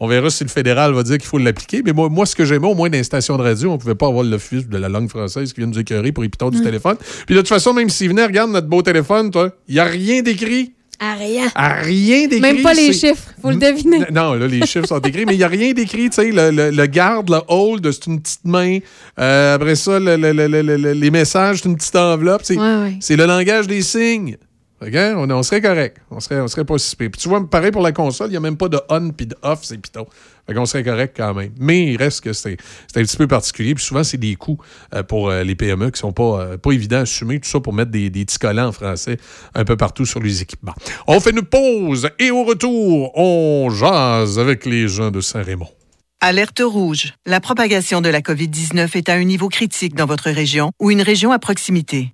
[0.04, 1.84] On verra si le fédéral va dire qu'il faut l'appliquer.
[1.86, 3.78] Mais moi, moi ce que j'aimais, au moins dans les stations de radio, on ne
[3.78, 6.50] pouvait pas avoir l'office de la langue française qui vient nous écœurer pour les pitons
[6.50, 6.64] du Mm.
[6.64, 6.96] téléphone.
[7.28, 9.84] Puis de toute façon, même s'ils venaient, regarde notre beau téléphone, toi, il n'y a
[9.86, 10.74] rien d'écrit.
[11.04, 11.48] À rien.
[11.56, 12.40] À rien d'écrit.
[12.42, 14.06] Même pas les chiffres, faut le deviner.
[14.12, 16.10] non, là, les chiffres sont écrits, mais il n'y a rien d'écrit.
[16.12, 18.78] Tu sais, le, le- le garde, le hold, c'est une petite main.
[19.20, 22.42] Euh, après ça, le- le- le- le- le- les messages, c'est une petite enveloppe.
[22.44, 22.98] C'est Ouais, ouais.
[23.02, 24.38] c'est le langage des signes.
[24.84, 25.98] On, on serait correct.
[26.10, 27.10] On serait, on serait pas si pire.
[27.12, 29.28] Puis tu vois, pareil pour la console, il n'y a même pas de on puis
[29.28, 30.06] de off, c'est piton.
[30.54, 31.52] Correct quand même.
[31.60, 32.58] Mais il reste que c'est
[32.96, 33.76] un petit peu particulier.
[33.76, 34.58] Puis souvent, c'est des coûts
[34.94, 37.40] euh, pour euh, les PME qui sont pas, euh, pas évidents à assumer.
[37.40, 39.18] Tout ça pour mettre des, des petits collants en français
[39.56, 40.74] un peu partout sur les équipements.
[41.08, 45.70] On fait une pause et au retour, on jase avec les gens de Saint-Raymond.
[46.24, 47.14] Alerte rouge.
[47.26, 51.02] La propagation de la COVID-19 est à un niveau critique dans votre région ou une
[51.02, 52.14] région à proximité.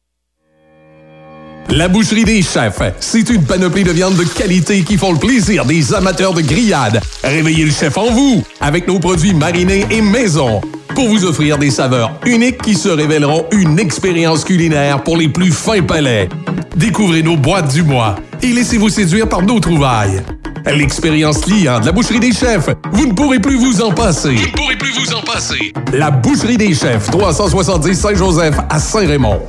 [1.69, 5.65] La boucherie des chefs, c'est une panoplie de viandes de qualité qui font le plaisir
[5.65, 7.01] des amateurs de grillades.
[7.23, 10.59] Réveillez le chef en vous avec nos produits marinés et maison
[10.93, 15.51] pour vous offrir des saveurs uniques qui se révéleront une expérience culinaire pour les plus
[15.51, 16.27] fins palais.
[16.75, 20.21] Découvrez nos boîtes du mois et laissez-vous séduire par nos trouvailles.
[20.65, 24.35] L'expérience client de la boucherie des chefs, vous ne pourrez plus vous en passer.
[24.35, 25.73] Vous ne pourrez plus vous en passer.
[25.93, 29.39] La boucherie des chefs, 370 Saint-Joseph à Saint-Raymond.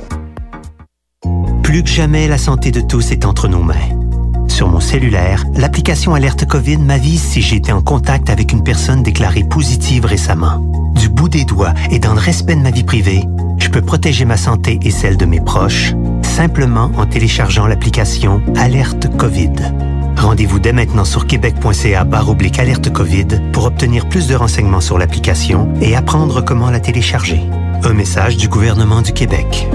[1.73, 3.73] Plus que jamais, la santé de tous est entre nos mains.
[4.47, 9.01] Sur mon cellulaire, l'application Alerte COVID m'avise si j'ai été en contact avec une personne
[9.01, 10.59] déclarée positive récemment.
[10.93, 13.23] Du bout des doigts et dans le respect de ma vie privée,
[13.57, 19.07] je peux protéger ma santé et celle de mes proches simplement en téléchargeant l'application Alerte
[19.17, 19.53] COVID.
[20.15, 25.73] Rendez-vous dès maintenant sur québec.ca oblique alerte COVID pour obtenir plus de renseignements sur l'application
[25.81, 27.41] et apprendre comment la télécharger.
[27.83, 29.67] Un message du gouvernement du Québec.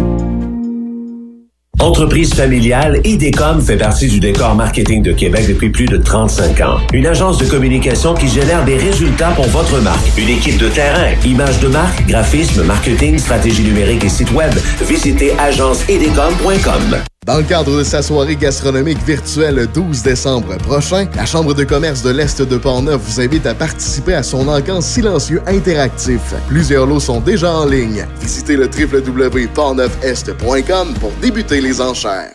[1.81, 6.79] Entreprise familiale, IDECOM fait partie du décor marketing de Québec depuis plus de 35 ans.
[6.93, 10.19] Une agence de communication qui génère des résultats pour votre marque.
[10.19, 14.53] Une équipe de terrain, images de marque, graphisme, marketing, stratégie numérique et site web.
[14.89, 16.99] Visitez agenceidecom.com.
[17.29, 21.63] Dans le cadre de sa soirée gastronomique virtuelle le 12 décembre prochain, la Chambre de
[21.63, 26.23] commerce de l'Est de Portneuf vous invite à participer à son encamp silencieux interactif.
[26.49, 28.07] Plusieurs lots sont déjà en ligne.
[28.23, 32.33] Visitez le www.portneufest.com pour débuter les enchères.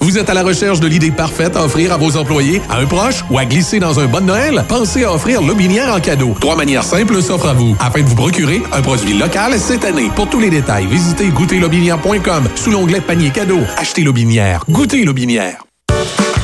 [0.00, 2.86] Vous êtes à la recherche de l'idée parfaite à offrir à vos employés, à un
[2.86, 4.64] proche ou à glisser dans un bon Noël?
[4.68, 6.34] Pensez à offrir Lobinière en cadeau.
[6.40, 10.10] Trois manières simples s'offrent à vous afin de vous procurer un produit local cette année.
[10.14, 13.60] Pour tous les détails, visitez goûterlobinière.com sous l'onglet panier cadeau.
[13.76, 14.64] Achetez Lobinière.
[14.68, 15.64] Goûtez Lobinière.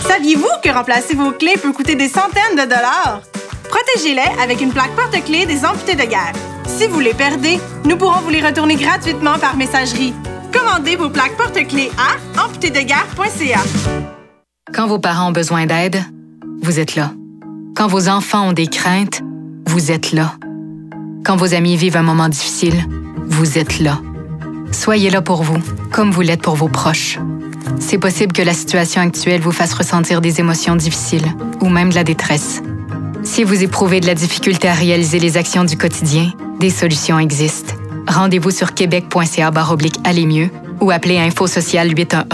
[0.07, 3.20] Saviez-vous que remplacer vos clés peut coûter des centaines de dollars?
[3.69, 6.32] Protégez-les avec une plaque porte-clés des amputés de guerre.
[6.66, 10.15] Si vous les perdez, nous pourrons vous les retourner gratuitement par messagerie.
[10.53, 13.61] Commandez vos plaques porte-clés à amputédeguerre.ca.
[14.73, 16.03] Quand vos parents ont besoin d'aide,
[16.63, 17.13] vous êtes là.
[17.77, 19.23] Quand vos enfants ont des craintes,
[19.67, 20.35] vous êtes là.
[21.25, 22.85] Quand vos amis vivent un moment difficile,
[23.27, 24.01] vous êtes là.
[24.73, 25.59] Soyez là pour vous,
[25.91, 27.19] comme vous l'êtes pour vos proches.
[27.79, 31.27] C'est possible que la situation actuelle vous fasse ressentir des émotions difficiles
[31.61, 32.63] ou même de la détresse.
[33.23, 37.75] Si vous éprouvez de la difficulté à réaliser les actions du quotidien, des solutions existent.
[38.11, 40.51] Rendez-vous sur québec.ca oblique aller mieux
[40.81, 42.24] ou appelez Info Social 811.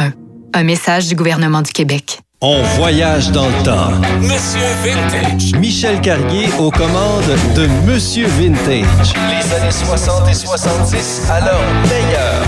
[0.55, 2.20] Un message du gouvernement du Québec.
[2.40, 3.90] On voyage dans le temps.
[4.23, 5.53] Monsieur Vintage.
[5.59, 7.24] Michel Carrier aux commandes
[7.55, 9.12] de Monsieur Vintage.
[9.28, 12.43] Les années 60 et 70 à leur meilleur.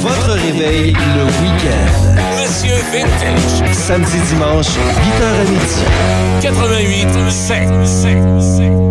[0.00, 2.14] Votre réveil le week-end.
[2.40, 3.74] Monsieur Vintage.
[3.74, 5.84] Samedi, dimanche, 8h à midi.
[6.40, 8.89] 88 7.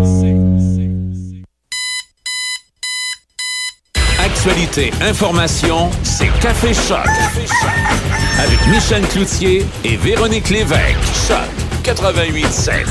[4.39, 7.05] Actualité, information, c'est Café Choc.
[8.39, 10.95] Avec Michel Cloutier et Véronique Lévesque.
[11.27, 11.39] Choc
[11.83, 12.85] 88 7.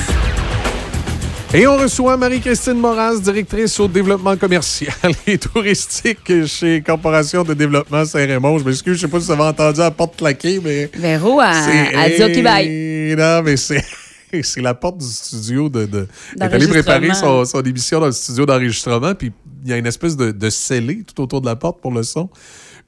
[1.54, 4.92] Et on reçoit Marie-Christine Moras, directrice au développement commercial
[5.26, 8.58] et touristique chez Corporation de développement Saint-Raymond.
[8.58, 10.90] Je m'excuse, je sais pas si vous avez entendu la porte claquer, mais...
[10.94, 12.68] Véro a, a dit OK, bye.
[12.68, 13.82] Hey, Non, mais c'est...
[14.42, 15.86] C'est la porte du studio de.
[15.86, 16.06] de
[16.38, 16.82] elle est D'enregistrement.
[16.82, 19.32] préparer son, son émission dans le studio d'enregistrement, puis
[19.62, 22.02] il y a une espèce de, de scellé tout autour de la porte pour le
[22.02, 22.30] son.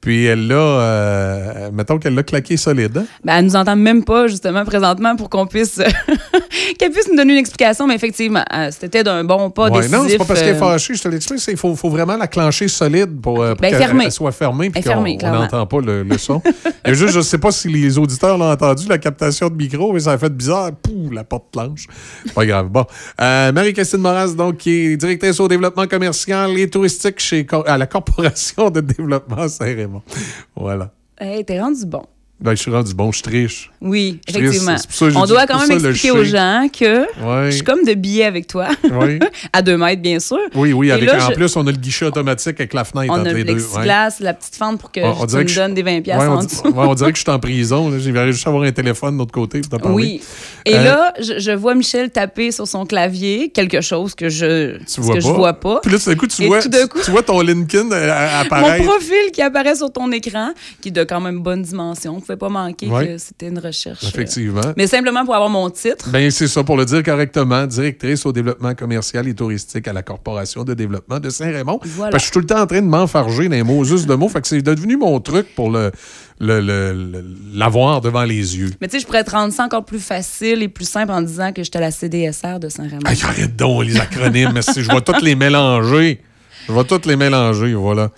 [0.01, 0.55] Puis elle l'a.
[0.55, 2.97] euh, mettons qu'elle l'a claqué solide.
[2.97, 3.05] hein?
[3.23, 5.79] Ben, elle nous entend même pas, justement, présentement, pour qu'on puisse.
[6.79, 9.97] qu'elle puisse nous donner une explication, mais effectivement, euh, c'était d'un bon pas Ouais, décisif.
[9.97, 11.41] non, c'est pas parce qu'elle est euh, fâchée, je te l'explique.
[11.47, 14.69] Il faut, faut vraiment la clencher solide pour, euh, pour Ben, qu'elle elle soit fermée
[14.69, 16.41] puis fermée, qu'on n'entend pas le, le son.
[16.83, 19.99] A juste, je sais pas si les auditeurs l'ont entendu, la captation de micro, mais
[20.01, 20.71] ça a fait bizarre.
[20.81, 21.85] Pouh, la porte planche.
[22.33, 22.69] Pas grave.
[22.69, 22.85] Bon.
[23.19, 27.85] Euh, Marie-Christine Moras, donc, qui est directrice au développement commercial et touristique chez, à la
[27.85, 29.47] Corporation de développement
[29.99, 30.03] Saint-Raymond.
[30.55, 30.91] Voilà.
[31.19, 32.05] Hey, t'es rendu bon.
[32.41, 33.69] Ben, je suis rendu bon, je triche.
[33.81, 34.77] Oui, Je triche, effectivement.
[34.77, 37.45] ça On doit quand même ça, expliquer aux gens que Ouais.
[37.51, 38.69] je suis comme de billets avec toi.
[38.83, 39.19] Oui.
[39.53, 40.39] à deux mètres, bien sûr.
[40.55, 43.13] Oui, oui, avec, là, en je- plus, on a le guichet automatique avec la fenêtre
[43.13, 43.65] On entre a les le deux.
[43.77, 43.85] ouais.
[43.85, 46.17] la petite fente pour que On- on tu dirait me que je- donnes des 20$
[46.19, 46.63] Ouais, on, en dit- dessous.
[46.75, 47.91] on dirait que je suis en prison.
[47.99, 49.95] J'aimerais juste avoir un téléphone de l'autre côté pour te parler.
[49.95, 50.21] Oui.
[50.65, 54.77] Et Euh, là, je, je vois Michel taper sur son clavier quelque chose que je
[54.79, 55.79] que vois pas.
[55.83, 57.39] Puis là, tout d'un coup, tu Et vois, tout d'un coup- tu, tu vois ton
[57.41, 58.83] LinkedIn euh, apparaître.
[58.83, 60.51] Mon profil qui apparaît sur ton écran,
[60.81, 62.19] qui est de quand même bonne dimension.
[62.35, 63.07] Pouvait pas manquer Ouais.
[63.07, 64.03] que c'était une recherche.
[64.03, 64.61] euh, Effectivement.
[64.77, 66.09] Mais simplement pour avoir mon titre.
[66.09, 70.01] Ben, c'est ça, pour le dire correctement, directrice au développement commercial et touristique à la
[70.01, 71.79] Corporation de développement de Saint-Raymond.
[71.83, 72.11] Voilà.
[72.11, 74.07] Parce que je suis tout le temps en train de m'enfarger dans les mots, juste
[74.07, 74.29] de mots.
[74.29, 75.91] Fait que c'est devenu mon truc pour le
[76.43, 78.71] le- le- le- l'avoir devant les yeux.
[78.81, 81.21] Mais tu sais, je pourrais te rendre ça encore plus facile et plus simple en
[81.21, 83.01] disant que j'étais à la CDSR de Saint-Raymond.
[83.05, 84.81] Arrête donc les acronymes, merci.
[84.81, 86.19] Je vais toutes les mélanger.
[86.67, 88.09] Je vais toutes les mélanger, voilà.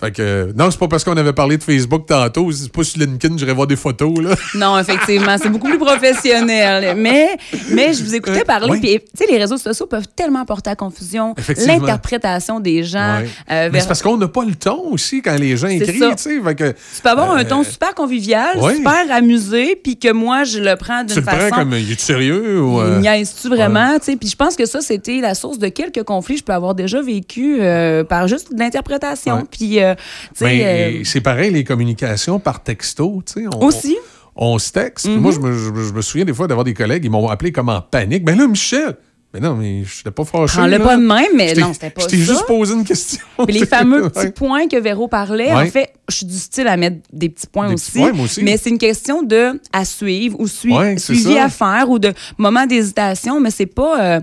[0.00, 2.50] Fait que, non, c'est pas parce qu'on avait parlé de Facebook tantôt.
[2.52, 4.34] C'est pas sur LinkedIn, j'irai voir des photos, là.
[4.54, 6.94] Non, effectivement, c'est beaucoup plus professionnel.
[6.96, 7.36] Mais,
[7.70, 8.80] mais je vous écoutais Euh, parler, oui.
[8.80, 11.34] puis tu sais, les réseaux sociaux peuvent tellement porter à confusion
[11.66, 13.18] l'interprétation des gens.
[13.20, 13.28] Ouais.
[13.50, 16.42] euh, Mais c'est parce qu'on n'a pas le ton aussi quand les gens écrivent, tu.
[16.42, 18.76] Fait que, Tu peux avoir un euh, ton super convivial, ouais.
[18.76, 21.54] super amusé, puis que moi, je le prends Tu d'une le prends façon...
[21.56, 22.80] comme, il est sérieux ou.
[22.80, 23.00] euh,
[23.44, 23.98] vraiment?
[23.98, 24.16] tu sais?
[24.16, 26.74] Puis je pense que ça, c'était la source de quelques conflits que je peux avoir
[26.74, 29.36] déjà vécu euh, par juste l'interprétation.
[29.36, 29.42] Ouais.
[29.50, 29.94] Puis, euh,
[30.34, 30.60] tu sais, Ben,
[31.00, 33.46] euh, c'est pareil, les communications par texto, tu sais.
[33.54, 33.96] on- Aussi.
[34.36, 35.06] On, on se texte.
[35.08, 35.16] Mhm.
[35.16, 37.28] Moi, je me, je me- je me souviens des fois d'avoir des collègues, ils m'ont
[37.28, 38.24] appelé comme en panique.
[38.24, 38.96] Ben là, Michel!
[39.32, 40.54] Mais non, mais je n'étais pas fâché.
[40.56, 40.80] Prends-le là.
[40.80, 42.32] pas de même, mais non, c'était pas Je t'ai ça.
[42.32, 43.20] juste posé une question.
[43.48, 45.68] Les fameux petits points que Véro parlait, Ouais.
[45.68, 47.92] en fait, je suis du style à mettre des petits points Des aussi.
[47.92, 48.42] petits points, moi aussi.
[48.42, 51.44] Mais c'est une question de à suivre ou sui- Ouais, c'est suivi ça.
[51.44, 54.20] à faire ou de moment d'hésitation, mais c'est pas euh,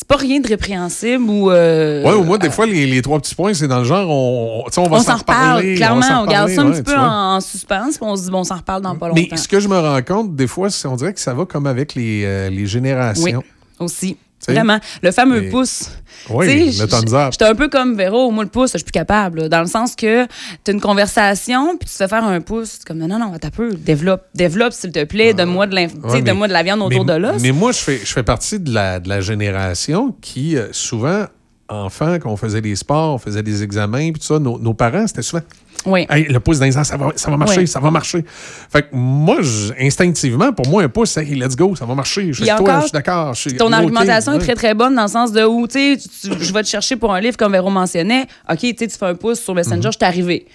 [0.00, 3.18] c'est pas rien de répréhensible ou euh, Ouais, au moins, des fois, les, les trois
[3.20, 6.48] petits points, c'est dans le genre, on, on va on s'en reparle, clairement, on, garde
[6.48, 8.56] ça un ouais, petit peu en, en suspens, puis on se dit bon, on s'en
[8.56, 9.20] reparle dans pas longtemps.
[9.30, 11.66] Mais ce que je me rends compte, des fois, on dirait que ça va comme
[11.66, 13.42] avec les, euh, les oui, générations.
[13.78, 14.16] aussi.
[14.48, 14.78] Vraiment.
[15.02, 15.90] Le fameux pouce.
[16.28, 17.32] Oui, le thumbs up.
[17.32, 19.42] J'étais un peu comme Véro, moi le pouce, je suis plus capable.
[19.42, 20.26] là, dans le sens que
[20.64, 22.80] tu as une conversation, puis tu te fais faire un pouce.
[22.86, 23.74] Comme non, non, non, un peu.
[23.74, 25.34] Développe, développe, s'il te plaît.
[25.34, 27.42] Donne-moi de, Ouais, donne-moi de la viande autour mais, de l'os.
[27.42, 31.24] Mais moi, je fais, je fais partie de la, de la génération qui, euh, souvent,
[31.68, 34.74] enfant, quand on faisait des sports, on faisait des examens, puis tout ça, nos, nos
[34.74, 35.42] parents, c'était souvent
[35.86, 36.06] Oui.
[36.10, 37.66] Hey, le pouce airs, ça va, ça va marcher, Oui.
[37.68, 38.24] ça va marcher.
[38.70, 42.32] Fait que moi, je- instinctivement, pour moi, un pouce, hey, let's go, ça va marcher.
[42.32, 43.34] Je suis toi, je suis d'accord.
[43.58, 46.62] Ton argumentation est très, très bonne dans le sens de où, tu sais, je vais
[46.62, 48.26] te chercher pour un livre, comme Véro mentionnait.
[48.50, 49.92] OK, tu fais un pouce sur Messenger, Mhm.
[49.92, 50.46] je suis arrivé.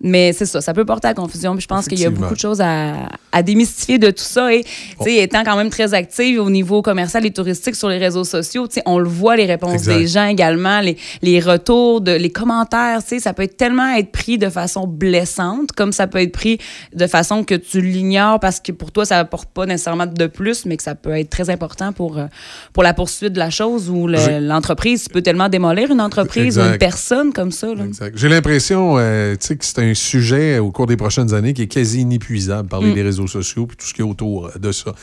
[0.00, 1.54] Mais c'est ça, ça peut porter à confusion.
[1.54, 4.54] Puis je pense qu'il y a beaucoup de choses à, à démystifier de tout ça.
[4.54, 4.70] Et, tu
[5.04, 8.68] sais, étant quand même très active au niveau commercial et touristique sur les réseaux sociaux,
[8.86, 9.98] on le voit, les réponses Exact.
[9.98, 14.38] des gens également, les, les retours, de, les commentaires, ça peut être tellement être pris
[14.38, 16.58] de façon blessante, comme ça peut être pris
[16.94, 20.64] de façon que tu l'ignores parce que pour toi, ça apporte pas nécessairement de plus,
[20.64, 22.26] mais que ça peut être très important pour, euh,
[22.72, 25.04] pour la poursuite de la chose ou le- l'entreprise.
[25.04, 27.68] Tu peux tellement démolir une entreprise ou une personne comme ça.
[28.14, 32.00] J'ai l'impression euh, que c'est un sujet au cours des prochaines années qui est quasi
[32.00, 32.94] inépuisable, parler Mm.
[32.94, 34.94] des réseaux sociaux et tout ce qui est autour de ça.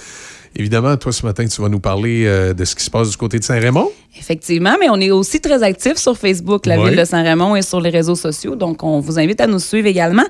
[0.57, 3.18] Évidemment, toi, ce matin, tu vas nous parler euh, de ce qui se passe du
[3.18, 3.91] côté de Saint-Raymond.
[4.18, 6.90] Effectivement, mais on est aussi très actifs sur Facebook, la Oui.
[6.90, 8.56] ville de Saint-Raymond, et sur les réseaux sociaux.
[8.56, 10.23] Donc, on vous invite à nous suivre également.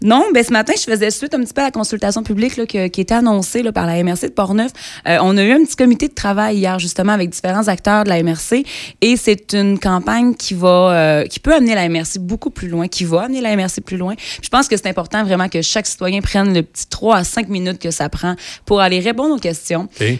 [0.00, 2.66] Non, ben, ce matin, je faisais suite un petit peu à la consultation publique là,
[2.66, 4.70] que- qui était annoncée là, par la MRC de Portneuf.
[5.08, 8.10] Euh, on a eu un petit comité de travail hier, justement, avec différents acteurs de
[8.10, 8.64] la MRC.
[9.00, 12.86] Et c'est une campagne qui va, euh, qui peut amener la MRC beaucoup plus loin,
[12.86, 14.14] qui va amener la MRC plus loin.
[14.40, 17.48] Je pense que c'est important vraiment que chaque citoyen prenne le petit 3 à 5
[17.48, 18.36] minutes que ça prend
[18.66, 19.71] pour aller répondre aux questions.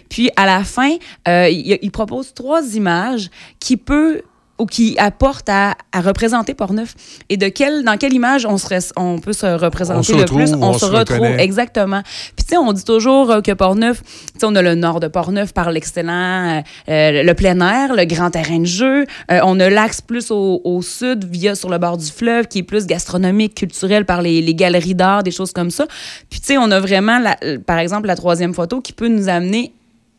[0.08, 0.96] Puis à la fin,
[1.28, 3.30] euh, il, il propose trois images
[3.60, 4.22] qui peut
[4.62, 6.94] ou qui apportent à, à représenter Portneuf
[7.28, 10.54] et de quelle dans quelle image on serait on peut se représenter On le plus
[10.54, 11.42] on se se retrouve reconnaît.
[11.42, 12.02] exactement.
[12.36, 14.08] Puis tu sais on dit toujours euh, que Portneuf tu
[14.38, 18.04] sais on a le nord de Portneuf par l'excellent euh, euh, le plein air le
[18.04, 19.06] grand terrain de jeu.
[19.30, 22.58] Euh, on a l'axe plus au, au sud via sur le bord du fleuve qui
[22.58, 25.86] est plus gastronomique culturel par les, les galeries d'art des choses comme ça.
[26.30, 27.36] Puis tu sais on a vraiment la-
[27.66, 29.72] par exemple la troisième photo qui peut nous amener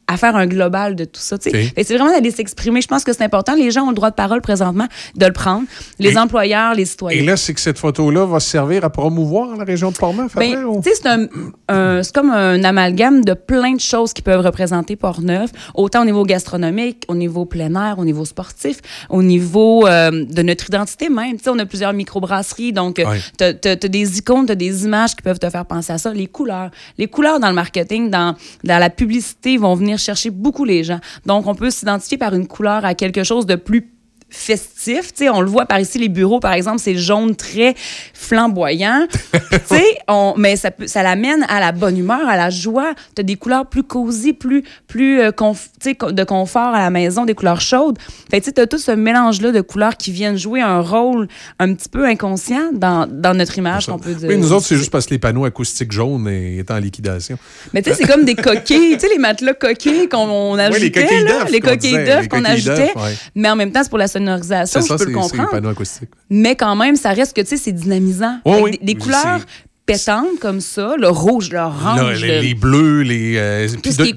[0.08, 1.38] à faire un global de tout ça.
[1.38, 1.56] tu sais.
[1.68, 1.74] OK.
[1.76, 2.82] Fait que C'est vraiment d'aller s'exprimer.
[2.82, 3.56] Je pense que c'est important.
[3.56, 5.64] Les gens ont le droit de parole présentement de le prendre.
[6.00, 7.20] Les Et- employeurs, les citoyens.
[7.22, 10.36] Et là, c'est que cette photo-là va servir à promouvoir la région de Portneuf?
[10.36, 11.28] Ben, ou- c'est un-
[11.70, 16.26] un- comme un amalgame de plein de choses qui peuvent représenter Portneuf, autant au niveau
[16.26, 18.78] gastronomique, au niveau plein air, au niveau sportif,
[19.10, 21.38] au niveau euh, de notre identité même.
[21.38, 22.96] Tu sais, on a plusieurs microbrasseries, donc
[23.38, 26.14] tu as, des icônes, tu as des images qui peuvent te faire penser à ça.
[26.14, 26.72] Les couleurs.
[26.98, 31.00] Les couleurs dans le marketing, dans, dans la publicité, vont venir chercher beaucoup les gens.
[31.26, 33.94] Donc, on peut s'identifier par une couleur à quelque chose de plus
[34.34, 35.12] festif.
[35.32, 37.76] On le voit par ici, les bureaux, par exemple, c'est jaune très
[38.14, 39.08] flamboyant.
[40.08, 42.94] On- mais ça, peut- ça l'amène à la bonne humeur, à la joie.
[43.16, 45.70] Tu as des couleurs plus cosy, plus, plus euh, conf-
[46.12, 47.98] de confort à la maison, des couleurs chaudes.
[48.32, 51.28] Fait tu as tout ce mélange-là de couleurs qui viennent jouer un rôle
[51.60, 54.30] un petit peu inconscient dans, dans notre image, qu'on peut dire.
[54.30, 57.38] Oui, nous autres, c'est juste parce que les panneaux acoustiques jaunes étaient en liquidation.
[57.74, 60.80] Mais tu sais, c'est comme des coquilles, tu sais, les matelas coquilles qu'on ajoutait.
[60.80, 62.92] les coquilles là, d'œufs Les coquilles d'œufs qu'on ajoutait.
[62.96, 63.16] ouais.
[63.36, 65.30] Mais en même temps, c'est pour la sonorisation, C'est je ça, peux c'est le c'est
[65.30, 65.50] comprendre.
[65.52, 66.10] panneaux acoustiques.
[66.30, 68.40] Mais quand même, ça reste que, tu sais, c'est dynamisant.
[68.46, 68.72] Avec oui.
[68.82, 72.22] Des, des couleurs c'est- pétantes comme ça, le rouge, le Là, orange.
[72.22, 73.36] les, le- les bleus, les.
[73.38, 74.16] euh, puis ce de,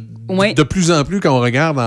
[0.54, 1.82] de plus en plus, quand on regarde en,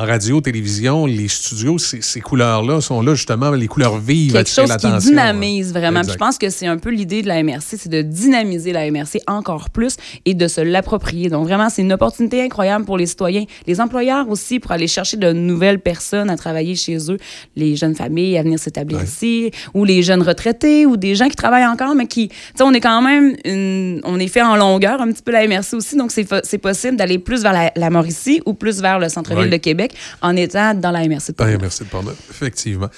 [0.00, 4.40] en radio, télévision, les studios, ces, ces couleurs-là sont là, justement, les couleurs vives quelque
[4.40, 5.10] attirer chose qui l'attention.
[5.10, 6.02] dynamise vraiment.
[6.02, 9.20] Je pense que c'est un peu l'idée de la MRC, c'est de dynamiser la MRC
[9.26, 11.28] encore plus et de se l'approprier.
[11.30, 15.16] Donc vraiment, c'est une opportunité incroyable pour les citoyens, les employeurs aussi pour aller chercher
[15.16, 17.18] de nouvelles personnes à travailler chez eux,
[17.56, 21.36] les jeunes familles à venir s'établir ici, ou les jeunes retraités, ou des gens qui
[21.36, 24.56] travaillent encore, mais qui, tu sais, on est quand même, une- on est fait en
[24.56, 27.88] longueur un petit peu la MRC aussi, donc c'est possible d'aller plus vers la, la
[27.90, 29.50] Mauricie ou plus vers le centre-ville Oui.
[29.50, 31.60] de Québec en étant dans la MRC de Portneuf.
[31.62, 32.88] merci de Portneuf, effectivement.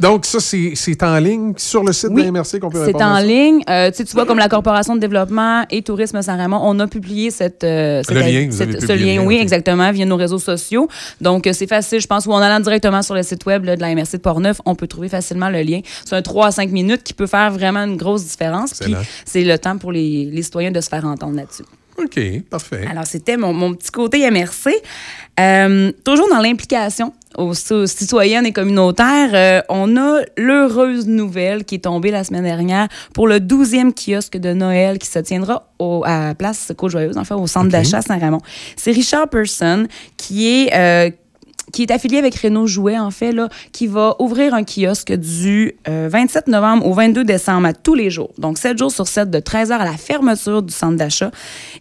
[0.00, 2.94] Donc, ça, c'est en ligne sur le site Oui, de la MRC qu'on peut C'est
[2.96, 3.22] en ça?
[3.22, 3.62] ligne.
[3.70, 6.86] Euh, tu sais, tu vois, comme la Corporation de développement et Tourisme Saint-Raymond, on a
[6.86, 10.04] publié cette, euh, cette- Le lien, cette- ce publié le lien, lien, oui, exactement, via
[10.04, 10.88] nos réseaux sociaux.
[11.20, 13.76] Donc, euh, c'est facile, je pense, ou en allant directement sur le site web là,
[13.76, 15.80] de la MRC de Portneuf, on peut trouver facilement le lien.
[16.04, 18.72] C'est un 3 à 5 minutes qui peut faire vraiment une grosse différence.
[19.24, 21.64] C'est le temps pour les, les citoyens de se faire entendre là-dessus.
[21.96, 22.18] OK,
[22.50, 22.86] parfait.
[22.90, 24.70] Alors, c'était mon, mon petit côté MRC.
[25.40, 31.76] Euh, toujours dans l'implication aux, aux citoyennes et communautaires, euh, on a l'heureuse nouvelle qui
[31.76, 36.02] est tombée la semaine dernière pour le 12e kiosque de Noël qui se tiendra au,
[36.06, 37.72] à Place Côte-Joyeuse, enfin au centre OK.
[37.72, 38.40] d'achat Saint-Raymond.
[38.76, 40.74] C'est Richard Person qui est...
[40.74, 41.10] euh,
[41.72, 45.74] qui est affilié avec Renault Jouet, en fait, là, qui va ouvrir un kiosque du
[45.88, 48.30] euh, 27 novembre au 22 décembre à tous les jours.
[48.38, 51.30] Donc, 7 jours sur 7, de 13h à la fermeture du centre d'achat.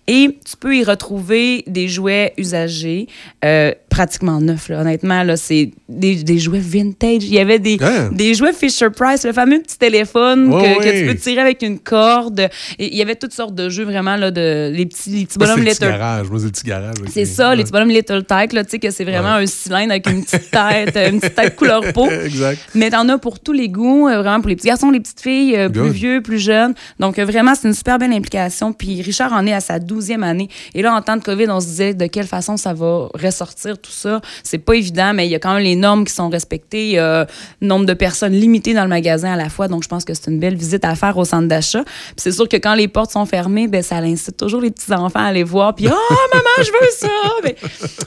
[0.08, 3.08] Et tu peux y retrouver des jouets usagés,
[3.46, 4.82] euh, pratiquement neufs, là.
[4.82, 5.24] honnêtement.
[5.24, 7.24] Là, c'est des, des jouets vintage.
[7.24, 8.10] Il y avait des, Hein?
[8.12, 11.00] des jouets Fisher-Price, le fameux petit téléphone Ouais, que, que ouais.
[11.02, 12.40] tu peux tirer avec une corde.
[12.80, 15.38] Et il y avait toutes sortes de jeux, vraiment, là, de, les petits, les petits
[15.38, 16.30] Moi, c'est bonhommes le petit Little garage.
[16.30, 16.96] Moi, c'est le petit garage.
[17.12, 19.92] c'est ça, les petits bonhommes Little Tech, là, tu sais, que c'est vraiment un vilaine
[19.92, 22.10] avec une petite tête, une petite tête couleur peau.
[22.26, 22.60] exact.
[22.76, 25.22] Mais t'en as pour tous les goûts, euh, vraiment pour les petits garçons, les petites
[25.22, 25.92] filles, euh, plus Good.
[25.92, 26.74] vieux, plus jeunes.
[27.00, 28.74] Donc euh, vraiment, c'est une super belle implication.
[28.74, 30.50] Puis Richard en est à sa douzième année.
[30.74, 33.78] Et là, en temps de COVID, on se disait de quelle façon ça va ressortir
[33.80, 34.22] tout ça.
[34.44, 36.86] C'est pas évident, mais il y a quand même les normes qui sont respectées.
[36.90, 37.28] Il y a
[37.62, 39.68] nombre de personnes limitées dans le magasin à la fois.
[39.68, 41.84] Donc je pense que c'est une belle visite à faire au centre d'achat.
[41.84, 44.92] Puis c'est sûr que quand les portes sont fermées, ben ça incite toujours les petits
[44.94, 45.76] enfants à aller voir.
[45.76, 47.08] Puis oh maman, je veux ça.
[47.44, 47.56] Mais-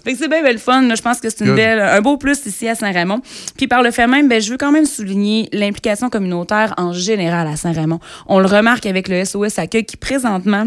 [0.04, 0.82] fait que c'est bien, bien le fun.
[0.82, 0.94] là.
[0.94, 1.55] Je pense que c'est une Good.
[1.56, 3.20] Belle, un beau plus ici à Saint-Raymond.
[3.56, 7.46] Puis par le fait même, ben, je veux quand même souligner l'implication communautaire en général
[7.48, 8.00] à Saint-Raymond.
[8.26, 10.66] On le remarque avec le SOS Accueil qui présentement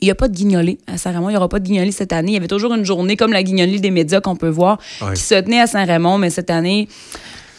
[0.00, 1.28] il n'y a pas de guignolée à Saint-Raymond.
[1.30, 2.32] Il n'y aura pas de guignolée cette année.
[2.32, 5.14] Il y avait toujours une journée comme la guignolée des médias qu'on peut voir Ouais.
[5.14, 6.88] qui se tenait à Saint-Raymond, mais cette année,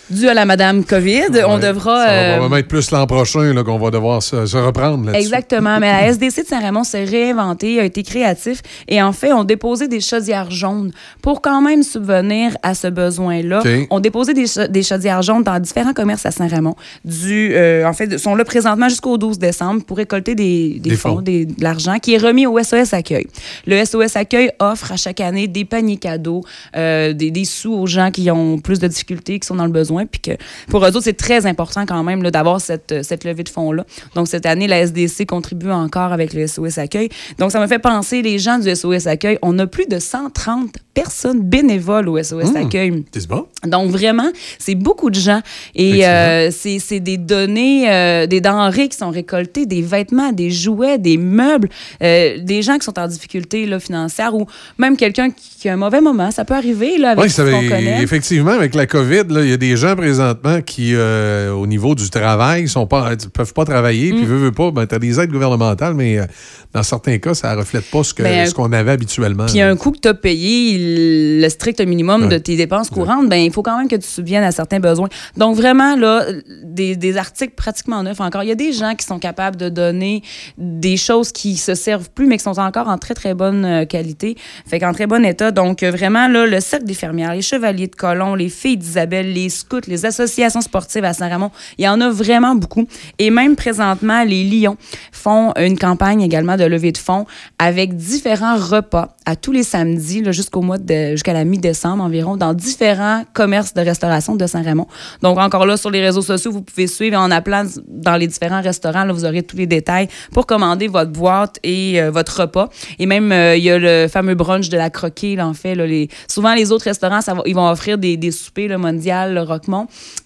[0.10, 1.60] dû à la Madame COVID, on Ouais.
[1.60, 2.06] devra...
[2.06, 5.06] Ça va euh, probablement être plus l'an prochain là, qu'on va devoir se, se reprendre
[5.06, 5.22] là-dessus.
[5.22, 5.80] Exactement.
[5.80, 9.88] Mais la SDC de Saint-Raymond s'est réinventée, a été créatif et en fait, ont déposé
[9.88, 10.92] des chaudières jaunes
[11.22, 13.62] pour quand même subvenir à ce besoin-là.
[13.90, 16.76] On déposé des, cha- des chaudières jaunes dans différents commerces à Saint-Raymond.
[17.06, 20.96] Du, euh, en fait, sont là présentement jusqu'au 12 décembre pour récolter des, des Des
[20.96, 23.28] fonds, de l'argent qui est remis au SOS Accueil.
[23.68, 26.44] Le SOS Accueil offre à chaque année des paniers cadeaux,
[26.76, 29.72] euh, des, des sous aux gens qui ont plus de difficultés, qui sont dans le
[29.72, 29.99] besoin.
[30.06, 30.32] Puis que
[30.70, 33.86] pour eux autres, c'est très important quand même là, d'avoir cette, cette levée de fonds-là.
[34.16, 37.10] Donc cette année, la SDC contribue encore avec le SOS Accueil.
[37.38, 40.76] Donc ça me fait penser, les gens du SOS Accueil, on a plus de 130
[40.94, 42.56] personnes bénévoles au SOS Mmh.
[42.56, 43.04] Accueil.
[43.14, 43.46] C'est bon?
[43.66, 45.42] Donc vraiment, c'est beaucoup de gens
[45.76, 50.50] et euh, c'est c'est des données, euh, des denrées qui sont récoltées, des vêtements, des
[50.50, 51.70] jouets, des meubles,
[52.02, 54.46] euh, des gens qui sont en difficulté là, financière ou
[54.78, 56.32] même quelqu'un qui, qui a un mauvais moment.
[56.32, 58.02] Ça peut arriver là, avec ce ça, qu'on connaît.
[58.02, 62.10] effectivement, avec la COVID, il y a des gens présentement qui, euh, au niveau du
[62.10, 64.16] travail, sont pas, ne peuvent pas travailler, Mm.
[64.16, 66.26] puis veut, veut pas, ben, tu as des aides gouvernementales, mais euh,
[66.74, 69.46] dans certains cas, ça ne reflète pas ce Ben, qu'on avait habituellement.
[69.48, 72.40] Puis un coût que tu as payé, il- le strict minimum de Ouais.
[72.40, 75.10] tes dépenses courantes, ben il faut quand même que tu subviennes à certains besoins.
[75.38, 76.26] Donc vraiment, là,
[76.64, 78.44] des, des articles pratiquement neufs encore.
[78.44, 80.22] Il y a des gens qui sont capables de donner
[80.58, 83.86] des choses qui se servent plus, mais qui sont encore en très, très bonne euh,
[83.86, 84.36] qualité.
[84.68, 85.52] Fait qu'en très bon état.
[85.52, 89.34] Donc euh, vraiment, là, le cercle des fermières, les chevaliers de colons, les filles d'Isabelle,
[89.34, 92.88] les scouts, les associations sportives à Saint-Ramon, il y en a vraiment beaucoup.
[93.18, 94.78] Et même présentement, les Lions
[95.12, 97.26] font une campagne également de levée de fonds
[97.58, 102.54] avec différents repas à tous les samedis jusqu'au mois de jusqu'à la mi-décembre environ dans
[102.54, 104.88] différents commerces de restauration de Saint-Raymond.
[105.22, 108.62] Donc encore là sur les réseaux sociaux, vous pouvez suivre en appelant dans les différents
[108.62, 112.70] restaurants, là, vous aurez tous les détails pour commander votre boîte et euh, votre repas.
[112.98, 115.86] Et même euh, il y a le fameux brunch de la croquée en fait là,
[115.86, 119.38] les souvent les autres restaurants ils vont offrir des, des soupers le mondial,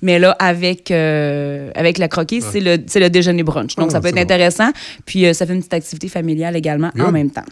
[0.02, 3.76] Mais là avec euh, avec la croquée, c'est le le déjeuner brunch.
[3.76, 4.22] Donc Ah, ça peut être bon.
[4.22, 4.70] intéressant,
[5.06, 7.46] puis euh, ça fait une petite activité familiale également en même temps.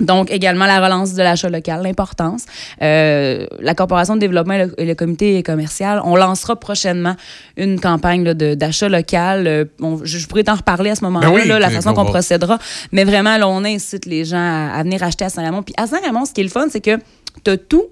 [0.00, 2.44] Donc, également la relance de l'achat local, l'importance.
[2.82, 7.16] Euh, la Corporation de développement et le, et le comité commercial, on lancera prochainement
[7.56, 9.48] une campagne d'achat local.
[9.48, 11.94] Euh, on- je, je pourrais t'en reparler à ce moment-là, Ben oui, la façon on
[11.94, 12.60] qu'on procédera.
[12.92, 15.64] Mais vraiment, là, on incite les gens à, à venir acheter à Saint-Raymond.
[15.64, 16.96] Puis à Saint-Raymond, ce qui est le fun, c'est que
[17.42, 17.86] tu as tout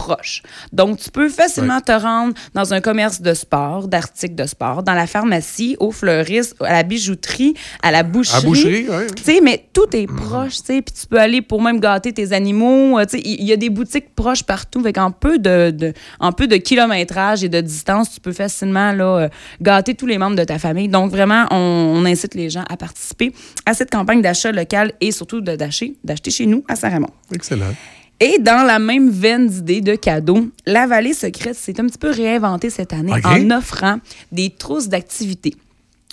[0.00, 0.42] proche.
[0.72, 4.94] Donc, tu peux facilement te rendre dans un commerce de sport, d'articles de sport, dans
[4.94, 8.36] la pharmacie, au fleuriste, à la bijouterie, à la boucherie.
[8.36, 9.06] À la boucherie, ouais.
[9.14, 12.12] Tu sais, mais tout est proche, tu sais, puis tu peux aller pour même gâter
[12.12, 12.98] tes animaux.
[12.98, 14.82] euh, Tu sais, il y a des boutiques proches partout.
[14.82, 18.92] Fait qu'en peu de, de- en peu de kilométrage et de distance, tu peux facilement
[18.92, 19.28] là, euh,
[19.60, 20.88] gâter tous les membres de ta famille.
[20.88, 23.32] Donc, vraiment, on, on incite les gens à participer
[23.66, 27.10] à cette campagne d'achat local et surtout d'acheter d'acheter chez nous à Saint-Raymond.
[27.34, 27.74] Excellent.
[28.20, 32.10] Et dans la même veine d'idées de cadeaux, la Vallée Secrète s'est un petit peu
[32.10, 33.98] réinventée cette année en offrant
[34.30, 35.54] des trousses d'activités.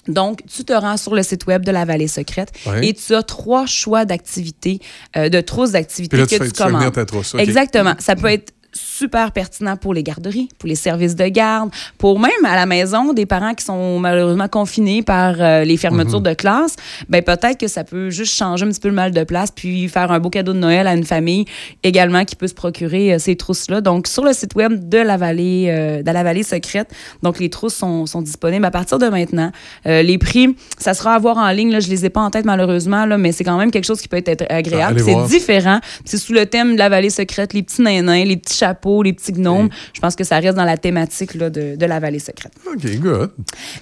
[0.07, 3.23] Donc, tu te rends sur le site web de la Vallée Secrète et tu as
[3.23, 4.79] trois choix d'activités,
[5.17, 6.93] euh, de trousses d'activités que tu tu, commandes.
[6.93, 7.41] ta trousse, OK.
[7.41, 7.93] Exactement.
[7.99, 12.31] Ça peut être super pertinent pour les garderies, pour les services de garde, pour même
[12.45, 16.25] à la maison des parents qui sont malheureusement confinés par euh, les fermetures Mhm.
[16.27, 16.75] de classe.
[17.09, 19.87] Ben peut-être que ça peut juste changer un petit peu le mal de place puis
[19.89, 21.45] faire un beau cadeau de Noël à une famille
[21.83, 23.81] également qui peut se procurer euh, ces trousses là.
[23.81, 26.89] Donc sur le site web de la vallée euh, de la vallée secrète,
[27.23, 29.51] donc les trousses sont, sont disponibles à partir de maintenant.
[29.85, 32.45] Les prix, ça sera à voir en ligne là, je les ai pas en tête
[32.45, 34.99] malheureusement là, mais c'est quand même quelque chose qui peut être agréable.
[34.99, 35.79] C'est différent.
[36.05, 39.13] C'est sous le thème de la vallée secrète, les petits nains, les petits chapeaux, les
[39.13, 39.69] petits gnomes.
[39.93, 42.51] Je pense que ça reste dans la thématique là, de, de la vallée secrète.
[42.65, 43.31] OK, good.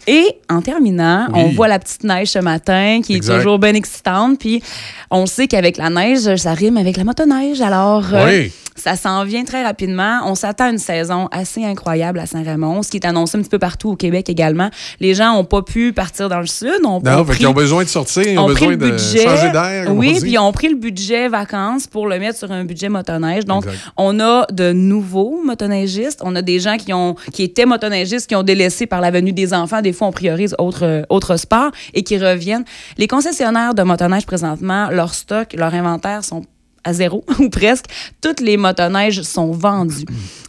[0.08, 1.40] Et en terminant, Oui.
[1.44, 3.34] on voit la petite neige ce matin qui Exact.
[3.34, 4.40] est toujours bien excitante.
[4.40, 4.62] Puis
[5.12, 7.62] on sait qu'avec la neige, ça rime avec la motoneige.
[7.62, 8.44] Alors, euh,
[8.76, 10.22] ça s'en vient très rapidement.
[10.26, 13.50] On s'attend à une saison assez incroyable à Saint-Raymond, ce qui est annoncé un petit
[13.50, 14.70] peu partout au Québec également.
[15.00, 16.70] Les gens n'ont pas pu partir dans le sud.
[16.84, 19.50] Ont, Non, ont pris- qu'ils ont besoin de sortir, ils ont, ont besoin de changer
[19.52, 19.94] d'air.
[19.96, 23.46] Oui, puis ils ont pris le budget vacances pour le mettre sur un budget motoneige.
[23.46, 23.80] Donc, Exact.
[23.98, 26.22] on a de nouveaux motoneigistes.
[26.24, 29.34] On a des gens qui, ont, qui étaient motoneigistes, qui ont délaissé par la venue
[29.34, 29.82] des enfants.
[29.82, 32.66] Des fois, on priorise autres autres sports et qui reviennent.
[32.98, 36.44] Les concessionnaires de motoneige, présentement, leur stock, leur inventaire sont
[36.86, 37.86] à zéro ou presque.
[38.22, 40.06] Toutes les motoneiges sont vendues.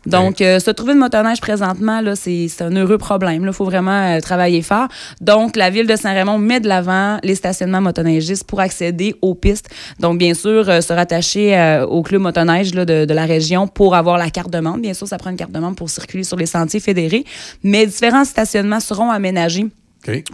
[0.06, 3.44] Donc, euh, se trouver une motoneige présentement, là, c'est un heureux problème.
[3.44, 4.86] Il faut vraiment euh, travailler fort.
[5.20, 9.68] Donc, la ville de Saint-Raymond met de l'avant les stationnements motoneigistes pour accéder aux pistes.
[9.98, 14.18] Donc, bien sûr, euh, se rattacher au club motoneige de, de la région pour avoir
[14.18, 14.78] la carte de membre.
[14.78, 17.24] Bien sûr, ça prend une carte de membre pour circuler sur les sentiers fédérés.
[17.64, 19.66] Mais différents stationnements seront aménagés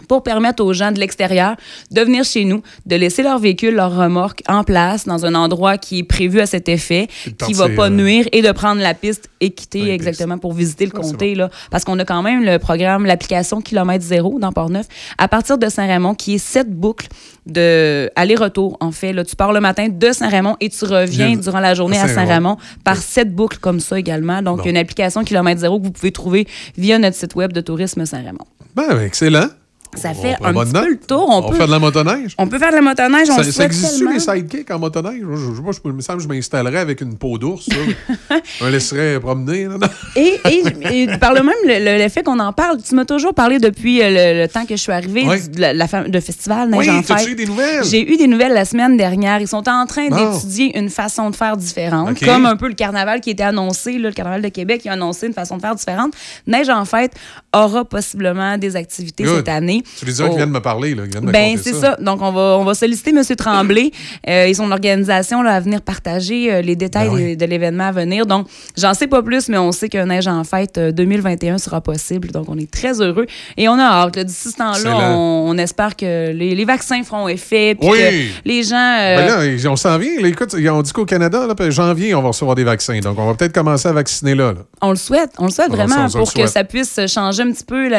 [0.07, 1.55] pour permettre aux gens de l'extérieur
[1.91, 5.77] de venir chez nous, de laisser leur véhicule, leur remorque en place dans un endroit
[5.77, 7.07] qui est prévu à cet effet,
[7.45, 10.53] qui va partir, pas euh, nuire et de prendre la piste et quitter exactement pour
[10.53, 11.35] visiter le comté.
[11.35, 11.49] là.
[11.71, 14.85] Parce qu'on a quand même le programme, l'application Kilomètre Zéro dans Port-Neuf,
[15.17, 17.07] à partir de Saint-Raymond, qui est sept boucles
[17.45, 19.11] de aller-retour, en fait.
[19.13, 21.37] Là, tu pars le matin de Saint-Raymond et tu reviens Bien.
[21.37, 22.57] durant la journée À Saint-Raymond.
[22.83, 24.41] Par sept boucles comme ça également.
[24.41, 24.69] Donc, Bon.
[24.69, 26.47] une application Kilomètre Zéro que vous pouvez trouver
[26.77, 28.45] via notre site web de tourisme Saint-Raymond.
[28.75, 29.47] Ben, excellent.
[29.95, 31.25] Ça fait un petit peu le tour.
[31.29, 32.35] On, On peut fait de la motoneige.
[32.37, 33.27] On peut faire de la motoneige.
[33.29, 35.21] On Ça, le ça existe-tu les sidekicks en motoneige?
[35.21, 37.67] Je, je, moi, je, il me semble que je m'installerais avec une peau d'ours.
[37.69, 38.37] là.
[38.59, 39.67] je me laisserais promener.
[40.15, 40.63] Et, et,
[41.03, 44.01] et par le même, le- le- l'effet qu'on en parle, tu m'as toujours parlé depuis
[44.01, 45.41] euh, le, le temps que je suis arrivée Oui.
[45.41, 47.29] du- de la, la fam- de festival Neige Oui, en t'as-tu fête.
[47.31, 47.83] eu des nouvelles?
[47.83, 49.39] J'ai eu des nouvelles la semaine dernière.
[49.41, 53.21] Ils sont en train d'étudier une façon de faire différente, comme un peu le carnaval
[53.21, 55.75] qui était annoncé, là, le carnaval de Québec qui a annoncé une façon de faire
[55.75, 56.13] différente.
[56.47, 57.13] Neige en fête
[57.55, 59.35] aura possiblement des activités Good.
[59.37, 59.82] cette année.
[59.99, 60.31] Tu les diras Oh.
[60.31, 60.95] qui viennent me parler.
[60.95, 61.97] Là, qui viennent me Ben, c'est ça.
[61.99, 63.21] Donc, on va, on va solliciter M.
[63.35, 63.91] Tremblay
[64.27, 67.37] euh, et son organisation là, à venir partager euh, les détails Ben oui.
[67.37, 68.25] de l'événement à venir.
[68.25, 68.47] Donc,
[68.77, 72.29] j'en sais pas plus, mais on sait que Neige en fête euh, 2021 sera possible.
[72.31, 73.25] Donc, on est très heureux.
[73.57, 74.19] Et on a hâte.
[74.19, 77.75] D'ici ce temps-là, on, on espère que les, les vaccins feront effet.
[77.79, 77.97] puis Oui.
[77.99, 78.75] que les gens.
[78.99, 80.19] euh, Ben là, on s'en vient.
[80.21, 80.27] là.
[80.27, 82.99] écoute, ont dit qu'au Canada, là, janvier, on va recevoir des vaccins.
[82.99, 84.53] Donc, on va peut-être commencer à vacciner là.
[84.53, 84.59] là.
[84.81, 86.49] On le souhaite, on le souhaite On- vraiment on- on pour que souhaite.
[86.49, 87.89] ça puisse changer un petit peu,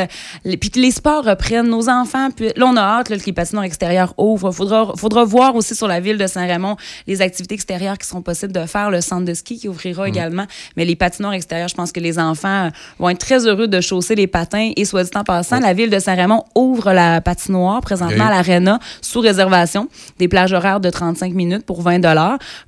[0.61, 2.31] puis que les sports reprennent, nos enfants.
[2.31, 4.51] Puis là, on a hâte là, que les patinoires extérieures ouvrent.
[4.53, 6.77] Il faudra, faudra voir aussi sur la ville de Saint-Raymond
[7.07, 9.71] les activités extérieures qui sont possibles de faire, le centre de ski qui Mm.
[9.71, 10.47] ouvrira également.
[10.77, 14.15] Mais les patinoires extérieures, je pense que les enfants vont être très heureux de chausser
[14.15, 14.71] les patins.
[14.77, 18.79] Et soit dit en passant, la ville de Saint-Raymond ouvre la patinoire présentement à l'Arena
[19.01, 19.89] sous réservation,
[20.19, 22.05] des plages horaires de 35 minutes pour 20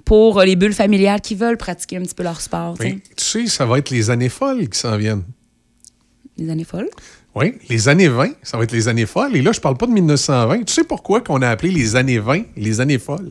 [0.05, 2.75] pour les bulles familiales qui veulent pratiquer un petit peu leur sport.
[2.81, 5.25] Mais tu sais, ça va être les années folles qui s'en viennent.
[6.39, 6.89] Les années folles?
[7.37, 9.37] Oui, les années 20, ça va être les années folles.
[9.37, 10.65] Et là, je parle pas de 1920.
[10.65, 13.31] Tu sais pourquoi qu'on a appelé les années 20 les années folles?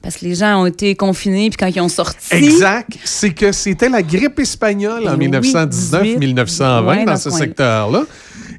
[0.00, 2.32] Parce que les gens ont été confinés, puis quand ils ont sorti.
[2.36, 2.96] Exact.
[3.04, 8.04] C'est que c'était la grippe espagnole en Eh oui, 1919-1920 ouais, dans, ce secteur-là.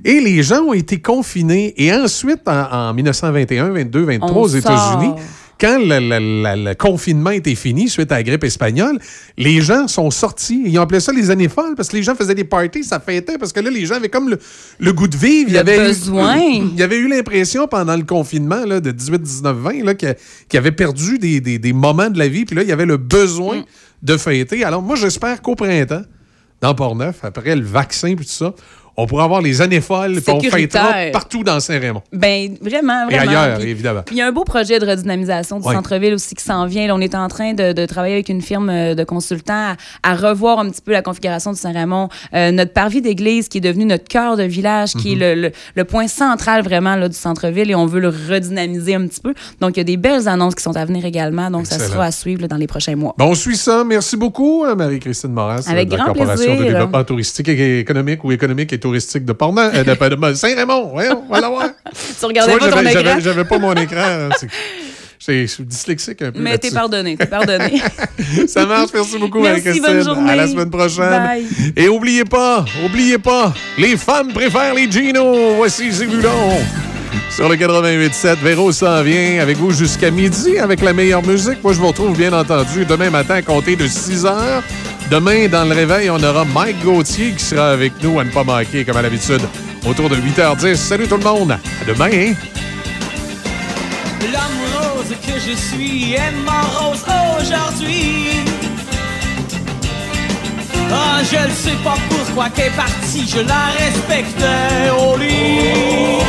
[0.03, 1.73] Et les gens ont été confinés.
[1.77, 5.13] Et ensuite, en, en 1921, 22, 23 On aux États-Unis.
[5.59, 8.99] Quand le, le- le- le confinement était fini suite à la grippe espagnole,
[9.37, 10.61] les gens sont sortis.
[10.65, 12.99] Ils ont appelé ça les années folles parce que les gens faisaient des parties, ça
[12.99, 14.35] fêtait parce que là, les gens avaient comme
[14.79, 15.49] le, goût de vivre.
[15.49, 16.37] Il avait eu- besoin.
[16.37, 20.15] il y avait eu l'impression pendant le confinement là, de 18, 19, 20 là, que-
[20.47, 22.45] qu'ils avaient perdu des, des- des moments de la vie.
[22.45, 23.63] Puis là, il y avait le besoin
[24.03, 24.63] de fêter.
[24.63, 26.03] Alors, moi, j'espère qu'au printemps,
[26.61, 28.53] dans Port-Neuf, après le vaccin et tout ça,
[28.99, 32.01] on pourra avoir les années folles, puis on fêtera partout dans Saint-Raymond.
[32.11, 33.31] Ben, vraiment, Et vraiment.
[33.31, 34.01] ailleurs, Puis- évidemment.
[34.11, 35.75] Il y a un beau projet de redynamisation du Oui.
[35.75, 36.87] centre-ville aussi qui s'en vient.
[36.87, 39.75] Là, on est en train de, de travailler avec une firme euh, de consultants à,
[40.11, 42.09] à revoir un petit peu la configuration de Saint-Raymond.
[42.33, 45.21] Euh, notre parvis d'église qui est devenu notre cœur de village, qui Mhm.
[45.21, 48.95] est le, le- le point central vraiment là, du centre-ville et on veut le redynamiser
[48.95, 49.35] un petit peu.
[49.61, 51.51] Donc, il y a des belles annonces qui sont à venir également.
[51.51, 53.13] Donc, ça sera à suivre là, dans les prochains mois.
[53.17, 53.83] Bon, on suit ça.
[53.85, 56.73] Merci beaucoup, euh, Marie-Christine Moras, Avec de la grand Corporation de plaisir.
[56.73, 60.89] développement touristique et économique ou économique et touristique de Portneuf, euh, de, Saint-Raymond.
[60.93, 61.69] Voyons, on va la voir.
[62.19, 63.03] Tu regardais Tu vois, pas ton j'avais- écran?
[63.05, 64.29] j'avais- J'avais pas mon écran.
[65.19, 66.39] Je suis dyslexique un peu.
[66.39, 67.81] Mais t'es pardonné, t'es pardonné.
[68.47, 68.91] Ça marche.
[68.93, 69.83] Merci beaucoup, Merci, Marie-Christine.
[69.97, 70.31] bonne journée.
[70.31, 71.09] À la semaine prochaine.
[71.09, 71.45] Bye.
[71.75, 75.55] Et oubliez pas, oubliez pas, les femmes préfèrent les Gino.
[75.55, 76.29] Voici Zébulon.
[77.35, 81.63] Sur le 88.7, Véro s'en vient avec vous jusqu'à midi avec la meilleure musique.
[81.63, 84.63] Moi, je vous retrouve bien entendu demain matin à compter de 6 heures.
[85.09, 88.43] Demain, dans le réveil, on aura Mike Gauthier qui sera avec nous à ne pas
[88.43, 89.41] manquer, comme à l'habitude,
[89.87, 90.75] autour de 8h10.
[90.75, 91.51] Salut tout le monde.
[91.51, 92.09] À demain.
[92.11, 92.33] hein?
[94.21, 97.05] L'homme rose que je suis est mort rose
[97.39, 98.43] aujourd'hui.
[100.91, 106.19] Ah, je ne sais pas pourquoi qu'elle est partie, je la respectais au lit.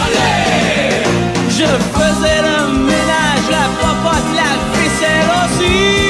[0.00, 1.04] allez!
[1.50, 6.05] Je faisais le ménage, la popote, la vaisselle aussi.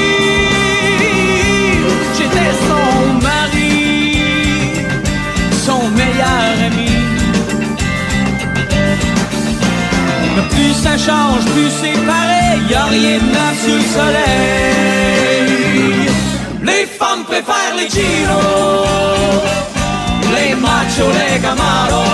[10.57, 15.49] Plus ça change, plus c'est pareil, y a rien de neuf sur le soleil.
[16.69, 18.41] Les femmes préfèrent les Gino,
[20.35, 22.05] les machos, les Camaro.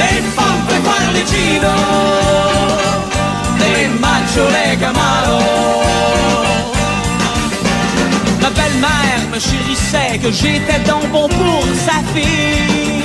[0.00, 1.76] Les femmes préfèrent les Gino,
[3.62, 5.40] les machos, les Camaro.
[8.42, 12.95] Ma belle-mère me chérissait que j'étais donc bon pour sa fille.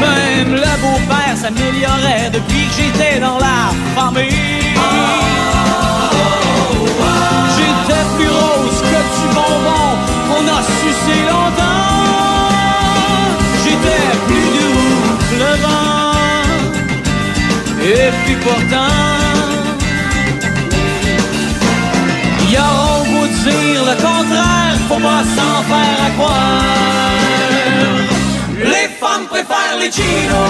[0.00, 4.74] Même le beau-père s'améliorait depuis que j'étais dans la famille.
[7.56, 9.86] J'étais plus rose que du bonbon
[10.28, 12.52] qu'on a sucé longtemps.
[13.64, 15.96] J'étais plus doux que le vent.
[17.82, 18.96] Et puis pourtant,
[22.50, 27.55] y aura beau dire le contraire, faut pas s'en faire à croire.
[28.98, 30.44] Les femmes préfèrent les Gino,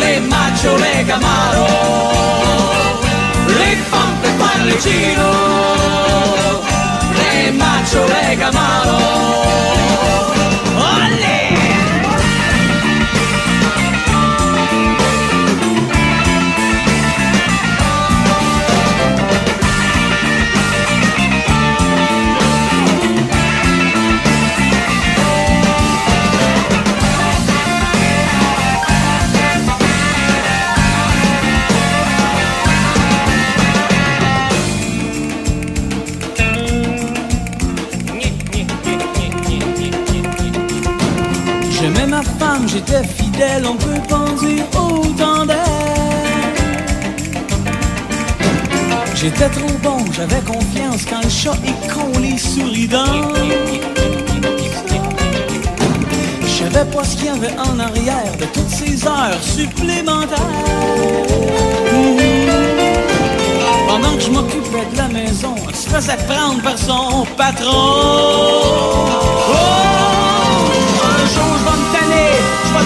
[0.00, 1.66] les machos, les Camaro.
[3.58, 5.32] Les femmes préfèrent les Gino,
[7.18, 9.00] les machos, les Camaro.
[10.78, 11.43] Allez!
[43.66, 44.00] On peut
[44.46, 45.58] dire autant d'elle.
[49.14, 52.88] J'étais trop bon, j'avais confiance quand le chat est con, les souris.
[56.42, 60.38] Je savais pas ce qu'il y avait en arrière de toutes ces heures supplémentaires.
[63.88, 68.84] Pendant que je m'occupais de la maison, elle se faisait prendre par son patron.
[69.50, 69.74] Oh!
[71.04, 72.33] Un jour, je vais me tanner,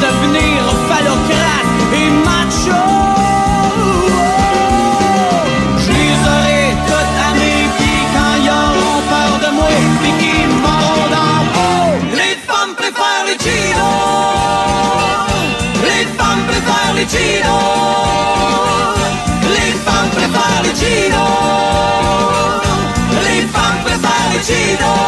[0.05, 2.83] devenir phallocrate et macho.
[5.83, 7.69] Je les aurai toutes à mes
[9.13, 9.69] peur de moi
[10.09, 11.83] et qu'ils m'auront dans peau.
[12.21, 13.91] Les femmes préfèrent les Gino.
[15.89, 17.59] Les femmes préfèrent les Gino.
[19.57, 21.27] Les femmes préfèrent les Gino.
[23.27, 24.99] Les femmes préfèrent.